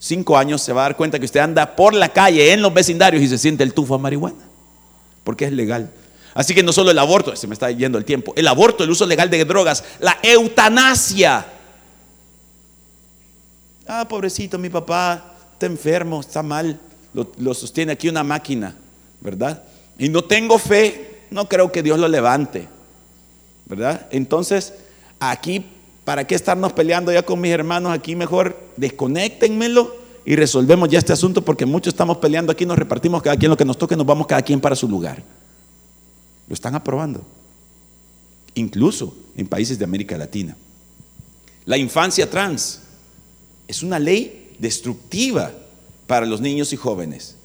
cinco 0.01 0.37
años 0.37 0.61
se 0.61 0.73
va 0.73 0.81
a 0.81 0.89
dar 0.89 0.97
cuenta 0.97 1.21
que 1.21 1.25
usted 1.25 1.39
anda 1.39 1.77
por 1.77 1.95
la 1.95 2.09
calle, 2.09 2.53
en 2.53 2.63
los 2.63 2.75
vecindarios 2.75 3.23
y 3.23 3.29
se 3.29 3.39
siente 3.39 3.63
el 3.63 3.73
tufo 3.73 3.95
a 3.95 3.99
marihuana, 3.99 4.45
porque 5.23 5.45
es 5.45 5.53
legal. 5.53 5.93
Así 6.35 6.53
que 6.53 6.65
no 6.65 6.73
solo 6.73 6.91
el 6.91 6.99
aborto, 6.99 7.37
se 7.37 7.47
me 7.47 7.55
está 7.55 7.71
yendo 7.71 7.97
el 7.97 8.05
tiempo, 8.05 8.33
el 8.37 8.49
aborto, 8.49 8.83
el 8.83 8.91
uso 8.91 9.07
legal 9.07 9.31
de 9.31 9.45
drogas, 9.45 9.85
la 10.01 10.19
eutanasia. 10.21 11.47
Ah, 13.87 14.05
pobrecito, 14.09 14.59
mi 14.59 14.69
papá 14.69 15.37
está 15.53 15.67
enfermo, 15.67 16.21
está 16.21 16.43
mal, 16.43 16.81
lo, 17.15 17.55
sostiene 17.55 17.93
aquí 17.93 18.09
una 18.09 18.25
máquina, 18.25 18.77
¿verdad? 19.21 19.63
Y 19.99 20.09
no 20.09 20.25
tengo 20.25 20.59
fe, 20.59 21.23
no 21.31 21.49
creo 21.49 21.73
que 21.73 21.83
Dios 21.83 21.99
lo 21.99 22.09
levante, 22.09 22.69
¿verdad? 23.67 24.07
Entonces, 24.11 24.75
aquí 25.21 25.65
¿Para 26.05 26.27
qué 26.27 26.35
estarnos 26.35 26.73
peleando 26.73 27.13
ya 27.13 27.23
con 27.23 27.41
mis 27.41 27.51
hermanos 27.51 27.93
aquí? 27.93 28.15
Mejor 28.15 28.59
desconéctenmelo 28.77 29.97
y 30.27 30.37
resolvemos 30.37 30.89
ya 30.91 30.99
este 30.99 31.15
asunto 31.15 31.43
porque 31.43 31.65
muchos 31.65 31.95
estamos 31.95 32.19
peleando 32.19 32.53
aquí, 32.53 32.67
nos 32.67 32.79
repartimos 32.79 33.23
cada 33.23 33.37
quien 33.37 33.51
lo 33.51 33.57
que 33.57 33.65
nos 33.65 33.79
toque, 33.79 33.97
nos 33.97 34.07
vamos 34.07 34.27
cada 34.27 34.43
quien 34.43 34.61
para 34.61 34.77
su 34.77 34.87
lugar. 34.87 35.23
Lo 36.47 36.53
están 36.53 36.75
aprobando. 36.75 37.23
Incluso 38.55 39.17
en 39.35 39.47
países 39.47 39.79
de 39.79 39.85
América 39.85 40.17
Latina. 40.19 40.55
La 41.65 41.79
infancia 41.79 42.29
trans 42.29 42.81
es 43.67 43.83
una 43.83 43.99
ley 43.99 44.55
destructiva 44.59 45.53
para 46.07 46.27
los 46.27 46.41
niños 46.41 46.73
y 46.73 46.77
jóvenes. 46.77 47.37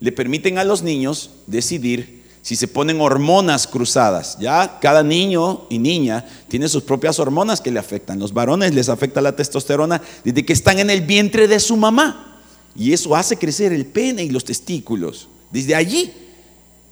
Le 0.00 0.12
permiten 0.12 0.58
a 0.58 0.64
los 0.64 0.82
niños 0.82 1.30
decidir 1.46 2.24
si 2.44 2.56
se 2.56 2.68
ponen 2.68 3.00
hormonas 3.00 3.66
cruzadas. 3.66 4.36
Ya 4.38 4.78
cada 4.78 5.02
niño 5.02 5.62
y 5.70 5.78
niña 5.78 6.26
tiene 6.48 6.68
sus 6.68 6.82
propias 6.82 7.18
hormonas 7.18 7.62
que 7.62 7.70
le 7.70 7.78
afectan. 7.78 8.18
Los 8.18 8.34
varones 8.34 8.74
les 8.74 8.90
afecta 8.90 9.22
la 9.22 9.34
testosterona 9.34 10.02
desde 10.22 10.44
que 10.44 10.52
están 10.52 10.78
en 10.78 10.90
el 10.90 11.00
vientre 11.00 11.48
de 11.48 11.58
su 11.58 11.74
mamá. 11.76 12.42
Y 12.76 12.92
eso 12.92 13.16
hace 13.16 13.38
crecer 13.38 13.72
el 13.72 13.86
pene 13.86 14.24
y 14.24 14.28
los 14.28 14.44
testículos. 14.44 15.28
Desde 15.50 15.74
allí, 15.74 16.12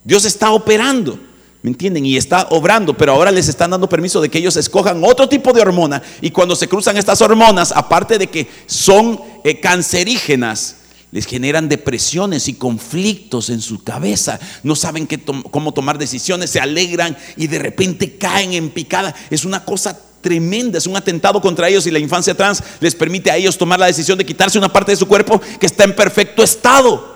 Dios 0.04 0.24
está 0.24 0.52
operando. 0.52 1.18
¿Me 1.60 1.70
entienden? 1.70 2.06
Y 2.06 2.16
está 2.16 2.48
obrando, 2.50 2.96
pero 2.96 3.12
ahora 3.12 3.30
les 3.30 3.46
están 3.46 3.70
dando 3.70 3.88
permiso 3.88 4.22
de 4.22 4.28
que 4.28 4.38
ellos 4.38 4.56
escojan 4.56 5.04
otro 5.04 5.28
tipo 5.28 5.52
de 5.52 5.60
hormona. 5.60 6.02
Y 6.22 6.30
cuando 6.30 6.56
se 6.56 6.66
cruzan 6.66 6.96
estas 6.96 7.20
hormonas, 7.20 7.72
aparte 7.72 8.18
de 8.18 8.26
que 8.26 8.48
son 8.66 9.20
eh, 9.44 9.60
cancerígenas, 9.60 10.76
les 11.12 11.26
generan 11.26 11.68
depresiones 11.68 12.48
y 12.48 12.54
conflictos 12.54 13.50
en 13.50 13.60
su 13.60 13.84
cabeza, 13.84 14.40
no 14.62 14.74
saben 14.74 15.06
cómo 15.50 15.72
tomar 15.72 15.98
decisiones, 15.98 16.50
se 16.50 16.58
alegran 16.58 17.16
y 17.36 17.46
de 17.46 17.58
repente 17.58 18.16
caen 18.16 18.54
en 18.54 18.70
picada. 18.70 19.14
Es 19.30 19.44
una 19.44 19.64
cosa 19.64 20.00
tremenda, 20.22 20.78
es 20.78 20.86
un 20.86 20.96
atentado 20.96 21.40
contra 21.42 21.68
ellos 21.68 21.86
y 21.86 21.90
la 21.90 21.98
infancia 21.98 22.34
trans 22.34 22.62
les 22.80 22.94
permite 22.94 23.30
a 23.30 23.36
ellos 23.36 23.58
tomar 23.58 23.78
la 23.78 23.86
decisión 23.86 24.16
de 24.16 24.24
quitarse 24.24 24.56
una 24.58 24.72
parte 24.72 24.92
de 24.92 24.96
su 24.96 25.06
cuerpo 25.06 25.38
que 25.60 25.66
está 25.66 25.84
en 25.84 25.94
perfecto 25.94 26.42
estado 26.42 27.12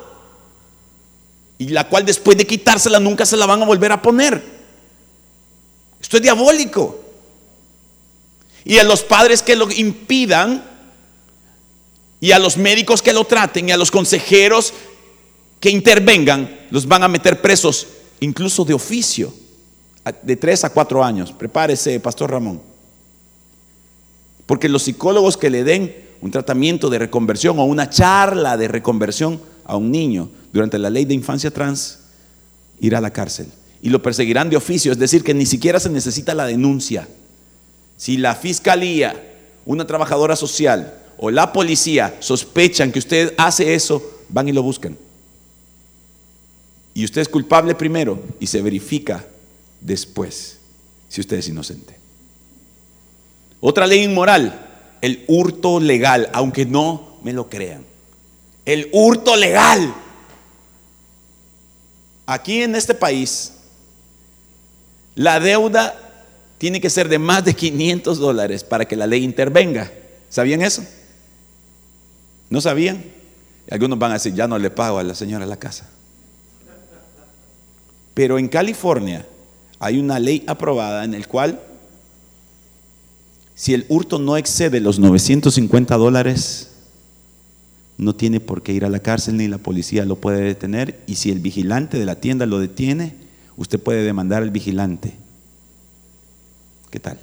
y 1.57 1.69
la 1.69 1.89
cual 1.89 2.05
después 2.05 2.37
de 2.37 2.47
quitársela 2.47 3.01
nunca 3.01 3.25
se 3.25 3.37
la 3.39 3.47
van 3.47 3.63
a 3.63 3.67
volver 3.67 3.93
a 3.93 4.03
poner. 4.03 4.45
Esto 6.03 6.19
es 6.19 6.23
diabólico. 6.23 7.01
Y 8.63 8.77
a 8.77 8.85
los 8.85 9.03
padres 9.03 9.43
que 9.43 9.57
lo 9.57 9.71
impidan, 9.71 10.63
y 12.21 12.33
a 12.33 12.39
los 12.39 12.57
médicos 12.57 13.03
que 13.03 13.13
lo 13.13 13.25
traten, 13.25 13.69
y 13.69 13.73
a 13.73 13.77
los 13.77 13.91
consejeros 13.91 14.73
que 15.61 15.71
intervengan, 15.71 16.67
los 16.71 16.87
van 16.87 17.03
a 17.03 17.09
meter 17.09 17.41
presos, 17.41 17.87
incluso 18.21 18.65
de 18.65 18.75
oficio, 18.75 19.33
de 20.23 20.37
tres 20.37 20.65
a 20.65 20.71
cuatro 20.71 21.03
años. 21.03 21.33
Prepárese, 21.33 21.99
Pastor 22.01 22.31
Ramón. 22.31 22.61
Porque 24.47 24.69
los 24.69 24.85
psicólogos 24.85 25.37
que 25.37 25.51
le 25.51 25.65
den 25.65 25.95
un 26.21 26.31
tratamiento 26.31 26.89
de 26.89 26.99
reconversión 26.99 27.59
o 27.59 27.65
una 27.65 27.91
charla 27.91 28.57
de 28.57 28.69
reconversión 28.69 29.41
a 29.65 29.77
un 29.77 29.91
niño 29.91 30.31
durante 30.53 30.79
la 30.79 30.89
ley 30.89 31.05
de 31.05 31.15
infancia 31.15 31.51
trans, 31.51 31.99
irá 32.81 32.99
a 32.99 33.03
la 33.03 33.13
cárcel. 33.13 33.49
Y 33.83 33.91
lo 33.91 34.03
perseguirán 34.03 34.49
de 34.49 34.57
oficio, 34.57 34.93
es 34.93 34.99
decir, 34.99 35.23
que 35.23 35.35
ni 35.35 35.47
siquiera 35.47 35.81
se 35.81 35.91
necesita 35.91 36.35
la 36.35 36.47
denuncia. 36.47 37.09
Si 37.97 38.17
la 38.17 38.35
fiscalía, 38.35 39.35
una 39.65 39.87
trabajadora 39.87 40.37
social 40.37 41.03
o 41.19 41.31
la 41.31 41.53
policía 41.53 42.17
sospechan 42.21 42.93
que 42.93 42.99
usted 42.99 43.35
hace 43.37 43.75
eso, 43.75 44.03
van 44.29 44.49
y 44.49 44.53
lo 44.53 44.63
buscan. 44.63 44.97
Y 46.95 47.05
usted 47.05 47.21
es 47.21 47.29
culpable 47.29 47.75
primero 47.75 48.23
y 48.41 48.47
se 48.47 48.63
verifica 48.63 49.25
después 49.81 50.59
si 51.09 51.21
usted 51.21 51.39
es 51.39 51.49
inocente. 51.49 51.97
Otra 53.61 53.87
ley 53.87 54.03
inmoral, 54.03 54.97
el 55.01 55.25
hurto 55.29 55.81
legal, 55.81 56.31
aunque 56.33 56.65
no 56.65 57.19
me 57.23 57.33
lo 57.33 57.49
crean. 57.49 57.85
El 58.65 58.89
hurto 58.93 59.37
legal. 59.37 59.95
Aquí 62.27 62.63
en 62.63 62.75
este 62.75 62.95
país, 62.95 63.53
la 65.15 65.39
deuda 65.39 65.95
tiene 66.59 66.81
que 66.81 66.91
ser 66.91 67.09
de 67.09 67.19
más 67.19 67.45
de 67.45 67.55
500 67.55 68.19
dólares 68.19 68.65
para 68.65 68.87
que 68.87 68.97
la 68.97 69.07
ley 69.07 69.23
intervenga. 69.23 69.93
¿Sabían 70.29 70.63
eso? 70.63 70.83
¿No 72.51 72.61
sabían? 72.61 73.05
Algunos 73.71 73.99
van 73.99 74.13
a 74.13 74.15
decir, 74.15 74.35
ya 74.35 74.47
no 74.47 74.59
le 74.59 74.71
pago 74.71 74.99
a 74.99 75.05
la 75.05 75.15
señora 75.15 75.47
la 75.47 75.57
casa. 75.57 75.89
Pero 78.15 78.39
en 78.39 78.49
California 78.49 79.27
hay 79.79 79.99
una 79.99 80.19
ley 80.19 80.45
aprobada 80.47 81.05
en 81.05 81.15
el 81.15 81.27
cual 81.27 81.61
si 83.55 83.75
el 83.75 83.87
hurto 83.89 84.19
no 84.19 84.37
excede 84.37 84.81
los 84.81 84.99
950 84.99 85.97
dólares, 85.97 86.71
no 87.99 88.15
tiene 88.15 88.41
por 88.41 88.63
qué 88.63 88.73
ir 88.73 88.85
a 88.85 88.91
la 88.91 89.01
cárcel 89.01 89.39
ni 89.39 89.49
la 89.49 89.59
policía 89.59 90.05
lo 90.05 90.17
puede 90.17 90.43
detener. 90.43 91.03
Y 91.07 91.17
si 91.17 91.31
el 91.31 91.41
vigilante 91.41 91.99
de 91.99 92.05
la 92.05 92.17
tienda 92.17 92.45
lo 92.47 92.59
detiene, 92.59 93.15
usted 93.57 93.81
puede 93.81 94.05
demandar 94.05 94.43
al 94.43 94.51
vigilante. 94.51 95.15
¿Qué 96.91 97.01
tal? 97.01 97.19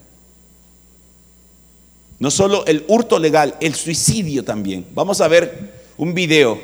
No 2.23 2.31
solo 2.31 2.65
el 2.67 2.85
hurto 2.87 3.19
legal, 3.19 3.57
el 3.59 3.75
suicidio 3.75 4.45
también. 4.45 4.85
Vamos 4.93 5.19
a 5.19 5.27
ver 5.27 5.73
un 5.97 6.13
video 6.13 6.57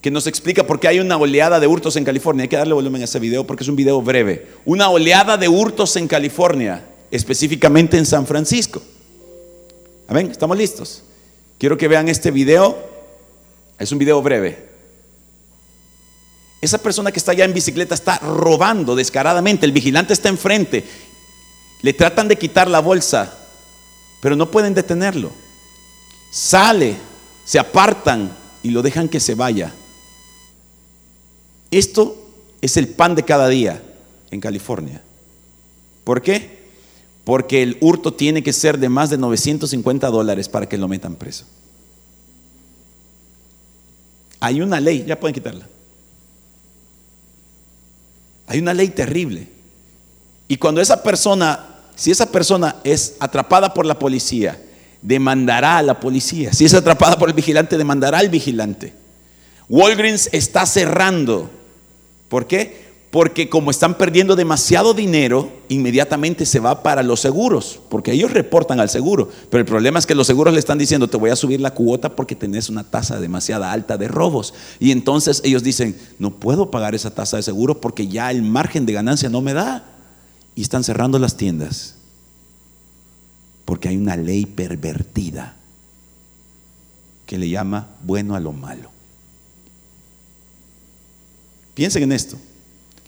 que 0.00 0.10
nos 0.10 0.26
explica 0.26 0.66
por 0.66 0.80
qué 0.80 0.88
hay 0.88 0.98
una 0.98 1.16
oleada 1.16 1.60
de 1.60 1.68
hurtos 1.68 1.94
en 1.94 2.02
California. 2.02 2.42
Hay 2.42 2.48
que 2.48 2.56
darle 2.56 2.74
volumen 2.74 3.00
a 3.00 3.04
ese 3.04 3.20
video 3.20 3.46
porque 3.46 3.62
es 3.62 3.68
un 3.68 3.76
video 3.76 4.02
breve. 4.02 4.48
Una 4.64 4.90
oleada 4.90 5.36
de 5.36 5.46
hurtos 5.46 5.94
en 5.94 6.08
California 6.08 6.84
específicamente 7.12 7.98
en 7.98 8.04
San 8.04 8.26
Francisco. 8.26 8.82
Amén, 10.08 10.32
¿estamos 10.32 10.58
listos? 10.58 11.04
Quiero 11.56 11.78
que 11.78 11.86
vean 11.86 12.08
este 12.08 12.32
video. 12.32 12.76
Es 13.78 13.92
un 13.92 13.98
video 13.98 14.20
breve. 14.22 14.58
Esa 16.60 16.78
persona 16.78 17.12
que 17.12 17.20
está 17.20 17.30
allá 17.30 17.44
en 17.44 17.54
bicicleta 17.54 17.94
está 17.94 18.18
robando 18.18 18.96
descaradamente. 18.96 19.66
El 19.66 19.72
vigilante 19.72 20.14
está 20.14 20.30
enfrente. 20.30 20.82
Le 21.82 21.92
tratan 21.92 22.26
de 22.26 22.36
quitar 22.36 22.66
la 22.66 22.80
bolsa, 22.80 23.43
pero 24.24 24.36
no 24.36 24.50
pueden 24.50 24.72
detenerlo. 24.72 25.30
Sale, 26.32 26.96
se 27.44 27.58
apartan 27.60 28.34
y 28.62 28.70
lo 28.70 28.80
dejan 28.80 29.06
que 29.08 29.20
se 29.20 29.34
vaya. 29.34 29.72
Esto 31.70 32.16
es 32.62 32.76
el 32.78 32.88
pan 32.88 33.14
de 33.14 33.22
cada 33.22 33.48
día 33.48 33.82
en 34.30 34.40
California. 34.40 35.02
¿Por 36.04 36.22
qué? 36.22 36.64
porque 37.24 37.62
el 37.62 37.78
hurto 37.80 38.12
tiene 38.12 38.42
que 38.42 38.52
ser 38.52 38.78
de 38.78 38.88
más 38.88 39.10
de 39.10 39.18
950 39.18 40.08
dólares 40.08 40.48
para 40.48 40.68
que 40.68 40.76
lo 40.76 40.88
metan 40.88 41.16
preso. 41.16 41.46
Hay 44.40 44.60
una 44.60 44.78
ley, 44.78 45.04
ya 45.06 45.18
pueden 45.18 45.34
quitarla. 45.34 45.66
Hay 48.46 48.58
una 48.58 48.74
ley 48.74 48.88
terrible. 48.88 49.48
Y 50.48 50.58
cuando 50.58 50.82
esa 50.82 51.02
persona, 51.02 51.73
si 51.94 52.10
esa 52.10 52.30
persona 52.30 52.76
es 52.84 53.14
atrapada 53.20 53.74
por 53.74 53.86
la 53.86 53.98
policía, 53.98 54.60
demandará 55.02 55.78
a 55.78 55.82
la 55.82 56.00
policía. 56.00 56.52
Si 56.52 56.64
es 56.64 56.74
atrapada 56.74 57.18
por 57.18 57.28
el 57.28 57.34
vigilante, 57.34 57.78
demandará 57.78 58.18
al 58.18 58.28
vigilante. 58.28 58.94
Walgreens 59.68 60.28
está 60.32 60.66
cerrando. 60.66 61.50
¿Por 62.28 62.46
qué? 62.46 62.84
porque 63.14 63.48
como 63.48 63.70
están 63.70 63.96
perdiendo 63.96 64.34
demasiado 64.34 64.92
dinero, 64.92 65.48
inmediatamente 65.68 66.44
se 66.44 66.58
va 66.58 66.82
para 66.82 67.04
los 67.04 67.20
seguros, 67.20 67.78
porque 67.88 68.10
ellos 68.10 68.32
reportan 68.32 68.80
al 68.80 68.90
seguro. 68.90 69.30
Pero 69.50 69.60
el 69.60 69.66
problema 69.66 70.00
es 70.00 70.06
que 70.06 70.16
los 70.16 70.26
seguros 70.26 70.52
le 70.52 70.58
están 70.58 70.78
diciendo, 70.78 71.06
te 71.06 71.16
voy 71.16 71.30
a 71.30 71.36
subir 71.36 71.60
la 71.60 71.74
cuota 71.74 72.16
porque 72.16 72.34
tenés 72.34 72.68
una 72.68 72.82
tasa 72.82 73.20
demasiado 73.20 73.66
alta 73.66 73.96
de 73.96 74.08
robos. 74.08 74.52
Y 74.80 74.90
entonces 74.90 75.42
ellos 75.44 75.62
dicen, 75.62 75.96
no 76.18 76.32
puedo 76.32 76.72
pagar 76.72 76.96
esa 76.96 77.14
tasa 77.14 77.36
de 77.36 77.44
seguro 77.44 77.80
porque 77.80 78.08
ya 78.08 78.32
el 78.32 78.42
margen 78.42 78.84
de 78.84 78.94
ganancia 78.94 79.28
no 79.28 79.42
me 79.42 79.52
da. 79.52 79.93
Y 80.54 80.62
están 80.62 80.84
cerrando 80.84 81.18
las 81.18 81.36
tiendas, 81.36 81.96
porque 83.64 83.88
hay 83.88 83.96
una 83.96 84.16
ley 84.16 84.46
pervertida 84.46 85.56
que 87.26 87.38
le 87.38 87.48
llama 87.48 87.88
bueno 88.02 88.34
a 88.36 88.40
lo 88.40 88.52
malo. 88.52 88.90
Piensen 91.74 92.04
en 92.04 92.12
esto. 92.12 92.36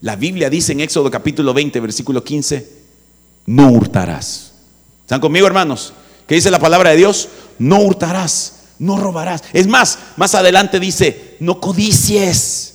La 0.00 0.16
Biblia 0.16 0.50
dice 0.50 0.72
en 0.72 0.80
Éxodo 0.80 1.11
capítulo 1.11 1.54
20, 1.54 1.80
versículo 1.80 2.22
15, 2.22 2.68
no 3.46 3.70
hurtarás. 3.70 4.52
¿Están 5.02 5.20
conmigo, 5.20 5.46
hermanos? 5.46 5.92
¿Qué 6.26 6.35
dice 6.35 6.50
la 6.50 6.59
palabra 6.59 6.90
de 6.90 6.96
Dios? 6.96 7.28
No 7.59 7.80
hurtarás, 7.80 8.64
no 8.78 8.98
robarás. 8.98 9.42
Es 9.52 9.66
más, 9.66 9.98
más 10.16 10.35
adelante 10.35 10.80
dice, 10.80 11.37
no 11.40 11.61
codicies. 11.61 12.74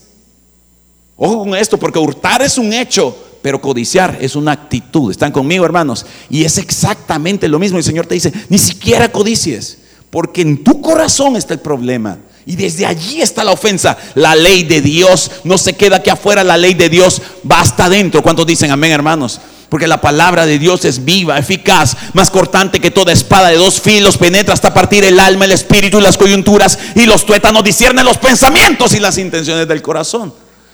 Ojo 1.17 1.39
con 1.39 1.55
esto, 1.55 1.77
porque 1.77 1.99
hurtar 1.99 2.41
es 2.41 2.57
un 2.57 2.73
hecho, 2.73 3.15
pero 3.41 3.61
codiciar 3.61 4.17
es 4.21 4.35
una 4.35 4.51
actitud. 4.51 5.11
¿Están 5.11 5.31
conmigo, 5.31 5.65
hermanos? 5.65 6.05
Y 6.29 6.43
es 6.43 6.57
exactamente 6.57 7.47
lo 7.47 7.59
mismo. 7.59 7.77
El 7.77 7.83
Señor 7.83 8.05
te 8.05 8.15
dice, 8.15 8.31
ni 8.49 8.57
siquiera 8.57 9.11
codicies, 9.11 9.79
porque 10.09 10.41
en 10.41 10.63
tu 10.63 10.81
corazón 10.81 11.35
está 11.35 11.53
el 11.53 11.59
problema. 11.59 12.19
Y 12.45 12.55
desde 12.55 12.85
allí 12.85 13.21
está 13.21 13.43
la 13.43 13.51
ofensa. 13.51 13.97
La 14.15 14.35
ley 14.35 14.63
de 14.63 14.81
Dios 14.81 15.31
no 15.43 15.57
se 15.57 15.73
queda 15.73 15.97
aquí 15.97 16.09
afuera, 16.09 16.43
la 16.43 16.57
ley 16.57 16.73
de 16.73 16.89
Dios 16.89 17.21
va 17.49 17.61
hasta 17.61 17.85
adentro. 17.85 18.21
¿Cuántos 18.21 18.45
dicen 18.45 18.71
amén, 18.71 18.91
hermanos? 18.91 19.39
Porque 19.69 19.87
la 19.87 20.01
palabra 20.01 20.45
de 20.45 20.59
Dios 20.59 20.83
es 20.83 21.05
viva, 21.05 21.37
eficaz, 21.37 21.95
más 22.13 22.29
cortante 22.29 22.81
que 22.81 22.91
toda 22.91 23.13
espada 23.13 23.49
de 23.49 23.55
dos 23.55 23.79
filos, 23.79 24.17
penetra 24.17 24.53
hasta 24.53 24.73
partir 24.73 25.05
el 25.05 25.17
alma, 25.19 25.45
el 25.45 25.53
espíritu 25.53 25.99
y 25.99 26.01
las 26.01 26.17
coyunturas 26.17 26.77
y 26.93 27.05
los 27.05 27.25
tuétanos 27.25 27.63
disciernen 27.63 28.03
los 28.03 28.17
pensamientos 28.17 28.93
y 28.93 28.99
las 28.99 29.17
intenciones 29.17 29.67
del 29.67 29.81
corazón. 29.81 30.33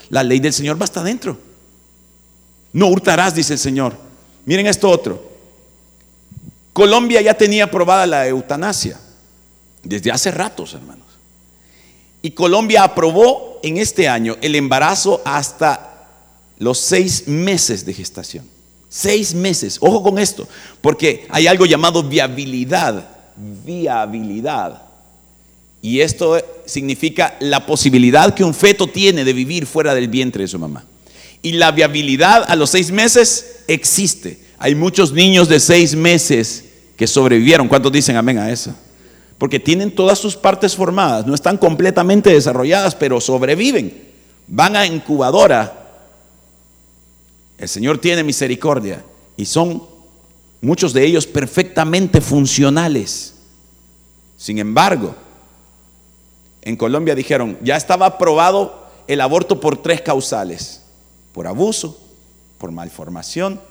La 0.09 0.23
ley 0.23 0.39
del 0.39 0.53
Señor 0.53 0.81
va 0.81 0.85
hasta 0.85 1.01
adentro. 1.01 1.46
No 2.73 2.87
hurtarás, 2.87 3.35
dice 3.35 3.53
el 3.53 3.59
Señor. 3.59 3.97
Miren 4.45 4.67
esto 4.67 4.89
otro. 4.89 5.27
Colombia 6.73 7.21
ya 7.21 7.33
tenía 7.33 7.65
aprobada 7.65 8.05
la 8.05 8.27
eutanasia 8.27 8.99
desde 9.83 10.11
hace 10.11 10.31
ratos, 10.31 10.73
hermanos. 10.73 11.07
Y 12.21 12.31
Colombia 12.31 12.83
aprobó 12.83 13.59
en 13.63 13.77
este 13.77 14.07
año 14.07 14.37
el 14.41 14.55
embarazo 14.55 15.21
hasta 15.25 16.07
los 16.59 16.79
seis 16.79 17.27
meses 17.27 17.85
de 17.85 17.93
gestación. 17.93 18.45
Seis 18.89 19.33
meses. 19.33 19.77
Ojo 19.81 20.03
con 20.03 20.19
esto, 20.19 20.47
porque 20.81 21.25
hay 21.29 21.47
algo 21.47 21.65
llamado 21.65 22.03
viabilidad. 22.03 23.07
Viabilidad. 23.35 24.83
Y 25.81 26.01
esto 26.01 26.37
significa 26.65 27.35
la 27.39 27.65
posibilidad 27.65 28.33
que 28.33 28.43
un 28.43 28.53
feto 28.53 28.87
tiene 28.87 29.23
de 29.23 29.33
vivir 29.33 29.65
fuera 29.65 29.93
del 29.93 30.07
vientre 30.07 30.43
de 30.43 30.47
su 30.47 30.59
mamá. 30.59 30.85
Y 31.47 31.53
la 31.53 31.71
viabilidad 31.71 32.45
a 32.47 32.55
los 32.55 32.71
seis 32.71 32.91
meses 32.91 33.63
existe. 33.67 34.39
Hay 34.57 34.75
muchos 34.75 35.13
niños 35.13 35.47
de 35.47 35.59
seis 35.59 35.95
meses 35.95 36.65
que 36.95 37.07
sobrevivieron. 37.07 37.67
¿Cuántos 37.67 37.91
dicen 37.91 38.15
amén 38.15 38.37
a 38.37 38.51
eso? 38.51 38.73
porque 39.37 39.59
tienen 39.59 39.91
todas 39.91 40.17
sus 40.17 40.35
partes 40.35 40.75
formadas, 40.75 41.25
no 41.25 41.35
están 41.35 41.57
completamente 41.57 42.31
desarrolladas, 42.31 42.95
pero 42.95 43.21
sobreviven. 43.21 44.05
Van 44.47 44.75
a 44.75 44.85
incubadora. 44.85 45.85
El 47.57 47.69
Señor 47.69 47.99
tiene 47.99 48.23
misericordia 48.23 49.03
y 49.35 49.45
son 49.45 49.83
muchos 50.61 50.93
de 50.93 51.05
ellos 51.05 51.27
perfectamente 51.27 52.21
funcionales. 52.21 53.35
Sin 54.37 54.57
embargo, 54.57 55.15
en 56.61 56.75
Colombia 56.75 57.15
dijeron, 57.15 57.57
ya 57.61 57.75
estaba 57.75 58.07
aprobado 58.07 58.87
el 59.07 59.21
aborto 59.21 59.59
por 59.59 59.81
tres 59.81 60.01
causales, 60.01 60.81
por 61.37 61.45
abuso, 61.45 61.95
por 62.57 62.71
malformación, 62.71 63.61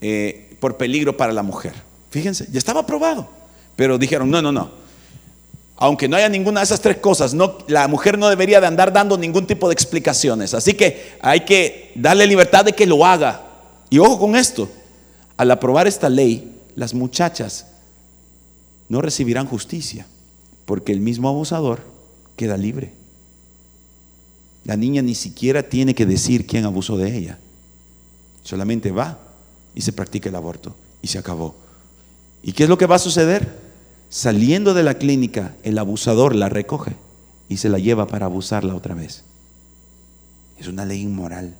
eh, 0.00 0.56
por 0.58 0.76
peligro 0.76 1.16
para 1.16 1.32
la 1.32 1.44
mujer. 1.44 1.72
Fíjense, 2.10 2.48
ya 2.50 2.58
estaba 2.58 2.80
aprobado, 2.80 3.28
pero 3.76 3.96
dijeron, 3.96 4.28
no, 4.28 4.42
no, 4.42 4.50
no. 4.50 4.72
Aunque 5.76 6.08
no 6.08 6.16
haya 6.16 6.28
ninguna 6.28 6.58
de 6.58 6.64
esas 6.64 6.80
tres 6.80 6.96
cosas, 6.96 7.32
la 7.68 7.86
mujer 7.86 8.18
no 8.18 8.28
debería 8.28 8.60
de 8.60 8.66
andar 8.66 8.92
dando 8.92 9.16
ningún 9.16 9.46
tipo 9.46 9.68
de 9.68 9.72
explicaciones. 9.72 10.52
Así 10.52 10.74
que 10.74 11.16
hay 11.20 11.44
que 11.44 11.92
darle 11.94 12.26
libertad 12.26 12.64
de 12.64 12.72
que 12.72 12.86
lo 12.86 13.06
haga. 13.06 13.42
Y 13.88 14.00
ojo 14.00 14.18
con 14.18 14.34
esto, 14.34 14.68
al 15.36 15.52
aprobar 15.52 15.86
esta 15.86 16.08
ley, 16.08 16.60
las 16.74 16.92
muchachas 16.92 17.68
no 18.88 19.00
recibirán 19.00 19.46
justicia, 19.46 20.08
porque 20.64 20.90
el 20.90 20.98
mismo 20.98 21.28
abusador 21.28 21.82
queda 22.34 22.56
libre. 22.56 23.03
La 24.64 24.76
niña 24.76 25.02
ni 25.02 25.14
siquiera 25.14 25.62
tiene 25.62 25.94
que 25.94 26.06
decir 26.06 26.46
quién 26.46 26.64
abusó 26.64 26.96
de 26.96 27.16
ella. 27.16 27.38
Solamente 28.42 28.90
va 28.90 29.18
y 29.74 29.82
se 29.82 29.92
practica 29.92 30.30
el 30.30 30.36
aborto 30.36 30.74
y 31.02 31.08
se 31.08 31.18
acabó. 31.18 31.54
¿Y 32.42 32.52
qué 32.52 32.64
es 32.64 32.68
lo 32.68 32.78
que 32.78 32.86
va 32.86 32.96
a 32.96 33.00
suceder? 33.00 33.62
Saliendo 34.08 34.74
de 34.74 34.82
la 34.82 34.94
clínica, 34.94 35.54
el 35.62 35.78
abusador 35.78 36.34
la 36.34 36.48
recoge 36.48 36.96
y 37.48 37.58
se 37.58 37.68
la 37.68 37.78
lleva 37.78 38.06
para 38.06 38.26
abusarla 38.26 38.74
otra 38.74 38.94
vez. 38.94 39.24
Es 40.58 40.68
una 40.68 40.84
ley 40.84 41.02
inmoral. 41.02 41.56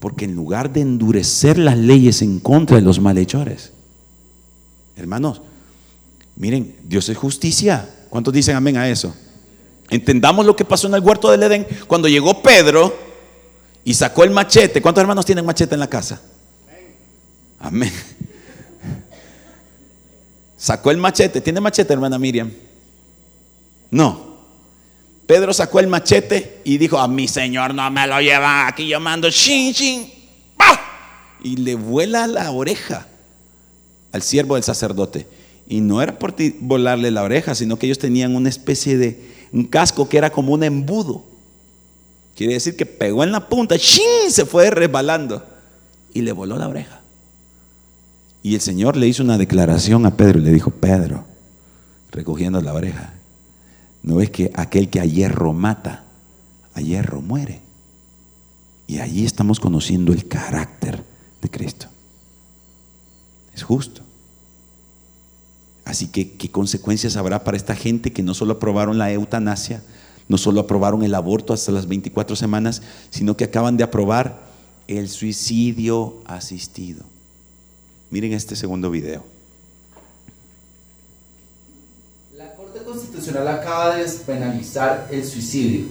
Porque 0.00 0.24
en 0.24 0.34
lugar 0.34 0.72
de 0.72 0.80
endurecer 0.80 1.58
las 1.58 1.76
leyes 1.76 2.22
en 2.22 2.40
contra 2.40 2.76
de 2.76 2.82
los 2.82 3.00
malhechores, 3.00 3.72
hermanos, 4.96 5.42
miren, 6.36 6.76
Dios 6.84 7.08
es 7.08 7.16
justicia. 7.16 7.88
¿Cuántos 8.08 8.32
dicen 8.32 8.56
amén 8.56 8.76
a 8.76 8.88
eso? 8.88 9.14
Entendamos 9.90 10.44
lo 10.44 10.54
que 10.54 10.64
pasó 10.64 10.86
en 10.86 10.94
el 10.94 11.00
huerto 11.00 11.30
del 11.30 11.42
Edén 11.42 11.66
cuando 11.86 12.08
llegó 12.08 12.42
Pedro 12.42 12.96
y 13.84 13.94
sacó 13.94 14.24
el 14.24 14.30
machete. 14.30 14.82
¿Cuántos 14.82 15.02
hermanos 15.02 15.24
tienen 15.24 15.44
machete 15.44 15.74
en 15.74 15.80
la 15.80 15.88
casa? 15.88 16.20
Amén. 17.58 17.92
Sacó 20.56 20.90
el 20.90 20.98
machete. 20.98 21.40
¿Tiene 21.40 21.60
machete, 21.60 21.92
hermana 21.92 22.18
Miriam? 22.18 22.50
No. 23.90 24.28
Pedro 25.26 25.52
sacó 25.52 25.80
el 25.80 25.88
machete 25.88 26.60
y 26.64 26.78
dijo, 26.78 26.98
a 26.98 27.06
mi 27.06 27.28
señor 27.28 27.74
no 27.74 27.90
me 27.90 28.06
lo 28.06 28.18
lleva, 28.20 28.66
aquí 28.66 28.88
yo 28.88 28.98
mando, 28.98 29.28
shin, 29.28 29.72
shin, 29.72 30.10
y 31.42 31.56
le 31.56 31.74
vuela 31.74 32.26
la 32.26 32.50
oreja 32.50 33.06
al 34.12 34.22
siervo 34.22 34.54
del 34.54 34.64
sacerdote. 34.64 35.26
Y 35.68 35.80
no 35.80 36.00
era 36.00 36.18
por 36.18 36.34
volarle 36.60 37.10
la 37.10 37.22
oreja, 37.22 37.54
sino 37.54 37.78
que 37.78 37.84
ellos 37.86 37.98
tenían 37.98 38.34
una 38.34 38.48
especie 38.48 38.96
de 38.96 39.37
un 39.52 39.64
casco 39.64 40.08
que 40.08 40.18
era 40.18 40.30
como 40.30 40.52
un 40.52 40.62
embudo. 40.62 41.24
Quiere 42.34 42.54
decir 42.54 42.76
que 42.76 42.86
pegó 42.86 43.24
en 43.24 43.32
la 43.32 43.48
punta, 43.48 43.76
¡shin! 43.76 44.30
se 44.30 44.46
fue 44.46 44.70
resbalando 44.70 45.44
y 46.14 46.22
le 46.22 46.32
voló 46.32 46.56
la 46.56 46.68
oreja. 46.68 47.00
Y 48.42 48.54
el 48.54 48.60
Señor 48.60 48.96
le 48.96 49.08
hizo 49.08 49.22
una 49.22 49.38
declaración 49.38 50.06
a 50.06 50.16
Pedro 50.16 50.38
y 50.38 50.42
le 50.42 50.52
dijo, 50.52 50.70
Pedro, 50.70 51.24
recogiendo 52.10 52.60
la 52.60 52.72
oreja, 52.72 53.12
¿no 54.02 54.16
ves 54.16 54.30
que 54.30 54.50
aquel 54.54 54.88
que 54.88 55.00
a 55.00 55.04
hierro 55.04 55.52
mata, 55.52 56.04
a 56.74 56.80
hierro 56.80 57.20
muere? 57.20 57.60
Y 58.86 59.00
allí 59.00 59.24
estamos 59.24 59.60
conociendo 59.60 60.12
el 60.12 60.28
carácter 60.28 61.04
de 61.42 61.50
Cristo. 61.50 61.88
Es 63.54 63.62
justo. 63.62 64.02
Así 65.88 66.08
que, 66.08 66.32
¿qué 66.32 66.50
consecuencias 66.50 67.16
habrá 67.16 67.44
para 67.44 67.56
esta 67.56 67.74
gente 67.74 68.12
que 68.12 68.22
no 68.22 68.34
solo 68.34 68.52
aprobaron 68.52 68.98
la 68.98 69.10
eutanasia, 69.10 69.82
no 70.28 70.36
solo 70.36 70.60
aprobaron 70.60 71.02
el 71.02 71.14
aborto 71.14 71.54
hasta 71.54 71.72
las 71.72 71.88
24 71.88 72.36
semanas, 72.36 72.82
sino 73.08 73.38
que 73.38 73.44
acaban 73.44 73.78
de 73.78 73.84
aprobar 73.84 74.38
el 74.86 75.08
suicidio 75.08 76.18
asistido? 76.26 77.04
Miren 78.10 78.34
este 78.34 78.54
segundo 78.54 78.90
video. 78.90 79.24
La 82.36 82.54
Corte 82.54 82.80
Constitucional 82.80 83.48
acaba 83.48 83.96
de 83.96 84.02
despenalizar 84.02 85.08
el 85.10 85.24
suicidio. 85.24 85.86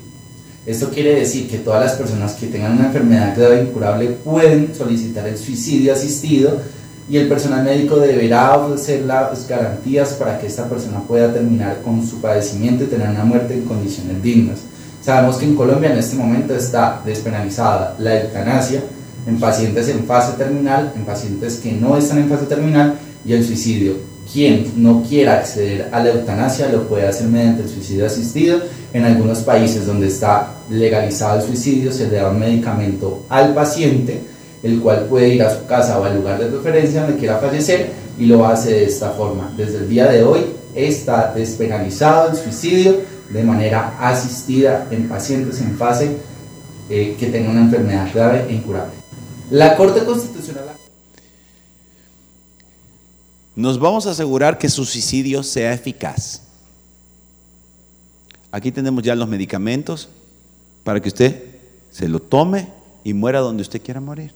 Esto 0.67 0.91
quiere 0.91 1.15
decir 1.15 1.49
que 1.49 1.57
todas 1.57 1.83
las 1.83 1.95
personas 1.95 2.35
que 2.35 2.45
tengan 2.45 2.73
una 2.73 2.85
enfermedad 2.85 3.35
grave 3.35 3.63
incurable 3.63 4.09
pueden 4.09 4.75
solicitar 4.75 5.27
el 5.27 5.39
suicidio 5.39 5.93
asistido 5.93 6.61
y 7.09 7.17
el 7.17 7.27
personal 7.27 7.63
médico 7.63 7.97
deberá 7.97 8.57
ofrecer 8.57 9.05
las 9.05 9.47
garantías 9.47 10.13
para 10.13 10.39
que 10.39 10.47
esta 10.47 10.67
persona 10.67 10.99
pueda 11.01 11.33
terminar 11.33 11.81
con 11.81 12.05
su 12.05 12.19
padecimiento 12.19 12.83
y 12.83 12.87
tener 12.87 13.09
una 13.09 13.23
muerte 13.23 13.53
en 13.53 13.63
condiciones 13.63 14.21
dignas. 14.21 14.59
Sabemos 15.01 15.37
que 15.37 15.45
en 15.45 15.55
Colombia 15.55 15.91
en 15.91 15.99
este 15.99 16.17
momento 16.17 16.53
está 16.53 17.01
despenalizada 17.05 17.95
la 17.97 18.19
eutanasia 18.19 18.83
en 19.25 19.39
pacientes 19.39 19.87
en 19.89 20.05
fase 20.05 20.37
terminal, 20.37 20.91
en 20.95 21.05
pacientes 21.05 21.57
que 21.57 21.71
no 21.71 21.97
están 21.97 22.17
en 22.19 22.29
fase 22.29 22.45
terminal 22.45 22.95
y 23.23 23.33
el 23.33 23.45
suicidio. 23.45 23.95
Quien 24.31 24.73
no 24.75 25.03
quiera 25.03 25.39
acceder 25.39 25.89
a 25.93 26.03
la 26.03 26.09
eutanasia 26.09 26.67
lo 26.67 26.89
puede 26.89 27.07
hacer 27.07 27.27
mediante 27.27 27.63
el 27.63 27.69
suicidio 27.69 28.05
asistido. 28.05 28.59
En 28.91 29.05
algunos 29.05 29.39
países 29.39 29.85
donde 29.85 30.07
está 30.07 30.55
legalizado 30.69 31.39
el 31.39 31.45
suicidio 31.45 31.93
se 31.93 32.09
le 32.09 32.17
da 32.17 32.29
un 32.29 32.39
medicamento 32.39 33.23
al 33.29 33.53
paciente 33.53 34.21
el 34.63 34.79
cual 34.79 35.05
puede 35.05 35.35
ir 35.35 35.43
a 35.43 35.55
su 35.55 35.65
casa 35.65 35.99
o 35.99 36.03
al 36.03 36.17
lugar 36.17 36.39
de 36.39 36.47
preferencia 36.47 37.03
donde 37.03 37.17
quiera 37.17 37.37
fallecer 37.37 37.91
y 38.17 38.25
lo 38.25 38.45
hace 38.45 38.71
de 38.71 38.85
esta 38.85 39.11
forma. 39.11 39.53
Desde 39.55 39.77
el 39.79 39.89
día 39.89 40.07
de 40.07 40.23
hoy 40.23 40.41
está 40.75 41.33
despenalizado 41.33 42.31
el 42.31 42.37
suicidio 42.37 43.01
de 43.29 43.43
manera 43.43 43.97
asistida 43.99 44.87
en 44.91 45.09
pacientes 45.09 45.61
en 45.61 45.77
fase 45.77 46.17
eh, 46.89 47.15
que 47.19 47.27
tengan 47.27 47.51
una 47.51 47.61
enfermedad 47.61 48.07
grave 48.13 48.45
e 48.49 48.53
incurable. 48.53 48.93
La 49.51 49.75
Corte 49.75 50.03
Constitucional... 50.03 50.65
Nos 53.55 53.79
vamos 53.79 54.05
a 54.05 54.11
asegurar 54.11 54.59
que 54.59 54.69
su 54.69 54.85
suicidio 54.85 55.41
sea 55.41 55.73
eficaz. 55.73 56.43
Aquí 58.51 58.71
tenemos 58.71 59.03
ya 59.03 59.15
los 59.15 59.27
medicamentos 59.27 60.09
para 60.83 61.01
que 61.01 61.09
usted 61.09 61.43
se 61.89 62.07
lo 62.07 62.19
tome 62.19 62.67
y 63.03 63.13
muera 63.13 63.39
donde 63.39 63.63
usted 63.63 63.81
quiera 63.81 63.99
morir. 63.99 64.31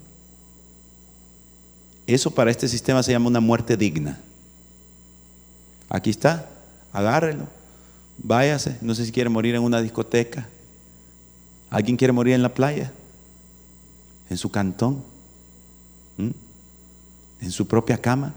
Eso 2.07 2.31
para 2.31 2.51
este 2.51 2.67
sistema 2.67 3.03
se 3.03 3.11
llama 3.11 3.27
una 3.27 3.39
muerte 3.39 3.77
digna. 3.77 4.19
Aquí 5.89 6.09
está, 6.09 6.49
agárrelo, 6.93 7.47
váyase. 8.17 8.77
No 8.81 8.95
sé 8.95 9.05
si 9.05 9.11
quiere 9.11 9.29
morir 9.29 9.55
en 9.55 9.61
una 9.61 9.81
discoteca. 9.81 10.47
¿Alguien 11.69 11.97
quiere 11.97 12.11
morir 12.11 12.33
en 12.33 12.41
la 12.41 12.53
playa? 12.53 12.91
¿En 14.29 14.37
su 14.37 14.49
cantón? 14.49 15.03
¿En 16.17 17.51
su 17.51 17.67
propia 17.67 17.97
cama? 17.97 18.33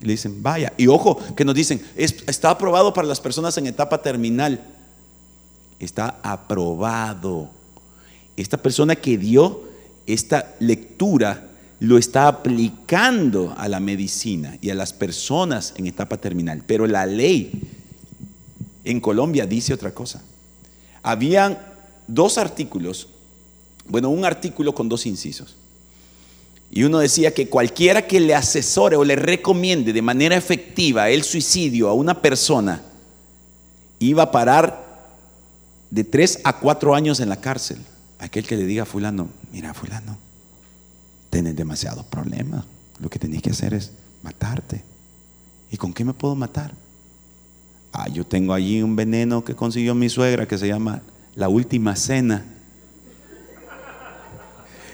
Y 0.00 0.06
le 0.06 0.12
dicen, 0.12 0.42
vaya. 0.42 0.72
Y 0.76 0.86
ojo, 0.86 1.18
que 1.34 1.44
nos 1.44 1.54
dicen, 1.54 1.80
está 1.96 2.50
aprobado 2.50 2.92
para 2.92 3.08
las 3.08 3.20
personas 3.20 3.56
en 3.58 3.66
etapa 3.66 4.02
terminal. 4.02 4.60
Está 5.78 6.18
aprobado. 6.22 7.50
Esta 8.36 8.56
persona 8.56 8.96
que 8.96 9.16
dio 9.18 9.62
esta 10.06 10.54
lectura 10.58 11.48
lo 11.80 11.98
está 11.98 12.28
aplicando 12.28 13.54
a 13.56 13.68
la 13.68 13.80
medicina 13.80 14.58
y 14.60 14.70
a 14.70 14.74
las 14.74 14.92
personas 14.92 15.74
en 15.76 15.86
etapa 15.86 16.16
terminal. 16.16 16.62
Pero 16.66 16.86
la 16.86 17.06
ley 17.06 17.52
en 18.84 19.00
Colombia 19.00 19.46
dice 19.46 19.74
otra 19.74 19.92
cosa. 19.92 20.22
Habían 21.02 21.58
dos 22.06 22.38
artículos, 22.38 23.08
bueno, 23.86 24.10
un 24.10 24.24
artículo 24.24 24.74
con 24.74 24.88
dos 24.88 25.06
incisos. 25.06 25.56
Y 26.70 26.82
uno 26.84 26.98
decía 26.98 27.32
que 27.32 27.48
cualquiera 27.48 28.06
que 28.06 28.20
le 28.20 28.34
asesore 28.34 28.96
o 28.96 29.04
le 29.04 29.16
recomiende 29.16 29.92
de 29.92 30.02
manera 30.02 30.36
efectiva 30.36 31.08
el 31.10 31.22
suicidio 31.22 31.88
a 31.88 31.94
una 31.94 32.20
persona 32.20 32.82
iba 33.98 34.24
a 34.24 34.30
parar 34.32 34.84
de 35.90 36.04
tres 36.04 36.40
a 36.42 36.58
cuatro 36.58 36.94
años 36.94 37.20
en 37.20 37.28
la 37.28 37.40
cárcel. 37.40 37.78
Aquel 38.18 38.46
que 38.46 38.56
le 38.56 38.64
diga 38.64 38.82
a 38.82 38.86
fulano, 38.86 39.28
mira 39.52 39.74
fulano, 39.74 40.18
Tienes 41.34 41.56
demasiados 41.56 42.04
problemas. 42.04 42.64
Lo 43.00 43.10
que 43.10 43.18
tenés 43.18 43.42
que 43.42 43.50
hacer 43.50 43.74
es 43.74 43.90
matarte. 44.22 44.84
¿Y 45.68 45.76
con 45.76 45.92
qué 45.92 46.04
me 46.04 46.14
puedo 46.14 46.36
matar? 46.36 46.70
Ah, 47.92 48.08
yo 48.08 48.24
tengo 48.24 48.54
allí 48.54 48.80
un 48.80 48.94
veneno 48.94 49.44
que 49.44 49.56
consiguió 49.56 49.96
mi 49.96 50.08
suegra 50.08 50.46
que 50.46 50.56
se 50.56 50.68
llama 50.68 51.02
la 51.34 51.48
última 51.48 51.96
cena. 51.96 52.44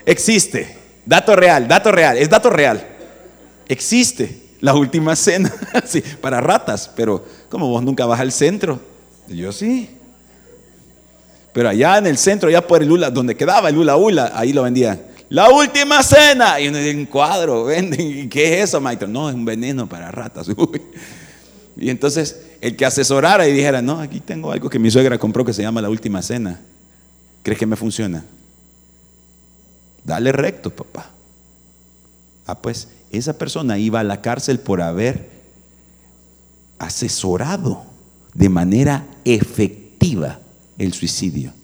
Existe. 0.06 0.78
Dato 1.04 1.36
real, 1.36 1.68
dato 1.68 1.92
real, 1.92 2.16
es 2.16 2.30
dato 2.30 2.48
real. 2.48 2.88
Existe. 3.68 4.56
la 4.62 4.74
última 4.74 5.16
cena, 5.16 5.52
sí, 5.84 6.02
para 6.22 6.40
ratas, 6.40 6.90
pero 6.96 7.22
como 7.50 7.68
vos 7.68 7.82
nunca 7.82 8.06
vas 8.06 8.20
al 8.20 8.32
centro, 8.32 8.80
yo 9.28 9.52
sí. 9.52 9.90
Pero 11.52 11.68
allá 11.68 11.98
en 11.98 12.06
el 12.06 12.16
centro, 12.16 12.48
allá 12.48 12.66
por 12.66 12.80
el 12.80 12.88
Lula, 12.88 13.10
donde 13.10 13.36
quedaba 13.36 13.68
el 13.68 13.74
Lula 13.74 13.98
Ula, 13.98 14.32
ahí 14.34 14.54
lo 14.54 14.62
vendían. 14.62 15.09
La 15.30 15.48
última 15.48 16.02
cena. 16.02 16.60
Y 16.60 16.66
en 16.66 16.98
un 16.98 17.06
cuadro 17.06 17.64
venden. 17.64 18.00
¿Y 18.00 18.28
qué 18.28 18.58
es 18.58 18.68
eso, 18.68 18.80
maestro? 18.80 19.08
No, 19.08 19.28
es 19.28 19.34
un 19.34 19.44
veneno 19.44 19.88
para 19.88 20.10
ratas. 20.10 20.48
Y 21.76 21.88
entonces 21.88 22.42
el 22.60 22.76
que 22.76 22.84
asesorara 22.84 23.48
y 23.48 23.52
dijera, 23.52 23.80
no, 23.80 24.00
aquí 24.00 24.20
tengo 24.20 24.52
algo 24.52 24.68
que 24.68 24.78
mi 24.78 24.90
suegra 24.90 25.16
compró 25.16 25.46
que 25.46 25.54
se 25.54 25.62
llama 25.62 25.80
la 25.80 25.88
última 25.88 26.20
cena. 26.20 26.60
¿Crees 27.42 27.58
que 27.58 27.64
me 27.64 27.76
funciona? 27.76 28.22
Dale 30.04 30.30
recto, 30.32 30.68
papá. 30.68 31.10
Ah, 32.46 32.60
pues 32.60 32.88
esa 33.10 33.38
persona 33.38 33.78
iba 33.78 34.00
a 34.00 34.04
la 34.04 34.20
cárcel 34.20 34.60
por 34.60 34.82
haber 34.82 35.30
asesorado 36.78 37.84
de 38.34 38.50
manera 38.50 39.06
efectiva 39.24 40.40
el 40.76 40.92
suicidio. 40.92 41.54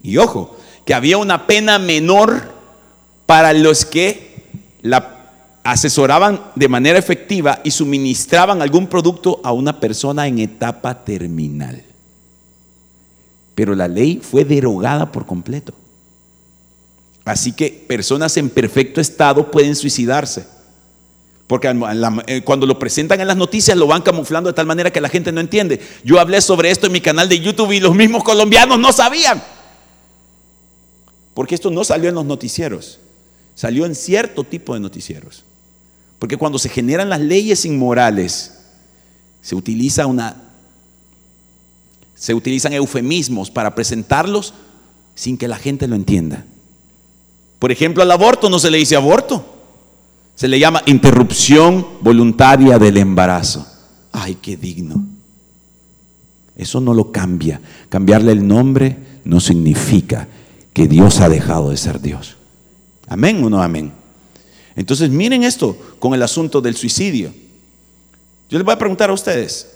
Y 0.00 0.16
ojo, 0.18 0.56
que 0.84 0.94
había 0.94 1.18
una 1.18 1.48
pena 1.48 1.80
menor 1.80 2.59
para 3.30 3.52
los 3.52 3.84
que 3.84 4.42
la 4.82 5.60
asesoraban 5.62 6.50
de 6.56 6.66
manera 6.66 6.98
efectiva 6.98 7.60
y 7.62 7.70
suministraban 7.70 8.60
algún 8.60 8.88
producto 8.88 9.40
a 9.44 9.52
una 9.52 9.78
persona 9.78 10.26
en 10.26 10.40
etapa 10.40 11.04
terminal. 11.04 11.80
Pero 13.54 13.76
la 13.76 13.86
ley 13.86 14.20
fue 14.20 14.44
derogada 14.44 15.12
por 15.12 15.26
completo. 15.26 15.72
Así 17.24 17.52
que 17.52 17.70
personas 17.86 18.36
en 18.36 18.50
perfecto 18.50 19.00
estado 19.00 19.48
pueden 19.48 19.76
suicidarse. 19.76 20.48
Porque 21.46 21.72
eh, 22.26 22.42
cuando 22.42 22.66
lo 22.66 22.80
presentan 22.80 23.20
en 23.20 23.28
las 23.28 23.36
noticias 23.36 23.76
lo 23.76 23.86
van 23.86 24.02
camuflando 24.02 24.50
de 24.50 24.54
tal 24.54 24.66
manera 24.66 24.90
que 24.90 25.00
la 25.00 25.08
gente 25.08 25.30
no 25.30 25.40
entiende. 25.40 25.80
Yo 26.02 26.18
hablé 26.18 26.40
sobre 26.40 26.72
esto 26.72 26.88
en 26.88 26.92
mi 26.94 27.00
canal 27.00 27.28
de 27.28 27.38
YouTube 27.38 27.70
y 27.70 27.78
los 27.78 27.94
mismos 27.94 28.24
colombianos 28.24 28.80
no 28.80 28.90
sabían. 28.90 29.40
Porque 31.32 31.54
esto 31.54 31.70
no 31.70 31.84
salió 31.84 32.08
en 32.08 32.16
los 32.16 32.24
noticieros. 32.24 32.98
Salió 33.54 33.86
en 33.86 33.94
cierto 33.94 34.44
tipo 34.44 34.74
de 34.74 34.80
noticieros. 34.80 35.44
Porque 36.18 36.36
cuando 36.36 36.58
se 36.58 36.68
generan 36.68 37.08
las 37.08 37.20
leyes 37.20 37.64
inmorales, 37.64 38.58
se 39.42 39.54
utiliza 39.54 40.06
una 40.06 40.36
se 42.14 42.34
utilizan 42.34 42.74
eufemismos 42.74 43.50
para 43.50 43.74
presentarlos 43.74 44.52
sin 45.14 45.38
que 45.38 45.48
la 45.48 45.56
gente 45.56 45.88
lo 45.88 45.96
entienda. 45.96 46.44
Por 47.58 47.72
ejemplo, 47.72 48.02
al 48.02 48.10
aborto 48.10 48.50
no 48.50 48.58
se 48.58 48.70
le 48.70 48.76
dice 48.76 48.94
aborto. 48.94 49.42
Se 50.34 50.46
le 50.46 50.58
llama 50.58 50.82
interrupción 50.84 51.86
voluntaria 52.02 52.78
del 52.78 52.98
embarazo. 52.98 53.66
Ay, 54.12 54.36
qué 54.40 54.58
digno. 54.58 55.02
Eso 56.56 56.78
no 56.78 56.92
lo 56.92 57.10
cambia. 57.10 57.62
Cambiarle 57.88 58.32
el 58.32 58.46
nombre 58.46 58.98
no 59.24 59.40
significa 59.40 60.28
que 60.74 60.88
Dios 60.88 61.20
ha 61.20 61.30
dejado 61.30 61.70
de 61.70 61.78
ser 61.78 62.02
Dios. 62.02 62.36
Amén 63.10 63.42
o 63.42 63.50
no 63.50 63.60
amén. 63.60 63.92
Entonces 64.76 65.10
miren 65.10 65.42
esto 65.42 65.76
con 65.98 66.14
el 66.14 66.22
asunto 66.22 66.60
del 66.60 66.76
suicidio. 66.76 67.34
Yo 68.48 68.56
les 68.56 68.64
voy 68.64 68.72
a 68.72 68.78
preguntar 68.78 69.10
a 69.10 69.12
ustedes, 69.12 69.66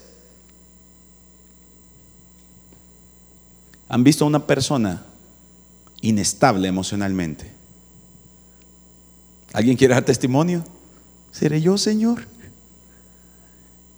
¿han 3.89 4.05
visto 4.05 4.25
a 4.25 4.29
una 4.29 4.47
persona 4.47 5.05
inestable 6.01 6.69
emocionalmente? 6.69 7.51
¿Alguien 9.53 9.77
quiere 9.77 9.95
dar 9.95 10.05
testimonio? 10.05 10.65
¿Seré 11.33 11.61
yo, 11.61 11.77
Señor? 11.77 12.29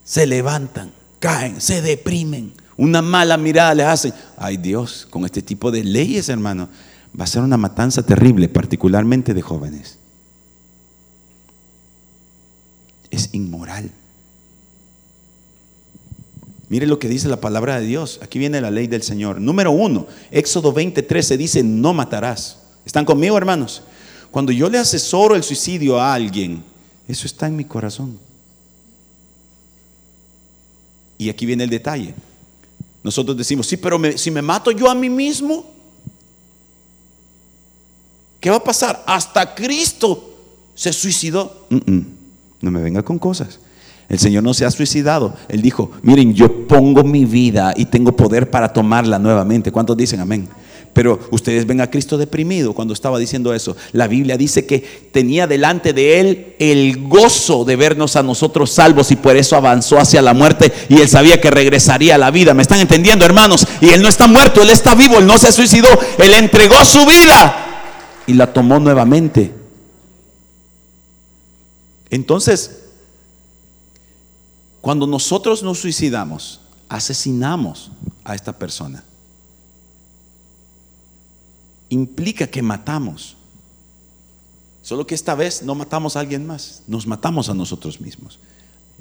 Se 0.03 0.27
levantan, 0.27 0.92
caen, 1.18 1.61
se 1.61 1.83
deprimen, 1.83 2.55
una 2.79 3.03
mala 3.03 3.37
mirada 3.37 3.75
les 3.75 3.87
hacen. 3.87 4.14
Ay 4.38 4.57
Dios, 4.57 5.07
con 5.11 5.27
este 5.27 5.42
tipo 5.42 5.70
de 5.70 5.85
leyes, 5.85 6.31
hermano, 6.31 6.70
va 7.18 7.24
a 7.24 7.29
ser 7.29 7.42
una 7.42 7.57
matanza 7.57 8.05
terrible, 8.05 8.48
particularmente 8.48 9.35
de 9.35 9.42
jóvenes. 9.42 9.98
es 13.11 13.31
inmoral. 13.33 13.90
Mire 16.68 16.87
lo 16.87 16.98
que 16.98 17.09
dice 17.09 17.29
la 17.29 17.40
palabra 17.40 17.81
de 17.81 17.87
Dios. 17.87 18.18
Aquí 18.22 18.38
viene 18.38 18.61
la 18.61 18.70
ley 18.70 18.87
del 18.87 19.02
Señor. 19.02 19.40
Número 19.40 19.70
uno, 19.70 20.07
Éxodo 20.31 20.74
20:13 20.74 21.37
dice, 21.37 21.62
no 21.62 21.94
matarás. 21.94 22.59
¿Están 22.85 23.05
conmigo, 23.05 23.37
hermanos? 23.37 23.83
Cuando 24.31 24.52
yo 24.52 24.68
le 24.68 24.79
asesoro 24.79 25.35
el 25.35 25.42
suicidio 25.42 26.00
a 26.00 26.12
alguien, 26.12 26.62
eso 27.09 27.26
está 27.26 27.46
en 27.46 27.57
mi 27.57 27.64
corazón. 27.64 28.18
Y 31.18 31.31
aquí 31.31 31.46
viene 31.46 31.64
el 31.64 31.70
detalle. 31.70 32.14
Nosotros 33.02 33.37
decimos, 33.37 33.66
sí, 33.66 33.76
pero 33.76 33.98
si 34.16 34.31
me 34.31 34.42
mato 34.42 34.72
yo 34.72 34.90
a 34.90 34.94
mí 34.94 35.09
mismo, 35.09 35.70
¿qué 38.46 38.50
va 38.50 38.59
a 38.59 38.62
pasar? 38.62 39.02
Hasta 39.06 39.56
Cristo 39.56 40.37
se 40.72 40.92
suicidó. 40.92 41.66
No 41.68 42.70
me 42.70 42.80
venga 42.80 43.02
con 43.02 43.18
cosas. 43.18 43.59
El 44.09 44.20
Señor 44.20 44.44
no 44.44 44.54
se 44.54 44.64
ha 44.64 44.70
suicidado. 44.70 45.35
Él 45.48 45.61
dijo, 45.61 45.90
miren, 46.02 46.32
yo 46.32 46.68
pongo 46.68 47.02
mi 47.02 47.24
vida 47.24 47.74
y 47.76 47.87
tengo 47.87 48.14
poder 48.14 48.48
para 48.48 48.72
tomarla 48.72 49.18
nuevamente. 49.18 49.72
¿Cuántos 49.72 49.96
dicen 49.96 50.20
amén? 50.20 50.48
Pero 50.92 51.18
ustedes 51.32 51.66
ven 51.66 51.80
a 51.80 51.90
Cristo 51.90 52.16
deprimido 52.16 52.72
cuando 52.72 52.94
estaba 52.94 53.18
diciendo 53.18 53.52
eso. 53.52 53.76
La 53.90 54.06
Biblia 54.06 54.37
dice 54.37 54.64
que 54.64 54.78
tenía 55.12 55.48
delante 55.48 55.92
de 55.92 56.20
él 56.20 56.54
el 56.61 57.09
gozo 57.09 57.64
de 57.64 57.74
vernos 57.74 58.14
a 58.14 58.22
nosotros 58.22 58.70
salvos 58.70 59.11
y 59.11 59.16
por 59.16 59.37
eso 59.37 59.56
avanzó 59.56 59.98
hacia 59.98 60.22
la 60.22 60.35
muerte 60.35 60.72
y 60.88 61.00
él 61.00 61.09
sabía 61.09 61.40
que 61.40 61.50
regresaría 61.50 62.14
a 62.14 62.18
la 62.18 62.30
vida. 62.30 62.54
¿Me 62.54 62.62
están 62.62 62.78
entendiendo, 62.78 63.24
hermanos? 63.24 63.66
Y 63.80 63.88
él 63.88 64.02
no 64.02 64.09
está 64.09 64.28
muerto, 64.28 64.62
él 64.62 64.70
está 64.70 64.94
vivo, 64.94 65.18
él 65.18 65.26
no 65.26 65.37
se 65.37 65.50
suicidó, 65.50 65.88
él 66.18 66.32
entregó 66.32 66.76
su 66.85 67.04
vida 67.04 67.64
y 68.26 68.34
la 68.34 68.52
tomó 68.52 68.78
nuevamente. 68.78 69.54
Entonces, 72.10 72.82
cuando 74.80 75.06
nosotros 75.06 75.62
nos 75.62 75.80
suicidamos, 75.80 76.60
asesinamos 76.88 77.90
a 78.24 78.34
esta 78.34 78.52
persona. 78.52 79.04
Implica 81.88 82.46
que 82.46 82.62
matamos. 82.62 83.36
Solo 84.82 85.06
que 85.06 85.14
esta 85.14 85.34
vez 85.34 85.62
no 85.62 85.74
matamos 85.74 86.16
a 86.16 86.20
alguien 86.20 86.46
más, 86.46 86.82
nos 86.86 87.06
matamos 87.06 87.48
a 87.48 87.54
nosotros 87.54 88.00
mismos. 88.00 88.38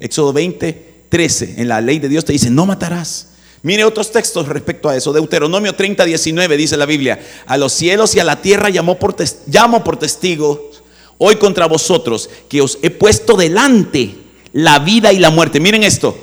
Éxodo 0.00 0.32
20, 0.32 1.04
13, 1.08 1.60
en 1.60 1.68
la 1.68 1.80
ley 1.80 2.00
de 2.00 2.08
Dios 2.08 2.24
te 2.24 2.32
dice, 2.32 2.50
no 2.50 2.66
matarás. 2.66 3.35
Mire 3.66 3.82
otros 3.82 4.12
textos 4.12 4.46
respecto 4.46 4.88
a 4.88 4.94
eso. 4.94 5.12
Deuteronomio 5.12 5.74
30, 5.74 6.04
19 6.04 6.56
dice 6.56 6.76
la 6.76 6.86
Biblia, 6.86 7.18
a 7.46 7.56
los 7.56 7.72
cielos 7.72 8.14
y 8.14 8.20
a 8.20 8.24
la 8.24 8.40
tierra 8.40 8.70
llamó 8.70 8.96
por 8.96 9.16
llamo 9.48 9.82
por 9.82 9.96
testigos 9.96 10.84
hoy 11.18 11.34
contra 11.34 11.66
vosotros 11.66 12.30
que 12.48 12.62
os 12.62 12.78
he 12.82 12.90
puesto 12.90 13.36
delante 13.36 14.14
la 14.52 14.78
vida 14.78 15.12
y 15.12 15.18
la 15.18 15.30
muerte. 15.30 15.58
Miren 15.58 15.82
esto, 15.82 16.16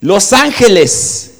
los 0.00 0.32
ángeles 0.32 1.34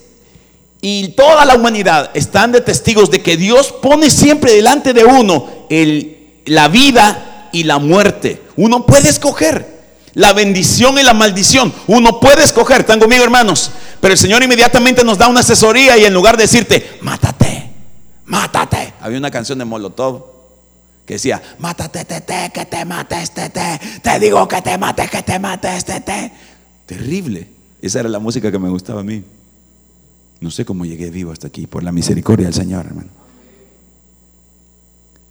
y 0.81 1.09
toda 1.09 1.45
la 1.45 1.57
humanidad 1.57 2.13
están 2.15 2.53
de 2.53 2.61
testigos 2.61 3.11
de 3.11 3.21
que 3.21 3.37
Dios 3.37 3.75
pone 3.83 4.11
siempre 4.11 4.53
delante 4.53 4.93
de 4.93 5.05
uno 5.05 5.67
el, 5.71 6.41
la 6.45 6.69
vida 6.69 7.51
y 7.53 7.65
la 7.65 7.81
muerte. 7.81 8.41
Uno 8.55 8.87
puede 8.87 9.09
escoger 9.09 9.72
la 10.15 10.33
bendición 10.33 10.99
y 10.99 11.03
la 11.03 11.15
maldición. 11.15 11.73
Uno 11.87 12.21
puede 12.21 12.45
escoger, 12.45 12.81
están 12.81 13.01
conmigo 13.01 13.25
hermanos. 13.25 13.71
Pero 14.01 14.13
el 14.13 14.19
Señor 14.19 14.43
inmediatamente 14.43 15.05
nos 15.05 15.19
da 15.19 15.29
una 15.29 15.41
asesoría 15.41 15.97
y 15.97 16.05
en 16.05 16.15
lugar 16.15 16.37
de 16.37 16.43
decirte, 16.43 16.99
mátate, 17.03 17.71
mátate. 18.25 18.95
Había 19.01 19.19
una 19.19 19.31
canción 19.31 19.59
de 19.59 19.65
Molotov 19.65 20.25
que 21.07 21.15
decía, 21.15 21.41
mátate, 21.59 22.05
tete, 22.05 22.51
que 22.53 22.67
te 22.67 22.85
mate 22.85 23.23
este 23.23 23.51
te, 23.51 23.81
te 24.03 24.19
digo 24.19 24.47
que 24.47 24.63
te 24.63 24.79
mate, 24.79 25.09
que 25.09 25.23
te 25.23 25.39
mate 25.39 25.77
este 25.77 26.01
te. 26.01 26.33
Terrible. 26.87 27.49
Esa 27.81 28.01
era 28.01 28.09
la 28.09 28.19
música 28.19 28.51
que 28.51 28.59
me 28.59 28.69
gustaba 28.69 29.01
a 29.01 29.05
mí. 29.05 29.25
No 30.41 30.51
sé 30.51 30.65
cómo 30.65 30.85
llegué 30.85 31.11
vivo 31.11 31.33
hasta 31.33 31.47
aquí, 31.47 31.67
por 31.67 31.83
la 31.83 31.93
misericordia 31.93 32.47
del 32.47 32.55
Señor, 32.55 32.87
hermano. 32.87 33.22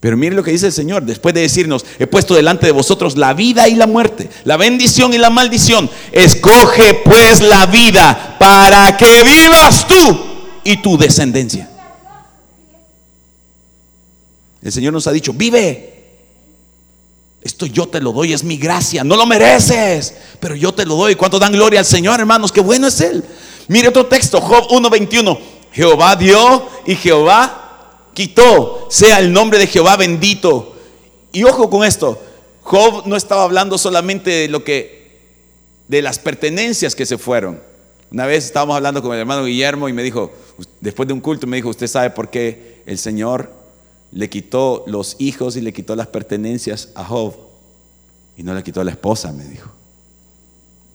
Pero 0.01 0.17
miren 0.17 0.35
lo 0.35 0.43
que 0.43 0.49
dice 0.49 0.65
el 0.65 0.73
Señor, 0.73 1.04
después 1.04 1.35
de 1.35 1.41
decirnos, 1.41 1.85
he 1.99 2.08
puesto 2.08 2.33
delante 2.33 2.65
de 2.65 2.71
vosotros 2.71 3.17
la 3.17 3.35
vida 3.35 3.69
y 3.69 3.75
la 3.75 3.85
muerte, 3.85 4.31
la 4.45 4.58
bendición 4.58 5.13
y 5.13 5.19
la 5.19 5.29
maldición. 5.29 5.91
Escoge 6.12 6.95
pues 7.06 7.39
la 7.39 7.67
vida 7.67 8.35
para 8.39 8.97
que 8.97 9.23
vivas 9.23 9.87
tú 9.87 10.19
y 10.63 10.81
tu 10.81 10.97
descendencia. 10.97 11.69
El 14.63 14.71
Señor 14.71 14.91
nos 14.91 15.06
ha 15.06 15.12
dicho, 15.12 15.33
vive. 15.33 15.89
Esto 17.43 17.67
yo 17.67 17.87
te 17.87 18.02
lo 18.02 18.12
doy, 18.12 18.33
es 18.33 18.43
mi 18.43 18.58
gracia. 18.58 19.04
No 19.04 19.15
lo 19.15 19.27
mereces, 19.27 20.15
pero 20.39 20.56
yo 20.56 20.73
te 20.73 20.83
lo 20.83 20.95
doy. 20.95 21.13
¿Cuánto 21.13 21.37
dan 21.37 21.52
gloria 21.52 21.79
al 21.79 21.85
Señor, 21.85 22.19
hermanos? 22.19 22.52
Qué 22.52 22.62
bueno 22.62 22.87
es 22.87 22.99
Él. 23.02 23.23
Mire 23.67 23.89
otro 23.89 24.08
texto, 24.08 24.41
Job 24.41 24.67
1.21. 24.69 25.39
Jehová 25.71 26.15
dio 26.15 26.67
y 26.87 26.95
Jehová 26.95 27.60
quitó. 28.13 28.87
Sea 28.89 29.19
el 29.19 29.31
nombre 29.31 29.59
de 29.59 29.67
Jehová 29.67 29.97
bendito. 29.97 30.75
Y 31.31 31.43
ojo 31.43 31.69
con 31.69 31.83
esto. 31.83 32.21
Job 32.62 33.07
no 33.07 33.15
estaba 33.15 33.43
hablando 33.43 33.77
solamente 33.77 34.29
de 34.29 34.47
lo 34.47 34.63
que 34.63 35.01
de 35.87 36.01
las 36.01 36.19
pertenencias 36.19 36.95
que 36.95 37.05
se 37.05 37.17
fueron. 37.17 37.59
Una 38.12 38.25
vez 38.25 38.45
estábamos 38.45 38.75
hablando 38.75 39.01
con 39.01 39.13
el 39.13 39.19
hermano 39.19 39.45
Guillermo 39.45 39.89
y 39.89 39.93
me 39.93 40.03
dijo, 40.03 40.31
después 40.79 41.07
de 41.07 41.13
un 41.13 41.21
culto, 41.21 41.47
me 41.47 41.57
dijo, 41.57 41.69
usted 41.69 41.87
sabe 41.87 42.09
por 42.09 42.29
qué 42.29 42.81
el 42.85 42.97
Señor 42.97 43.51
le 44.12 44.29
quitó 44.29 44.83
los 44.87 45.15
hijos 45.19 45.55
y 45.55 45.62
le 45.62 45.73
quitó 45.73 45.95
las 45.95 46.07
pertenencias 46.07 46.89
a 46.95 47.03
Job 47.03 47.35
y 48.37 48.43
no 48.43 48.53
le 48.53 48.63
quitó 48.63 48.81
a 48.81 48.83
la 48.83 48.91
esposa, 48.91 49.31
me 49.31 49.45
dijo. 49.45 49.69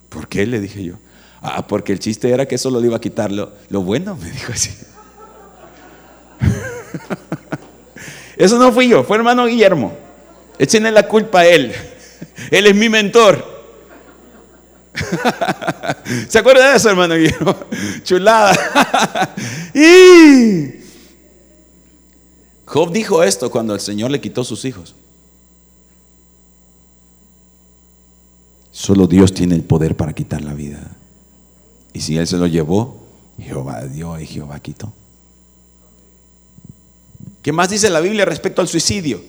¿Por 0.08 0.28
qué? 0.28 0.46
Le 0.46 0.60
dije 0.60 0.82
yo. 0.82 0.94
Ah, 1.42 1.66
porque 1.66 1.92
el 1.92 1.98
chiste 1.98 2.30
era 2.30 2.46
que 2.46 2.58
solo 2.58 2.80
le 2.80 2.86
iba 2.86 2.96
a 2.96 3.00
quitar 3.00 3.30
lo, 3.30 3.52
lo 3.68 3.82
bueno, 3.82 4.16
me 4.20 4.30
dijo 4.30 4.52
así. 4.52 4.70
Eso 8.36 8.59
no 8.59 8.72
fui 8.72 8.88
yo, 8.88 9.05
fue 9.05 9.16
hermano 9.16 9.47
Guillermo. 9.47 9.97
Échenle 10.59 10.90
la 10.90 11.07
culpa 11.09 11.40
a 11.40 11.47
él. 11.47 11.72
Él 12.51 12.66
es 12.66 12.74
mi 12.74 12.88
mentor. 12.88 13.57
¿Se 16.28 16.38
acuerda 16.38 16.70
de 16.70 16.76
eso, 16.76 16.88
hermano 16.88 17.14
Guillermo? 17.16 17.55
Chulada. 18.03 18.55
y 19.74 20.86
Job 22.64 22.92
dijo 22.92 23.22
esto 23.22 23.51
cuando 23.51 23.74
el 23.74 23.80
Señor 23.80 24.11
le 24.11 24.20
quitó 24.20 24.42
sus 24.42 24.64
hijos. 24.64 24.94
Solo 28.70 29.07
Dios 29.07 29.32
tiene 29.32 29.55
el 29.55 29.62
poder 29.62 29.97
para 29.97 30.12
quitar 30.12 30.42
la 30.42 30.53
vida. 30.53 30.97
Y 31.92 32.01
si 32.01 32.18
Él 32.18 32.26
se 32.26 32.36
lo 32.36 32.47
llevó, 32.47 33.07
Jehová 33.38 33.84
dio 33.86 34.18
y 34.18 34.26
Jehová 34.26 34.61
quitó. 34.61 34.92
¿Qué 37.47 37.53
más 37.53 37.70
dice 37.70 37.88
la 37.90 38.01
Biblia 38.01 38.24
respecto 38.24 38.61
al 38.61 38.66
suicidio? 38.66 39.22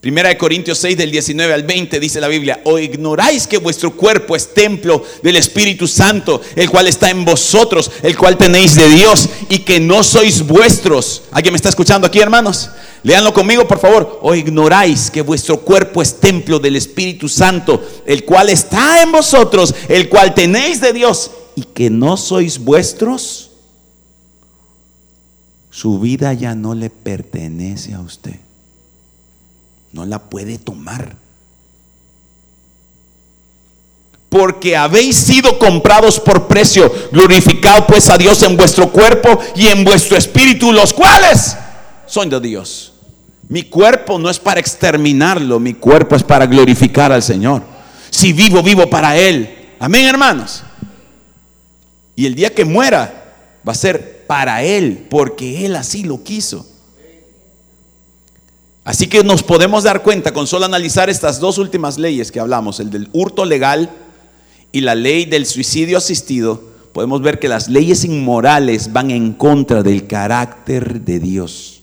Primera 0.00 0.30
de 0.30 0.38
Corintios 0.38 0.78
6 0.78 0.96
del 0.96 1.10
19 1.10 1.52
al 1.52 1.62
20 1.62 2.00
dice 2.00 2.22
la 2.22 2.28
Biblia, 2.28 2.62
o 2.64 2.78
ignoráis 2.78 3.46
que 3.46 3.58
vuestro 3.58 3.94
cuerpo 3.94 4.34
es 4.34 4.54
templo 4.54 5.04
del 5.22 5.36
Espíritu 5.36 5.86
Santo, 5.86 6.40
el 6.56 6.70
cual 6.70 6.88
está 6.88 7.10
en 7.10 7.26
vosotros, 7.26 7.90
el 8.02 8.16
cual 8.16 8.38
tenéis 8.38 8.76
de 8.76 8.88
Dios 8.88 9.28
y 9.50 9.58
que 9.58 9.78
no 9.78 10.02
sois 10.02 10.40
vuestros. 10.40 11.24
¿Alguien 11.30 11.52
me 11.52 11.56
está 11.56 11.68
escuchando 11.68 12.06
aquí, 12.06 12.18
hermanos? 12.18 12.70
Leanlo 13.02 13.34
conmigo, 13.34 13.68
por 13.68 13.78
favor. 13.78 14.20
O 14.22 14.34
ignoráis 14.34 15.10
que 15.10 15.20
vuestro 15.20 15.60
cuerpo 15.60 16.00
es 16.00 16.18
templo 16.18 16.58
del 16.58 16.76
Espíritu 16.76 17.28
Santo, 17.28 17.86
el 18.06 18.24
cual 18.24 18.48
está 18.48 19.02
en 19.02 19.12
vosotros, 19.12 19.74
el 19.90 20.08
cual 20.08 20.32
tenéis 20.32 20.80
de 20.80 20.94
Dios 20.94 21.30
y 21.56 21.64
que 21.64 21.90
no 21.90 22.16
sois 22.16 22.58
vuestros. 22.58 23.47
Su 25.70 26.00
vida 26.00 26.32
ya 26.32 26.54
no 26.54 26.74
le 26.74 26.90
pertenece 26.90 27.94
a 27.94 28.00
usted 28.00 28.36
no 29.92 30.04
la 30.06 30.18
puede 30.18 30.58
tomar. 30.58 31.16
Porque 34.28 34.76
habéis 34.76 35.16
sido 35.16 35.58
comprados 35.58 36.20
por 36.20 36.46
precio. 36.46 36.92
Glorificado 37.10 37.86
pues 37.86 38.10
a 38.10 38.18
Dios 38.18 38.42
en 38.42 38.56
vuestro 38.56 38.92
cuerpo 38.92 39.38
y 39.56 39.68
en 39.68 39.84
vuestro 39.84 40.18
espíritu, 40.18 40.72
los 40.72 40.92
cuales 40.92 41.56
son 42.06 42.28
de 42.28 42.40
Dios. 42.40 42.92
Mi 43.48 43.62
cuerpo 43.62 44.18
no 44.18 44.28
es 44.28 44.38
para 44.38 44.60
exterminarlo, 44.60 45.58
mi 45.58 45.72
cuerpo 45.72 46.14
es 46.14 46.22
para 46.22 46.46
glorificar 46.46 47.10
al 47.10 47.22
Señor. 47.22 47.62
Si 48.10 48.34
vivo, 48.34 48.62
vivo 48.62 48.90
para 48.90 49.16
Él. 49.16 49.70
Amén, 49.80 50.04
hermanos. 50.04 50.62
Y 52.14 52.26
el 52.26 52.34
día 52.34 52.54
que 52.54 52.66
muera 52.66 53.34
va 53.66 53.72
a 53.72 53.76
ser 53.76 54.17
para 54.28 54.62
Él, 54.62 55.06
porque 55.10 55.66
Él 55.66 55.74
así 55.74 56.04
lo 56.04 56.22
quiso. 56.22 56.64
Así 58.84 59.08
que 59.08 59.24
nos 59.24 59.42
podemos 59.42 59.82
dar 59.84 60.02
cuenta 60.02 60.32
con 60.32 60.46
solo 60.46 60.64
analizar 60.64 61.10
estas 61.10 61.40
dos 61.40 61.58
últimas 61.58 61.98
leyes 61.98 62.30
que 62.30 62.38
hablamos, 62.38 62.78
el 62.78 62.90
del 62.90 63.08
hurto 63.12 63.44
legal 63.44 63.90
y 64.70 64.82
la 64.82 64.94
ley 64.94 65.24
del 65.24 65.46
suicidio 65.46 65.98
asistido, 65.98 66.62
podemos 66.92 67.20
ver 67.20 67.38
que 67.38 67.48
las 67.48 67.68
leyes 67.68 68.04
inmorales 68.04 68.92
van 68.92 69.10
en 69.10 69.32
contra 69.32 69.82
del 69.82 70.06
carácter 70.06 71.00
de 71.02 71.20
Dios. 71.20 71.82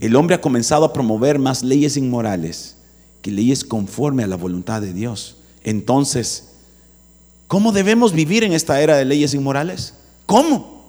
El 0.00 0.14
hombre 0.16 0.36
ha 0.36 0.40
comenzado 0.40 0.84
a 0.84 0.92
promover 0.92 1.38
más 1.38 1.62
leyes 1.62 1.96
inmorales 1.96 2.76
que 3.22 3.30
leyes 3.30 3.64
conforme 3.64 4.22
a 4.22 4.26
la 4.26 4.36
voluntad 4.36 4.80
de 4.80 4.92
Dios. 4.92 5.36
Entonces, 5.64 6.55
¿cómo 7.46 7.72
debemos 7.72 8.12
vivir 8.12 8.44
en 8.44 8.52
esta 8.52 8.80
era 8.80 8.96
de 8.96 9.04
leyes 9.04 9.34
inmorales? 9.34 9.94
¿Cómo? 10.26 10.84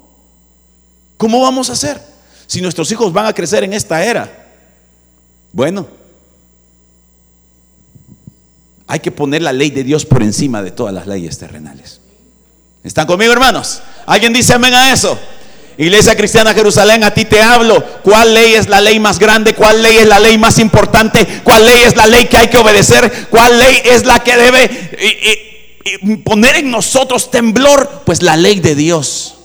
¿Cómo 1.18 1.42
vamos 1.42 1.70
a 1.70 1.74
hacer? 1.74 2.02
si 2.48 2.62
nuestros 2.62 2.90
hijos 2.92 3.14
van 3.14 3.26
a 3.28 3.34
crecer 3.34 3.64
en 3.64 3.74
esta 3.74 4.04
era? 4.04 4.48
Bueno, 5.52 5.88
hay 8.88 9.00
que 9.02 9.12
poner 9.12 9.42
la 9.42 9.54
ley 9.54 9.70
de 9.70 9.84
Dios 9.84 10.06
por 10.06 10.24
encima 10.24 10.64
de 10.64 10.72
todas 10.72 10.94
las 10.94 11.06
leyes 11.06 11.38
terrenales. 11.38 12.00
¿Están 12.84 13.06
conmigo, 13.06 13.34
hermanos? 13.34 13.82
¿Alguien 14.06 14.32
dice 14.32 14.54
amén 14.54 14.74
a 14.74 14.94
eso? 14.94 15.20
Iglesia 15.78 16.16
Cristiana 16.16 16.54
Jerusalén, 16.54 17.04
a 17.04 17.14
ti 17.14 17.26
te 17.26 17.42
hablo. 17.42 17.84
¿Cuál 18.02 18.34
ley 18.34 18.56
es 18.56 18.70
la 18.70 18.82
ley 18.82 19.00
más 19.00 19.20
grande? 19.20 19.54
¿Cuál 19.54 19.84
ley 19.84 19.98
es 19.98 20.08
la 20.08 20.20
ley 20.20 20.38
más 20.38 20.58
importante? 20.58 21.42
¿Cuál 21.44 21.66
ley 21.66 21.84
es 21.84 21.96
la 21.96 22.08
ley 22.08 22.28
que 22.28 22.38
hay 22.38 22.48
que 22.48 22.58
obedecer? 22.58 23.28
¿Cuál 23.30 23.60
ley 23.60 23.82
es 23.84 24.06
la 24.06 24.24
que 24.24 24.38
debe 24.38 25.57
poner 26.24 26.58
en 26.58 26.72
nosotros 26.72 27.32
temblor? 27.32 28.04
Pues 28.06 28.22
la 28.22 28.38
ley 28.38 28.60
de 28.60 28.76
Dios. 28.76 29.36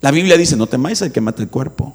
La 0.00 0.10
Biblia 0.10 0.36
dice, 0.36 0.56
no 0.56 0.66
temáis 0.66 1.02
al 1.02 1.12
que 1.12 1.20
mate 1.20 1.42
el 1.42 1.48
cuerpo. 1.48 1.94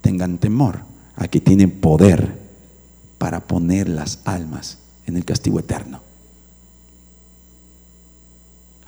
Tengan 0.00 0.38
temor 0.38 0.80
a 1.16 1.28
que 1.28 1.40
tienen 1.40 1.70
poder 1.70 2.38
para 3.18 3.46
poner 3.46 3.88
las 3.88 4.20
almas 4.24 4.78
en 5.06 5.16
el 5.16 5.24
castigo 5.24 5.58
eterno. 5.58 6.02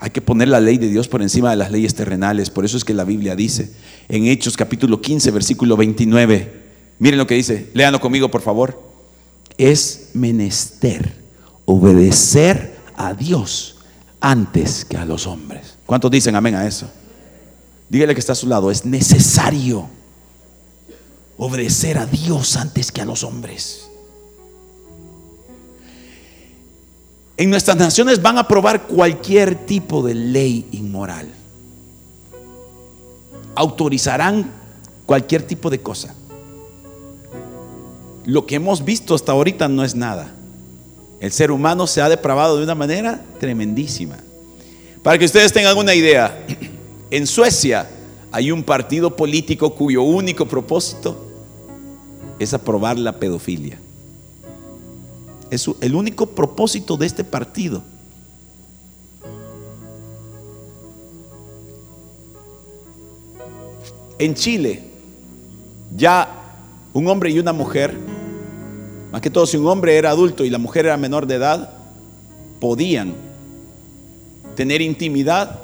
Hay 0.01 0.11
que 0.11 0.21
poner 0.21 0.49
la 0.49 0.61
ley 0.61 0.79
de 0.79 0.89
Dios 0.89 1.09
por 1.09 1.23
encima 1.23 1.51
de 1.51 1.57
las 1.57 1.73
leyes 1.73 1.95
terrenales. 1.95 2.51
Por 2.51 2.65
eso 2.65 2.77
es 2.77 2.85
que 2.85 2.95
la 2.95 3.05
Biblia 3.05 3.35
dice 3.35 3.73
en 4.09 4.27
Hechos 4.27 4.57
capítulo 4.57 5.01
15, 5.01 5.31
versículo 5.33 5.77
29. 5.77 6.69
Miren 7.01 7.19
lo 7.19 7.27
que 7.27 7.35
dice. 7.35 7.71
Léanlo 7.75 8.01
conmigo, 8.01 8.31
por 8.31 8.43
favor. 8.43 8.81
Es 9.57 10.11
menester 10.15 11.18
obedecer 11.71 12.79
a 12.97 13.13
Dios 13.13 13.77
antes 14.21 14.87
que 14.87 14.97
a 14.97 15.05
los 15.05 15.27
hombres. 15.27 15.77
¿Cuántos 15.85 16.11
dicen 16.11 16.35
amén 16.35 16.55
a 16.55 16.67
eso? 16.67 16.89
Dígale 17.91 18.15
que 18.15 18.21
está 18.21 18.33
a 18.33 18.37
su 18.37 18.47
lado, 18.47 18.71
es 18.71 18.87
necesario 18.87 19.87
obedecer 21.37 21.99
a 21.99 22.07
Dios 22.07 22.57
antes 22.57 22.91
que 22.91 23.03
a 23.03 23.05
los 23.05 23.23
hombres. 23.23 23.87
En 27.37 27.51
nuestras 27.51 27.77
naciones 27.77 28.23
van 28.23 28.39
a 28.39 28.43
aprobar 28.43 28.87
cualquier 28.87 29.67
tipo 29.67 30.03
de 30.03 30.15
ley 30.15 30.67
inmoral. 30.73 31.29
Autorizarán 33.55 34.51
cualquier 35.05 35.43
tipo 35.43 35.69
de 35.69 35.83
cosa. 35.83 36.15
Lo 38.25 38.47
que 38.47 38.55
hemos 38.55 38.87
visto 38.87 39.15
hasta 39.15 39.33
ahorita 39.33 39.69
no 39.69 39.85
es 39.85 39.95
nada. 39.95 40.35
El 41.21 41.33
ser 41.33 41.51
humano 41.51 41.87
se 41.87 42.01
ha 42.01 42.09
depravado 42.09 42.57
de 42.57 42.65
una 42.65 42.75
manera 42.75 43.25
tremendísima. 43.41 44.19
Para 45.03 45.19
que 45.19 45.25
ustedes 45.25 45.53
tengan 45.53 45.77
una 45.77 45.95
idea, 45.95 46.45
en 47.11 47.27
Suecia 47.27 47.89
hay 48.31 48.51
un 48.51 48.63
partido 48.63 49.17
político 49.17 49.75
cuyo 49.75 50.03
único 50.03 50.47
propósito 50.47 51.27
es 52.39 52.55
aprobar 52.55 52.99
la 52.99 53.19
pedofilia. 53.19 53.79
Es 55.51 55.69
el 55.81 55.95
único 55.95 56.27
propósito 56.27 56.97
de 56.97 57.07
este 57.07 57.25
partido. 57.25 57.83
En 64.19 64.35
Chile, 64.35 64.83
ya 65.97 66.29
un 66.93 67.07
hombre 67.07 67.31
y 67.31 67.39
una 67.39 67.53
mujer, 67.53 67.97
más 69.13 69.21
que 69.21 69.31
todo 69.31 69.47
si 69.47 69.57
un 69.57 69.67
hombre 69.67 69.97
era 69.97 70.11
adulto 70.11 70.45
y 70.45 70.51
la 70.51 70.59
mujer 70.59 70.87
era 70.87 70.97
menor 70.97 71.27
de 71.27 71.37
edad, 71.37 71.71
podían 72.61 73.15
tener 74.55 74.83
intimidad 74.83 75.61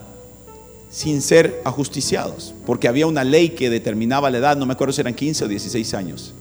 sin 0.89 1.21
ser 1.21 1.61
ajusticiados, 1.65 2.55
porque 2.65 2.87
había 2.87 3.07
una 3.07 3.25
ley 3.25 3.51
que 3.51 3.69
determinaba 3.69 4.31
la 4.31 4.39
edad, 4.39 4.57
no 4.57 4.65
me 4.65 4.75
acuerdo 4.75 4.93
si 4.93 5.01
eran 5.01 5.15
15 5.15 5.45
o 5.45 5.49
16 5.49 5.95
años. 5.95 6.33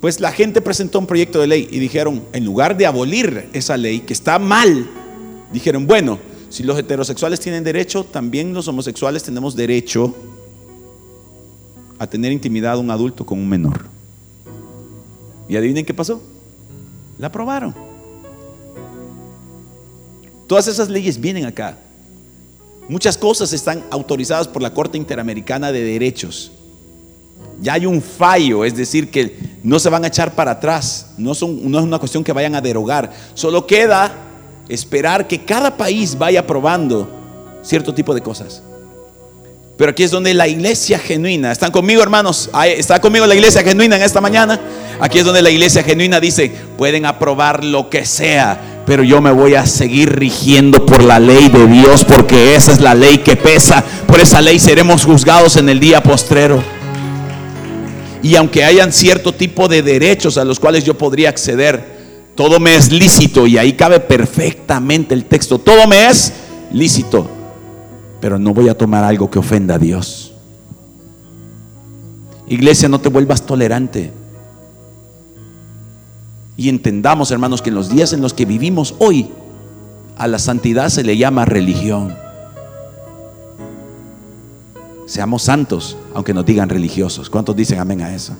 Pues 0.00 0.20
la 0.20 0.32
gente 0.32 0.60
presentó 0.60 0.98
un 0.98 1.06
proyecto 1.06 1.40
de 1.40 1.48
ley 1.48 1.68
y 1.70 1.78
dijeron, 1.78 2.22
en 2.32 2.44
lugar 2.44 2.76
de 2.76 2.86
abolir 2.86 3.48
esa 3.52 3.76
ley, 3.76 4.00
que 4.00 4.12
está 4.12 4.38
mal, 4.38 4.88
dijeron, 5.52 5.86
bueno, 5.86 6.18
si 6.48 6.62
los 6.62 6.78
heterosexuales 6.78 7.40
tienen 7.40 7.64
derecho, 7.64 8.04
también 8.04 8.52
los 8.54 8.68
homosexuales 8.68 9.22
tenemos 9.22 9.56
derecho 9.56 10.14
a 11.98 12.06
tener 12.06 12.32
intimidad 12.32 12.78
un 12.78 12.90
adulto 12.90 13.24
con 13.26 13.38
un 13.38 13.48
menor. 13.48 13.91
Y 15.52 15.56
adivinen 15.58 15.84
qué 15.84 15.92
pasó. 15.92 16.18
La 17.18 17.26
aprobaron. 17.26 17.74
Todas 20.46 20.66
esas 20.66 20.88
leyes 20.88 21.20
vienen 21.20 21.44
acá. 21.44 21.76
Muchas 22.88 23.18
cosas 23.18 23.52
están 23.52 23.84
autorizadas 23.90 24.48
por 24.48 24.62
la 24.62 24.72
Corte 24.72 24.96
Interamericana 24.96 25.70
de 25.70 25.84
Derechos. 25.84 26.52
Ya 27.60 27.74
hay 27.74 27.84
un 27.84 28.00
fallo, 28.00 28.64
es 28.64 28.74
decir, 28.74 29.10
que 29.10 29.36
no 29.62 29.78
se 29.78 29.90
van 29.90 30.04
a 30.04 30.06
echar 30.06 30.34
para 30.34 30.52
atrás, 30.52 31.08
no, 31.18 31.34
son, 31.34 31.70
no 31.70 31.78
es 31.80 31.84
una 31.84 31.98
cuestión 31.98 32.24
que 32.24 32.32
vayan 32.32 32.54
a 32.54 32.62
derogar, 32.62 33.12
solo 33.34 33.66
queda 33.66 34.10
esperar 34.70 35.28
que 35.28 35.44
cada 35.44 35.76
país 35.76 36.16
vaya 36.16 36.46
probando 36.46 37.10
cierto 37.62 37.92
tipo 37.92 38.14
de 38.14 38.22
cosas. 38.22 38.62
Pero 39.76 39.90
aquí 39.90 40.02
es 40.02 40.10
donde 40.10 40.32
la 40.32 40.48
iglesia 40.48 40.98
genuina, 40.98 41.52
¿están 41.52 41.70
conmigo 41.70 42.02
hermanos? 42.02 42.48
¿Está 42.64 43.00
conmigo 43.00 43.26
la 43.26 43.34
iglesia 43.34 43.62
genuina 43.62 43.96
en 43.96 44.02
esta 44.02 44.20
mañana? 44.20 44.58
Aquí 45.02 45.18
es 45.18 45.24
donde 45.24 45.42
la 45.42 45.50
iglesia 45.50 45.82
genuina 45.82 46.20
dice, 46.20 46.52
pueden 46.78 47.06
aprobar 47.06 47.64
lo 47.64 47.90
que 47.90 48.06
sea, 48.06 48.84
pero 48.86 49.02
yo 49.02 49.20
me 49.20 49.32
voy 49.32 49.56
a 49.56 49.66
seguir 49.66 50.14
rigiendo 50.14 50.86
por 50.86 51.02
la 51.02 51.18
ley 51.18 51.48
de 51.48 51.66
Dios, 51.66 52.04
porque 52.04 52.54
esa 52.54 52.70
es 52.70 52.80
la 52.80 52.94
ley 52.94 53.18
que 53.18 53.34
pesa. 53.34 53.84
Por 54.06 54.20
esa 54.20 54.40
ley 54.40 54.60
seremos 54.60 55.04
juzgados 55.04 55.56
en 55.56 55.68
el 55.68 55.80
día 55.80 56.04
postrero. 56.04 56.62
Y 58.22 58.36
aunque 58.36 58.62
hayan 58.62 58.92
cierto 58.92 59.34
tipo 59.34 59.66
de 59.66 59.82
derechos 59.82 60.38
a 60.38 60.44
los 60.44 60.60
cuales 60.60 60.84
yo 60.84 60.96
podría 60.96 61.30
acceder, 61.30 61.84
todo 62.36 62.60
me 62.60 62.76
es 62.76 62.92
lícito 62.92 63.48
y 63.48 63.58
ahí 63.58 63.72
cabe 63.72 63.98
perfectamente 63.98 65.14
el 65.14 65.24
texto. 65.24 65.58
Todo 65.58 65.88
me 65.88 66.06
es 66.06 66.32
lícito, 66.70 67.28
pero 68.20 68.38
no 68.38 68.54
voy 68.54 68.68
a 68.68 68.78
tomar 68.78 69.02
algo 69.02 69.28
que 69.28 69.40
ofenda 69.40 69.74
a 69.74 69.78
Dios. 69.80 70.32
Iglesia, 72.46 72.88
no 72.88 73.00
te 73.00 73.08
vuelvas 73.08 73.44
tolerante. 73.44 74.21
Y 76.62 76.68
entendamos, 76.68 77.32
hermanos, 77.32 77.60
que 77.60 77.70
en 77.70 77.74
los 77.74 77.88
días 77.88 78.12
en 78.12 78.20
los 78.20 78.34
que 78.34 78.44
vivimos 78.44 78.94
hoy, 79.00 79.26
a 80.16 80.28
la 80.28 80.38
santidad 80.38 80.90
se 80.90 81.02
le 81.02 81.16
llama 81.16 81.44
religión. 81.44 82.14
Seamos 85.06 85.42
santos, 85.42 85.96
aunque 86.14 86.32
nos 86.32 86.46
digan 86.46 86.68
religiosos. 86.68 87.28
¿Cuántos 87.28 87.56
dicen 87.56 87.80
amén 87.80 88.00
a 88.00 88.14
eso? 88.14 88.36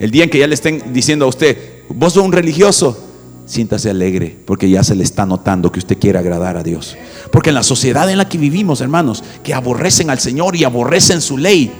El 0.00 0.10
día 0.10 0.24
en 0.24 0.30
que 0.30 0.40
ya 0.40 0.48
le 0.48 0.54
estén 0.54 0.92
diciendo 0.92 1.26
a 1.26 1.28
usted, 1.28 1.84
vos 1.90 2.14
sos 2.14 2.24
un 2.24 2.32
religioso, 2.32 2.98
siéntase 3.46 3.88
alegre, 3.88 4.36
porque 4.44 4.68
ya 4.68 4.82
se 4.82 4.96
le 4.96 5.04
está 5.04 5.24
notando 5.24 5.70
que 5.70 5.78
usted 5.78 5.96
quiere 5.96 6.18
agradar 6.18 6.56
a 6.56 6.64
Dios. 6.64 6.96
Porque 7.30 7.50
en 7.50 7.54
la 7.54 7.62
sociedad 7.62 8.10
en 8.10 8.18
la 8.18 8.28
que 8.28 8.38
vivimos, 8.38 8.80
hermanos, 8.80 9.22
que 9.44 9.54
aborrecen 9.54 10.10
al 10.10 10.18
Señor 10.18 10.56
y 10.56 10.64
aborrecen 10.64 11.20
su 11.20 11.38
ley, 11.38 11.70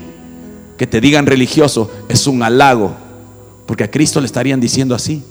que 0.77 0.87
te 0.87 1.01
digan 1.01 1.27
religioso 1.27 1.91
es 2.09 2.29
un 2.29 2.45
halago, 2.45 2.95
porque 3.67 3.83
a 3.83 3.91
Cristo 3.91 4.21
le 4.21 4.27
estarían 4.27 4.61
diciendo 4.61 4.95
así. 4.95 5.25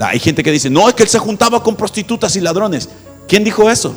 Hay 0.00 0.18
gente 0.18 0.42
que 0.42 0.50
dice, 0.50 0.70
no, 0.70 0.88
es 0.88 0.94
que 0.94 1.04
él 1.04 1.08
se 1.08 1.18
juntaba 1.18 1.62
con 1.62 1.76
prostitutas 1.76 2.34
y 2.36 2.40
ladrones. 2.40 2.88
¿Quién 3.28 3.44
dijo 3.44 3.70
eso? 3.70 3.94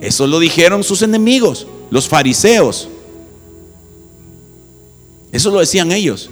Eso 0.00 0.26
lo 0.26 0.40
dijeron 0.40 0.82
sus 0.82 1.02
enemigos, 1.02 1.66
los 1.90 2.08
fariseos. 2.08 2.88
Eso 5.30 5.50
lo 5.50 5.60
decían 5.60 5.92
ellos. 5.92 6.28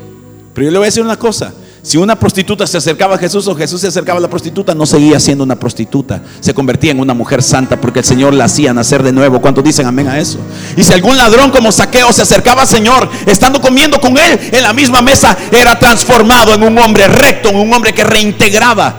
Pero 0.52 0.66
yo 0.66 0.70
le 0.72 0.78
voy 0.78 0.86
a 0.86 0.88
decir 0.88 1.02
una 1.02 1.18
cosa. 1.18 1.54
Si 1.82 1.96
una 1.96 2.14
prostituta 2.18 2.66
se 2.66 2.76
acercaba 2.76 3.14
a 3.14 3.18
Jesús 3.18 3.48
o 3.48 3.56
Jesús 3.56 3.80
se 3.80 3.86
acercaba 3.86 4.18
a 4.18 4.20
la 4.20 4.28
prostituta, 4.28 4.74
no 4.74 4.84
seguía 4.84 5.18
siendo 5.18 5.44
una 5.44 5.58
prostituta. 5.58 6.22
Se 6.40 6.52
convertía 6.52 6.90
en 6.90 7.00
una 7.00 7.14
mujer 7.14 7.42
santa 7.42 7.80
porque 7.80 8.00
el 8.00 8.04
Señor 8.04 8.34
la 8.34 8.44
hacía 8.44 8.74
nacer 8.74 9.02
de 9.02 9.12
nuevo. 9.12 9.40
¿Cuántos 9.40 9.64
dicen 9.64 9.86
amén 9.86 10.08
a 10.08 10.18
eso? 10.18 10.38
Y 10.76 10.82
si 10.82 10.92
algún 10.92 11.16
ladrón 11.16 11.50
como 11.50 11.72
saqueo 11.72 12.12
se 12.12 12.22
acercaba 12.22 12.62
al 12.62 12.68
Señor, 12.68 13.08
estando 13.24 13.60
comiendo 13.62 13.98
con 13.98 14.18
él 14.18 14.38
en 14.52 14.62
la 14.62 14.74
misma 14.74 15.00
mesa, 15.00 15.36
era 15.50 15.78
transformado 15.78 16.52
en 16.52 16.62
un 16.62 16.78
hombre 16.78 17.08
recto, 17.08 17.48
en 17.48 17.56
un 17.56 17.72
hombre 17.72 17.94
que 17.94 18.04
reintegraba. 18.04 18.94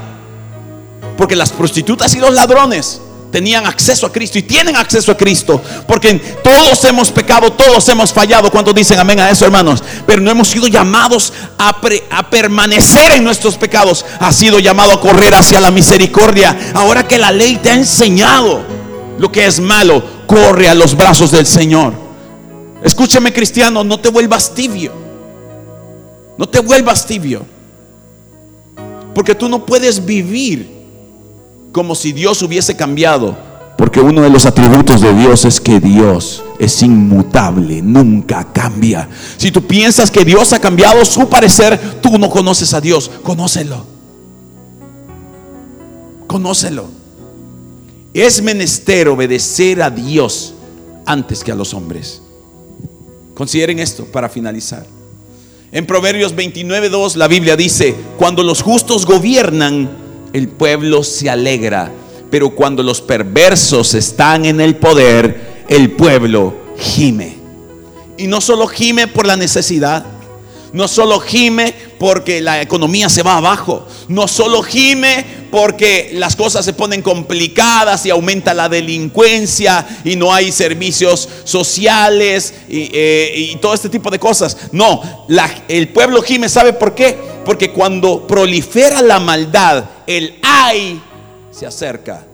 Porque 1.18 1.36
las 1.36 1.52
prostitutas 1.52 2.16
y 2.16 2.20
los 2.20 2.34
ladrones 2.34 3.00
tenían 3.32 3.66
acceso 3.66 4.06
a 4.06 4.12
Cristo 4.12 4.38
y 4.38 4.44
tienen 4.44 4.76
acceso 4.76 5.12
a 5.12 5.18
Cristo. 5.18 5.62
Porque 5.88 6.16
todos 6.44 6.84
hemos 6.86 7.12
pecado, 7.12 7.52
todos 7.54 7.88
hemos 7.90 8.12
fallado. 8.12 8.52
¿Cuántos 8.52 8.76
dicen 8.76 9.00
amén 9.00 9.20
a 9.20 9.30
eso, 9.30 9.46
hermanos? 9.46 9.84
Pero 10.06 10.22
no 10.22 10.30
hemos 10.30 10.50
sido 10.50 10.68
llamados 10.68 11.34
a, 11.58 11.80
a, 12.10 12.30
permanecer 12.30 13.14
en 13.14 13.24
nuestros 13.24 13.58
pecados. 13.58 14.06
Ha 14.20 14.32
sido 14.32 14.60
llamado 14.60 14.92
a 14.92 15.02
correr 15.02 15.34
hacia 15.34 15.60
la 15.60 15.72
misericordia. 15.72 16.58
Ahora 16.76 17.08
que 17.08 17.18
la 17.18 17.32
ley 17.32 17.58
te 17.58 17.72
ha 17.72 17.76
enseñado 17.76 18.64
lo 19.18 19.32
que 19.32 19.46
es 19.46 19.60
malo, 19.60 20.04
corre 20.28 20.68
a 20.68 20.76
los 20.76 20.96
brazos 20.96 21.32
del 21.32 21.48
Señor. 21.48 21.94
Escúcheme, 22.84 23.32
cristiano, 23.32 23.84
no 23.84 24.00
te 24.00 24.10
vuelvas 24.10 24.54
tibio. 24.54 24.92
No 26.38 26.50
te 26.50 26.60
vuelvas 26.60 27.06
tibio. 27.06 27.46
Porque 29.14 29.36
tú 29.36 29.48
no 29.48 29.66
puedes 29.66 30.04
vivir 30.04 30.71
como 31.72 31.96
si 31.96 32.12
Dios 32.12 32.42
hubiese 32.42 32.76
cambiado, 32.76 33.38
porque 33.78 34.00
uno 34.00 34.22
de 34.22 34.30
los 34.30 34.46
atributos 34.46 35.02
de 35.02 35.14
Dios 35.14 35.44
es 35.46 35.60
que 35.60 35.80
Dios 35.80 36.44
es 36.60 36.84
inmutable, 36.84 37.82
nunca 37.82 38.48
cambia. 38.54 39.10
Si 39.38 39.52
tú 39.52 39.66
piensas 39.66 40.12
que 40.12 40.24
Dios 40.24 40.54
ha 40.54 40.60
cambiado 40.60 41.04
su 41.04 41.28
parecer, 41.28 42.00
tú 42.00 42.20
no 42.20 42.30
conoces 42.30 42.76
a 42.76 42.82
Dios, 42.82 43.10
conócelo. 43.24 43.86
Conócelo. 46.28 46.86
Es 48.14 48.44
menester 48.44 49.08
obedecer 49.08 49.82
a 49.82 49.90
Dios 49.90 50.54
antes 51.06 51.44
que 51.44 51.52
a 51.52 51.56
los 51.56 51.74
hombres. 51.74 52.22
Consideren 53.34 53.80
esto 53.80 54.06
para 54.06 54.30
finalizar. 54.30 54.86
En 55.72 55.88
Proverbios 55.88 56.36
29:2 56.36 57.16
la 57.16 57.28
Biblia 57.28 57.56
dice, 57.56 57.96
cuando 58.18 58.44
los 58.44 58.62
justos 58.62 59.06
gobiernan, 59.06 59.90
el 60.34 60.48
pueblo 60.48 61.04
se 61.04 61.30
alegra, 61.30 61.92
pero 62.30 62.52
cuando 62.52 62.84
los 62.84 63.02
perversos 63.02 63.94
están 63.94 64.46
en 64.46 64.62
el 64.62 64.76
poder, 64.76 65.66
el 65.68 65.92
pueblo 65.92 66.56
gime. 66.78 67.38
Y 68.18 68.28
no 68.28 68.40
solo 68.42 68.68
gime 68.68 69.08
por 69.08 69.26
la 69.26 69.36
necesidad, 69.36 70.06
no 70.74 70.88
solo 70.88 71.20
gime 71.20 71.74
porque 72.00 72.40
la 72.40 72.62
economía 72.62 73.10
se 73.10 73.24
va 73.24 73.38
abajo, 73.38 73.86
no 74.08 74.28
solo 74.28 74.64
gime 74.64 75.26
porque 75.52 76.12
las 76.14 76.38
cosas 76.38 76.64
se 76.64 76.72
ponen 76.72 77.02
complicadas 77.02 78.06
y 78.06 78.10
aumenta 78.10 78.54
la 78.54 78.70
delincuencia 78.70 79.86
y 80.06 80.16
no 80.16 80.34
hay 80.34 80.52
servicios 80.52 81.28
sociales 81.44 82.54
y, 82.70 82.90
eh, 82.94 83.58
todo 83.62 83.74
este 83.74 83.90
tipo 83.90 84.10
de 84.10 84.18
cosas. 84.20 84.56
No, 84.72 85.28
el 85.68 85.90
pueblo 85.90 86.22
gime, 86.22 86.48
¿sabe 86.48 86.72
por 86.72 86.96
qué? 86.96 87.31
Porque 87.46 87.72
cuando 87.72 88.28
prolifera 88.28 89.02
la 89.02 89.20
maldad, 89.20 89.86
el 90.06 90.40
ay 90.44 91.02
se 91.52 91.66
acerca. 91.66 92.26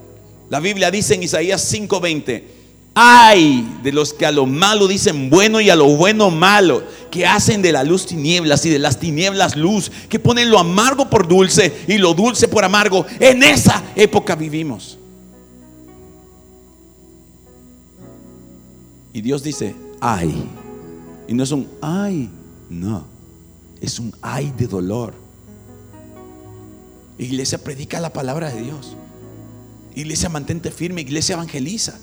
La 0.49 0.59
Biblia 0.59 0.91
dice 0.91 1.15
en 1.15 1.23
Isaías 1.23 1.73
5:20, 1.73 2.43
ay 2.93 3.79
de 3.83 3.91
los 3.91 4.13
que 4.13 4.25
a 4.25 4.31
lo 4.31 4.45
malo 4.45 4.87
dicen 4.87 5.29
bueno 5.29 5.61
y 5.61 5.69
a 5.69 5.75
lo 5.75 5.85
bueno 5.95 6.29
malo, 6.29 6.83
que 7.09 7.25
hacen 7.25 7.61
de 7.61 7.71
la 7.71 7.83
luz 7.83 8.05
tinieblas 8.05 8.65
y 8.65 8.69
de 8.69 8.79
las 8.79 8.99
tinieblas 8.99 9.55
luz, 9.55 9.91
que 10.09 10.19
ponen 10.19 10.49
lo 10.49 10.59
amargo 10.59 11.09
por 11.09 11.27
dulce 11.27 11.73
y 11.87 11.97
lo 11.97 12.13
dulce 12.13 12.47
por 12.47 12.63
amargo. 12.63 13.05
En 13.19 13.43
esa 13.43 13.83
época 13.95 14.35
vivimos. 14.35 14.97
Y 19.13 19.21
Dios 19.21 19.41
dice, 19.41 19.75
ay. 19.99 20.43
Y 21.27 21.33
no 21.33 21.43
es 21.43 21.51
un 21.51 21.67
ay, 21.81 22.29
no. 22.69 23.16
Es 23.81 23.99
un 23.99 24.13
ay 24.21 24.53
de 24.57 24.67
dolor. 24.67 25.13
Iglesia, 27.17 27.57
predica 27.57 27.99
la 27.99 28.13
palabra 28.13 28.49
de 28.49 28.61
Dios. 28.61 28.95
Iglesia, 29.95 30.29
mantente 30.29 30.71
firme. 30.71 31.01
Iglesia, 31.01 31.33
evangeliza. 31.33 31.99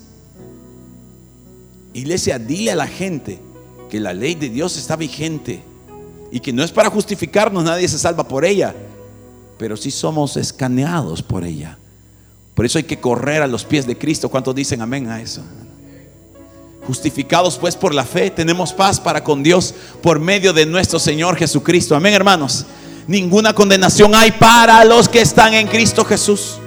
Iglesia, 1.93 2.37
dile 2.37 2.71
a 2.71 2.75
la 2.75 2.87
gente 2.87 3.39
que 3.89 3.99
la 3.99 4.13
ley 4.13 4.35
de 4.35 4.49
Dios 4.49 4.75
está 4.77 4.95
vigente 4.95 5.63
y 6.31 6.41
que 6.41 6.51
no 6.51 6.63
es 6.63 6.71
para 6.71 6.89
justificarnos, 6.89 7.63
nadie 7.63 7.87
se 7.87 7.97
salva 7.97 8.27
por 8.27 8.43
ella, 8.43 8.75
pero 9.57 9.77
sí 9.77 9.91
somos 9.91 10.35
escaneados 10.35 11.23
por 11.23 11.45
ella. 11.45 11.77
Por 12.53 12.65
eso 12.65 12.77
hay 12.77 12.83
que 12.83 12.99
correr 12.99 13.41
a 13.41 13.47
los 13.47 13.63
pies 13.63 13.87
de 13.87 13.97
Cristo. 13.97 14.29
¿Cuántos 14.29 14.55
dicen 14.55 14.81
amén 14.81 15.07
a 15.07 15.21
eso? 15.21 15.41
Justificados 16.87 17.57
pues 17.57 17.75
por 17.75 17.93
la 17.93 18.05
fe, 18.05 18.29
tenemos 18.29 18.73
paz 18.73 18.99
para 18.99 19.23
con 19.23 19.41
Dios 19.43 19.73
por 20.01 20.19
medio 20.19 20.53
de 20.53 20.65
nuestro 20.65 20.99
Señor 20.99 21.35
Jesucristo. 21.35 21.95
Amén, 21.95 22.13
hermanos 22.13 22.65
ninguna 23.07 23.53
condenación 23.53 24.15
hay 24.15 24.31
para 24.31 24.83
los 24.83 25.09
que 25.09 25.21
están 25.21 25.53
en 25.53 25.67
Cristo 25.67 26.03
Jesús. 26.05 26.59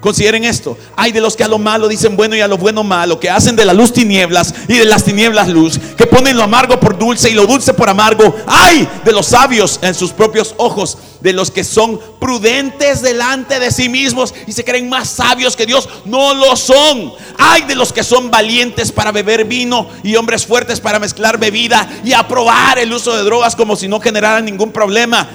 Consideren 0.00 0.44
esto. 0.44 0.78
Hay 0.96 1.12
de 1.12 1.20
los 1.20 1.36
que 1.36 1.44
a 1.44 1.48
lo 1.48 1.58
malo 1.58 1.86
dicen 1.86 2.16
bueno 2.16 2.34
y 2.34 2.40
a 2.40 2.48
lo 2.48 2.56
bueno 2.56 2.82
malo, 2.82 3.20
que 3.20 3.28
hacen 3.28 3.54
de 3.54 3.66
la 3.66 3.74
luz 3.74 3.92
tinieblas 3.92 4.54
y 4.66 4.74
de 4.74 4.86
las 4.86 5.04
tinieblas 5.04 5.48
luz, 5.48 5.78
que 5.96 6.06
ponen 6.06 6.38
lo 6.38 6.42
amargo 6.42 6.80
por 6.80 6.98
dulce 6.98 7.28
y 7.28 7.34
lo 7.34 7.46
dulce 7.46 7.74
por 7.74 7.90
amargo. 7.90 8.34
Hay 8.46 8.88
de 9.04 9.12
los 9.12 9.26
sabios 9.26 9.78
en 9.82 9.94
sus 9.94 10.12
propios 10.12 10.54
ojos, 10.56 10.96
de 11.20 11.34
los 11.34 11.50
que 11.50 11.64
son 11.64 12.00
prudentes 12.18 13.02
delante 13.02 13.60
de 13.60 13.70
sí 13.70 13.90
mismos 13.90 14.32
y 14.46 14.52
se 14.52 14.64
creen 14.64 14.88
más 14.88 15.06
sabios 15.06 15.54
que 15.54 15.66
Dios. 15.66 15.86
No 16.06 16.32
lo 16.32 16.56
son. 16.56 17.12
Hay 17.36 17.62
de 17.64 17.74
los 17.74 17.92
que 17.92 18.02
son 18.02 18.30
valientes 18.30 18.92
para 18.92 19.12
beber 19.12 19.44
vino 19.44 19.86
y 20.02 20.16
hombres 20.16 20.46
fuertes 20.46 20.80
para 20.80 20.98
mezclar 20.98 21.38
bebida 21.38 21.86
y 22.02 22.14
aprobar 22.14 22.78
el 22.78 22.90
uso 22.90 23.14
de 23.14 23.22
drogas 23.22 23.54
como 23.54 23.76
si 23.76 23.86
no 23.86 24.00
generaran 24.00 24.46
ningún 24.46 24.72
problema. 24.72 25.28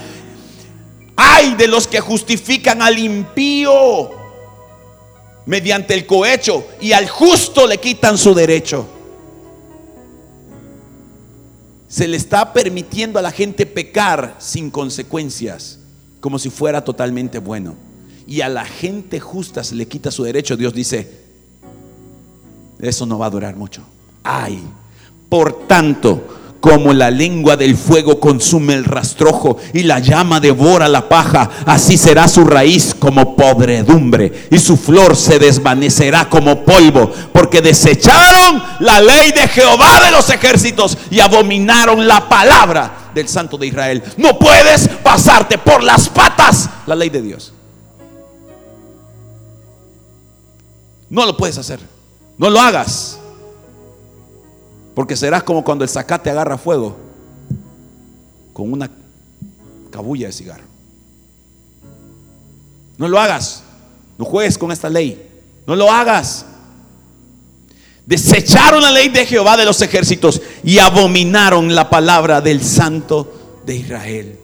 Hay 1.15 1.53
de 1.53 1.67
los 1.67 1.85
que 1.85 1.99
justifican 1.99 2.81
al 2.81 2.97
impío 2.97 4.24
mediante 5.45 5.93
el 5.93 6.05
cohecho 6.05 6.67
y 6.81 6.91
al 6.91 7.07
justo 7.07 7.67
le 7.67 7.77
quitan 7.77 8.17
su 8.17 8.33
derecho. 8.33 8.87
se 11.95 12.09
le 12.09 12.17
está 12.17 12.51
permitiendo 12.51 13.19
a 13.19 13.21
la 13.21 13.31
gente 13.31 13.65
pecar 13.65 14.35
sin 14.39 14.69
consecuencias, 14.69 15.79
como 16.19 16.37
si 16.39 16.49
fuera 16.49 16.83
totalmente 16.83 17.39
bueno. 17.39 17.75
Y 18.27 18.41
a 18.41 18.49
la 18.49 18.65
gente 18.65 19.21
justa 19.21 19.63
se 19.63 19.75
le 19.75 19.87
quita 19.87 20.11
su 20.11 20.23
derecho. 20.23 20.57
Dios 20.57 20.73
dice, 20.73 21.09
eso 22.79 23.05
no 23.05 23.17
va 23.17 23.27
a 23.27 23.29
durar 23.29 23.55
mucho. 23.55 23.81
Ay, 24.23 24.61
por 25.29 25.67
tanto, 25.67 26.44
como 26.65 26.95
la 26.95 27.11
lengua 27.11 27.55
del 27.55 27.77
fuego 27.77 28.19
consume 28.19 28.73
el 28.73 28.85
rastrojo 28.85 29.57
y 29.71 29.83
la 29.83 29.99
llama 29.99 30.39
devora 30.39 30.89
la 30.89 31.07
paja, 31.07 31.47
así 31.63 31.95
será 31.95 32.27
su 32.27 32.43
raíz 32.43 32.95
como 32.97 33.35
podredumbre 33.35 34.47
y 34.49 34.57
su 34.57 34.75
flor 34.75 35.15
se 35.15 35.37
desvanecerá 35.37 36.27
como 36.27 36.65
polvo, 36.65 37.11
porque 37.31 37.61
desecharon 37.61 38.63
la 38.79 38.99
ley 38.99 39.31
de 39.31 39.47
Jehová 39.47 40.01
de 40.05 40.09
los 40.09 40.27
ejércitos 40.31 40.97
y 41.11 41.19
abominaron 41.19 42.07
la 42.07 42.27
palabra 42.27 43.11
del 43.13 43.27
Santo 43.27 43.59
de 43.59 43.67
Israel. 43.67 44.01
No 44.17 44.39
puedes 44.39 44.87
pasarte 45.03 45.59
por 45.59 45.83
las 45.83 46.09
patas 46.09 46.67
la 46.87 46.95
ley 46.95 47.11
de 47.11 47.21
Dios. 47.21 47.53
No 51.11 51.27
lo 51.27 51.37
puedes 51.37 51.59
hacer. 51.59 51.79
No 52.39 52.49
lo 52.49 52.59
hagas. 52.59 53.19
Porque 54.95 55.17
serás 55.17 55.43
como 55.43 55.63
cuando 55.63 55.83
el 55.83 55.89
zacate 55.89 56.29
agarra 56.29 56.57
fuego 56.57 56.95
con 58.53 58.71
una 58.71 58.89
cabulla 59.91 60.27
de 60.27 60.33
cigarro. 60.33 60.63
No 62.97 63.07
lo 63.09 63.19
hagas. 63.19 63.63
No 64.17 64.23
juegues 64.23 64.57
con 64.57 64.71
esta 64.71 64.89
ley. 64.89 65.29
No 65.67 65.75
lo 65.75 65.91
hagas. 65.91 66.45
Desecharon 68.05 68.81
la 68.81 68.91
ley 68.91 69.09
de 69.09 69.25
Jehová 69.25 69.57
de 69.57 69.65
los 69.65 69.81
ejércitos 69.81 70.41
y 70.63 70.79
abominaron 70.79 71.75
la 71.75 71.89
palabra 71.89 72.39
del 72.39 72.63
Santo 72.63 73.61
de 73.65 73.75
Israel. 73.75 74.39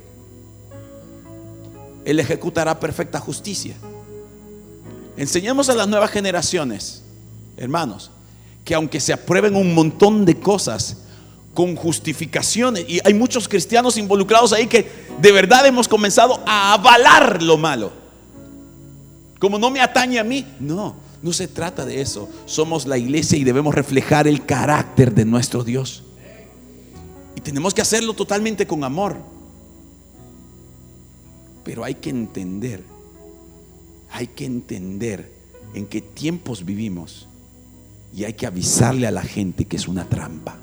Él 2.03 2.19
ejecutará 2.19 2.79
perfecta 2.79 3.19
justicia. 3.19 3.75
Enseñemos 5.15 5.69
a 5.69 5.75
las 5.75 5.87
nuevas 5.87 6.09
generaciones, 6.09 7.03
hermanos, 7.55 8.09
que 8.63 8.75
aunque 8.75 8.99
se 8.99 9.13
aprueben 9.13 9.55
un 9.55 9.73
montón 9.73 10.25
de 10.25 10.39
cosas 10.39 10.97
con 11.53 11.75
justificaciones, 11.75 12.85
y 12.87 12.99
hay 13.03 13.13
muchos 13.13 13.47
cristianos 13.47 13.97
involucrados 13.97 14.53
ahí 14.53 14.67
que 14.67 14.89
de 15.19 15.31
verdad 15.31 15.65
hemos 15.65 15.87
comenzado 15.87 16.41
a 16.45 16.73
avalar 16.73 17.41
lo 17.41 17.57
malo. 17.57 17.91
Como 19.39 19.57
no 19.57 19.69
me 19.69 19.81
atañe 19.81 20.19
a 20.19 20.23
mí, 20.23 20.45
no, 20.59 20.95
no 21.21 21.33
se 21.33 21.47
trata 21.47 21.85
de 21.85 21.99
eso. 21.99 22.29
Somos 22.45 22.85
la 22.85 22.97
iglesia 22.97 23.37
y 23.37 23.43
debemos 23.43 23.73
reflejar 23.73 24.27
el 24.27 24.45
carácter 24.45 25.13
de 25.13 25.25
nuestro 25.25 25.63
Dios. 25.63 26.03
Y 27.35 27.41
tenemos 27.41 27.73
que 27.73 27.81
hacerlo 27.81 28.13
totalmente 28.13 28.67
con 28.67 28.83
amor. 28.83 29.17
Pero 31.63 31.83
hay 31.83 31.95
que 31.95 32.11
entender, 32.11 32.83
hay 34.11 34.27
que 34.27 34.45
entender 34.45 35.31
en 35.73 35.85
qué 35.87 36.01
tiempos 36.01 36.63
vivimos 36.63 37.27
y 38.13 38.25
hay 38.25 38.33
que 38.33 38.45
avisarle 38.45 39.07
a 39.07 39.11
la 39.11 39.23
gente 39.23 39.65
que 39.65 39.77
es 39.77 39.87
una 39.87 40.05
trampa. 40.05 40.55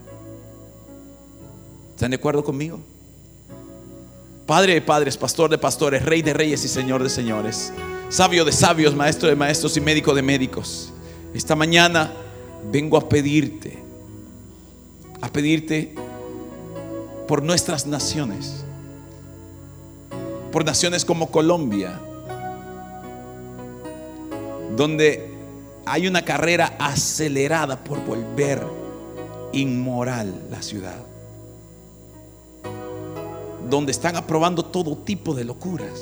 ¿Están 1.94 2.10
de 2.10 2.16
acuerdo 2.16 2.44
conmigo? 2.44 2.80
Padre 4.46 4.74
de 4.74 4.82
padres, 4.82 5.16
pastor 5.16 5.50
de 5.50 5.58
pastores, 5.58 6.04
rey 6.04 6.22
de 6.22 6.32
reyes 6.32 6.64
y 6.64 6.68
señor 6.68 7.02
de 7.02 7.10
señores, 7.10 7.72
sabio 8.08 8.44
de 8.44 8.52
sabios, 8.52 8.94
maestro 8.94 9.28
de 9.28 9.36
maestros 9.36 9.76
y 9.76 9.80
médico 9.80 10.14
de 10.14 10.22
médicos. 10.22 10.92
Esta 11.34 11.54
mañana 11.54 12.12
vengo 12.70 12.96
a 12.96 13.08
pedirte, 13.08 13.78
a 15.20 15.28
pedirte 15.30 15.94
por 17.26 17.42
nuestras 17.42 17.86
naciones, 17.86 18.64
por 20.50 20.64
naciones 20.64 21.04
como 21.04 21.30
Colombia, 21.30 22.00
donde 24.76 25.27
hay 25.90 26.06
una 26.06 26.22
carrera 26.22 26.76
acelerada 26.78 27.82
por 27.82 28.04
volver 28.04 28.62
inmoral 29.52 30.32
la 30.50 30.62
ciudad. 30.62 30.98
Donde 33.68 33.92
están 33.92 34.16
aprobando 34.16 34.64
todo 34.64 34.96
tipo 34.98 35.34
de 35.34 35.44
locuras. 35.44 36.00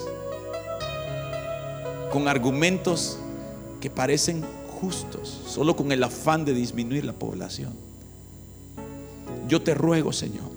Con 2.12 2.28
argumentos 2.28 3.18
que 3.80 3.90
parecen 3.90 4.44
justos, 4.80 5.42
solo 5.46 5.76
con 5.76 5.92
el 5.92 6.02
afán 6.02 6.44
de 6.44 6.54
disminuir 6.54 7.04
la 7.04 7.12
población. 7.12 7.74
Yo 9.48 9.62
te 9.62 9.74
ruego, 9.74 10.12
Señor, 10.12 10.50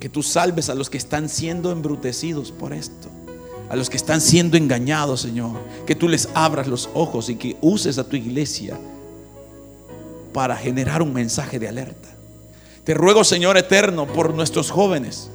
que 0.00 0.08
tú 0.08 0.22
salves 0.22 0.70
a 0.70 0.74
los 0.74 0.88
que 0.88 0.98
están 0.98 1.28
siendo 1.28 1.70
embrutecidos 1.70 2.52
por 2.52 2.72
esto 2.72 3.10
a 3.68 3.76
los 3.76 3.90
que 3.90 3.96
están 3.96 4.20
siendo 4.20 4.56
engañados, 4.56 5.20
Señor. 5.20 5.58
Que 5.86 5.94
tú 5.94 6.08
les 6.08 6.28
abras 6.34 6.66
los 6.66 6.88
ojos 6.94 7.28
y 7.28 7.36
que 7.36 7.56
uses 7.60 7.98
a 7.98 8.08
tu 8.08 8.16
iglesia 8.16 8.78
para 10.32 10.56
generar 10.56 11.02
un 11.02 11.12
mensaje 11.12 11.58
de 11.58 11.68
alerta. 11.68 12.08
Te 12.84 12.94
ruego, 12.94 13.24
Señor 13.24 13.56
eterno, 13.56 14.06
por 14.06 14.32
nuestros 14.34 14.70
jóvenes 14.70 15.30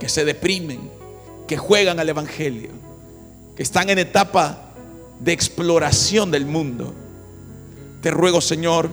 que 0.00 0.08
se 0.08 0.24
deprimen, 0.24 0.90
que 1.46 1.56
juegan 1.56 2.00
al 2.00 2.08
Evangelio, 2.08 2.70
que 3.54 3.62
están 3.62 3.90
en 3.90 3.98
etapa 3.98 4.72
de 5.20 5.32
exploración 5.32 6.30
del 6.30 6.46
mundo. 6.46 6.92
Te 8.00 8.10
ruego, 8.10 8.40
Señor, 8.40 8.90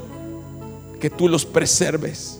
que 0.99 1.09
tú 1.09 1.27
los 1.27 1.45
preserves. 1.45 2.39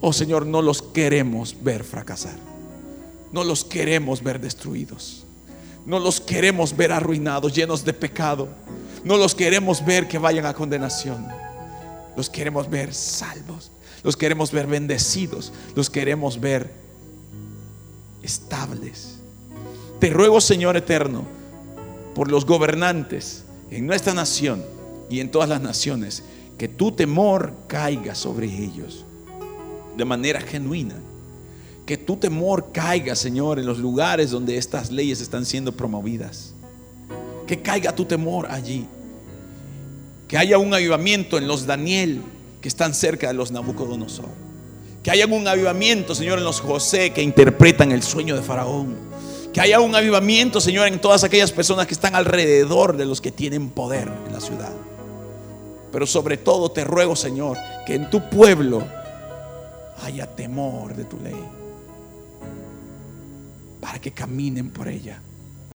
Oh 0.00 0.12
Señor, 0.12 0.46
no 0.46 0.60
los 0.60 0.82
queremos 0.82 1.56
ver 1.62 1.82
fracasar. 1.82 2.51
No 3.32 3.42
los 3.44 3.64
queremos 3.64 4.22
ver 4.22 4.40
destruidos. 4.40 5.24
No 5.86 5.98
los 5.98 6.20
queremos 6.20 6.76
ver 6.76 6.92
arruinados, 6.92 7.54
llenos 7.54 7.84
de 7.84 7.92
pecado. 7.92 8.48
No 9.04 9.16
los 9.16 9.34
queremos 9.34 9.84
ver 9.84 10.06
que 10.06 10.18
vayan 10.18 10.46
a 10.46 10.54
condenación. 10.54 11.26
Los 12.16 12.30
queremos 12.30 12.68
ver 12.68 12.94
salvos. 12.94 13.72
Los 14.04 14.16
queremos 14.16 14.52
ver 14.52 14.66
bendecidos. 14.66 15.52
Los 15.74 15.88
queremos 15.90 16.38
ver 16.38 16.72
estables. 18.22 19.16
Te 19.98 20.10
ruego, 20.10 20.40
Señor 20.40 20.76
eterno, 20.76 21.24
por 22.14 22.30
los 22.30 22.44
gobernantes 22.44 23.44
en 23.70 23.86
nuestra 23.86 24.12
nación 24.12 24.62
y 25.08 25.20
en 25.20 25.30
todas 25.30 25.48
las 25.48 25.60
naciones, 25.60 26.22
que 26.58 26.68
tu 26.68 26.92
temor 26.92 27.54
caiga 27.66 28.14
sobre 28.14 28.46
ellos 28.46 29.04
de 29.96 30.04
manera 30.04 30.40
genuina 30.40 30.96
que 31.86 31.96
tu 31.96 32.16
temor 32.16 32.70
caiga, 32.72 33.16
Señor, 33.16 33.58
en 33.58 33.66
los 33.66 33.78
lugares 33.78 34.30
donde 34.30 34.56
estas 34.56 34.90
leyes 34.90 35.20
están 35.20 35.44
siendo 35.44 35.72
promovidas. 35.72 36.54
Que 37.46 37.60
caiga 37.60 37.94
tu 37.94 38.04
temor 38.04 38.46
allí. 38.50 38.86
Que 40.28 40.38
haya 40.38 40.58
un 40.58 40.72
avivamiento 40.72 41.38
en 41.38 41.48
los 41.48 41.66
Daniel 41.66 42.22
que 42.60 42.68
están 42.68 42.94
cerca 42.94 43.28
de 43.28 43.34
los 43.34 43.50
Nabucodonosor. 43.50 44.28
Que 45.02 45.10
haya 45.10 45.26
un 45.26 45.48
avivamiento, 45.48 46.14
Señor, 46.14 46.38
en 46.38 46.44
los 46.44 46.60
José 46.60 47.10
que 47.10 47.22
interpretan 47.22 47.90
el 47.90 48.04
sueño 48.04 48.36
de 48.36 48.42
Faraón. 48.42 48.96
Que 49.52 49.60
haya 49.60 49.80
un 49.80 49.94
avivamiento, 49.94 50.60
Señor, 50.60 50.86
en 50.86 51.00
todas 51.00 51.24
aquellas 51.24 51.50
personas 51.50 51.88
que 51.88 51.94
están 51.94 52.14
alrededor 52.14 52.96
de 52.96 53.04
los 53.04 53.20
que 53.20 53.32
tienen 53.32 53.70
poder 53.70 54.08
en 54.26 54.32
la 54.32 54.40
ciudad. 54.40 54.72
Pero 55.90 56.06
sobre 56.06 56.36
todo 56.36 56.70
te 56.70 56.84
ruego, 56.84 57.16
Señor, 57.16 57.58
que 57.84 57.96
en 57.96 58.08
tu 58.08 58.30
pueblo 58.30 58.84
haya 60.04 60.26
temor 60.26 60.94
de 60.94 61.04
tu 61.04 61.18
ley 61.18 61.61
para 63.82 63.98
que 63.98 64.12
caminen 64.12 64.70
por 64.70 64.86
ella. 64.86 65.20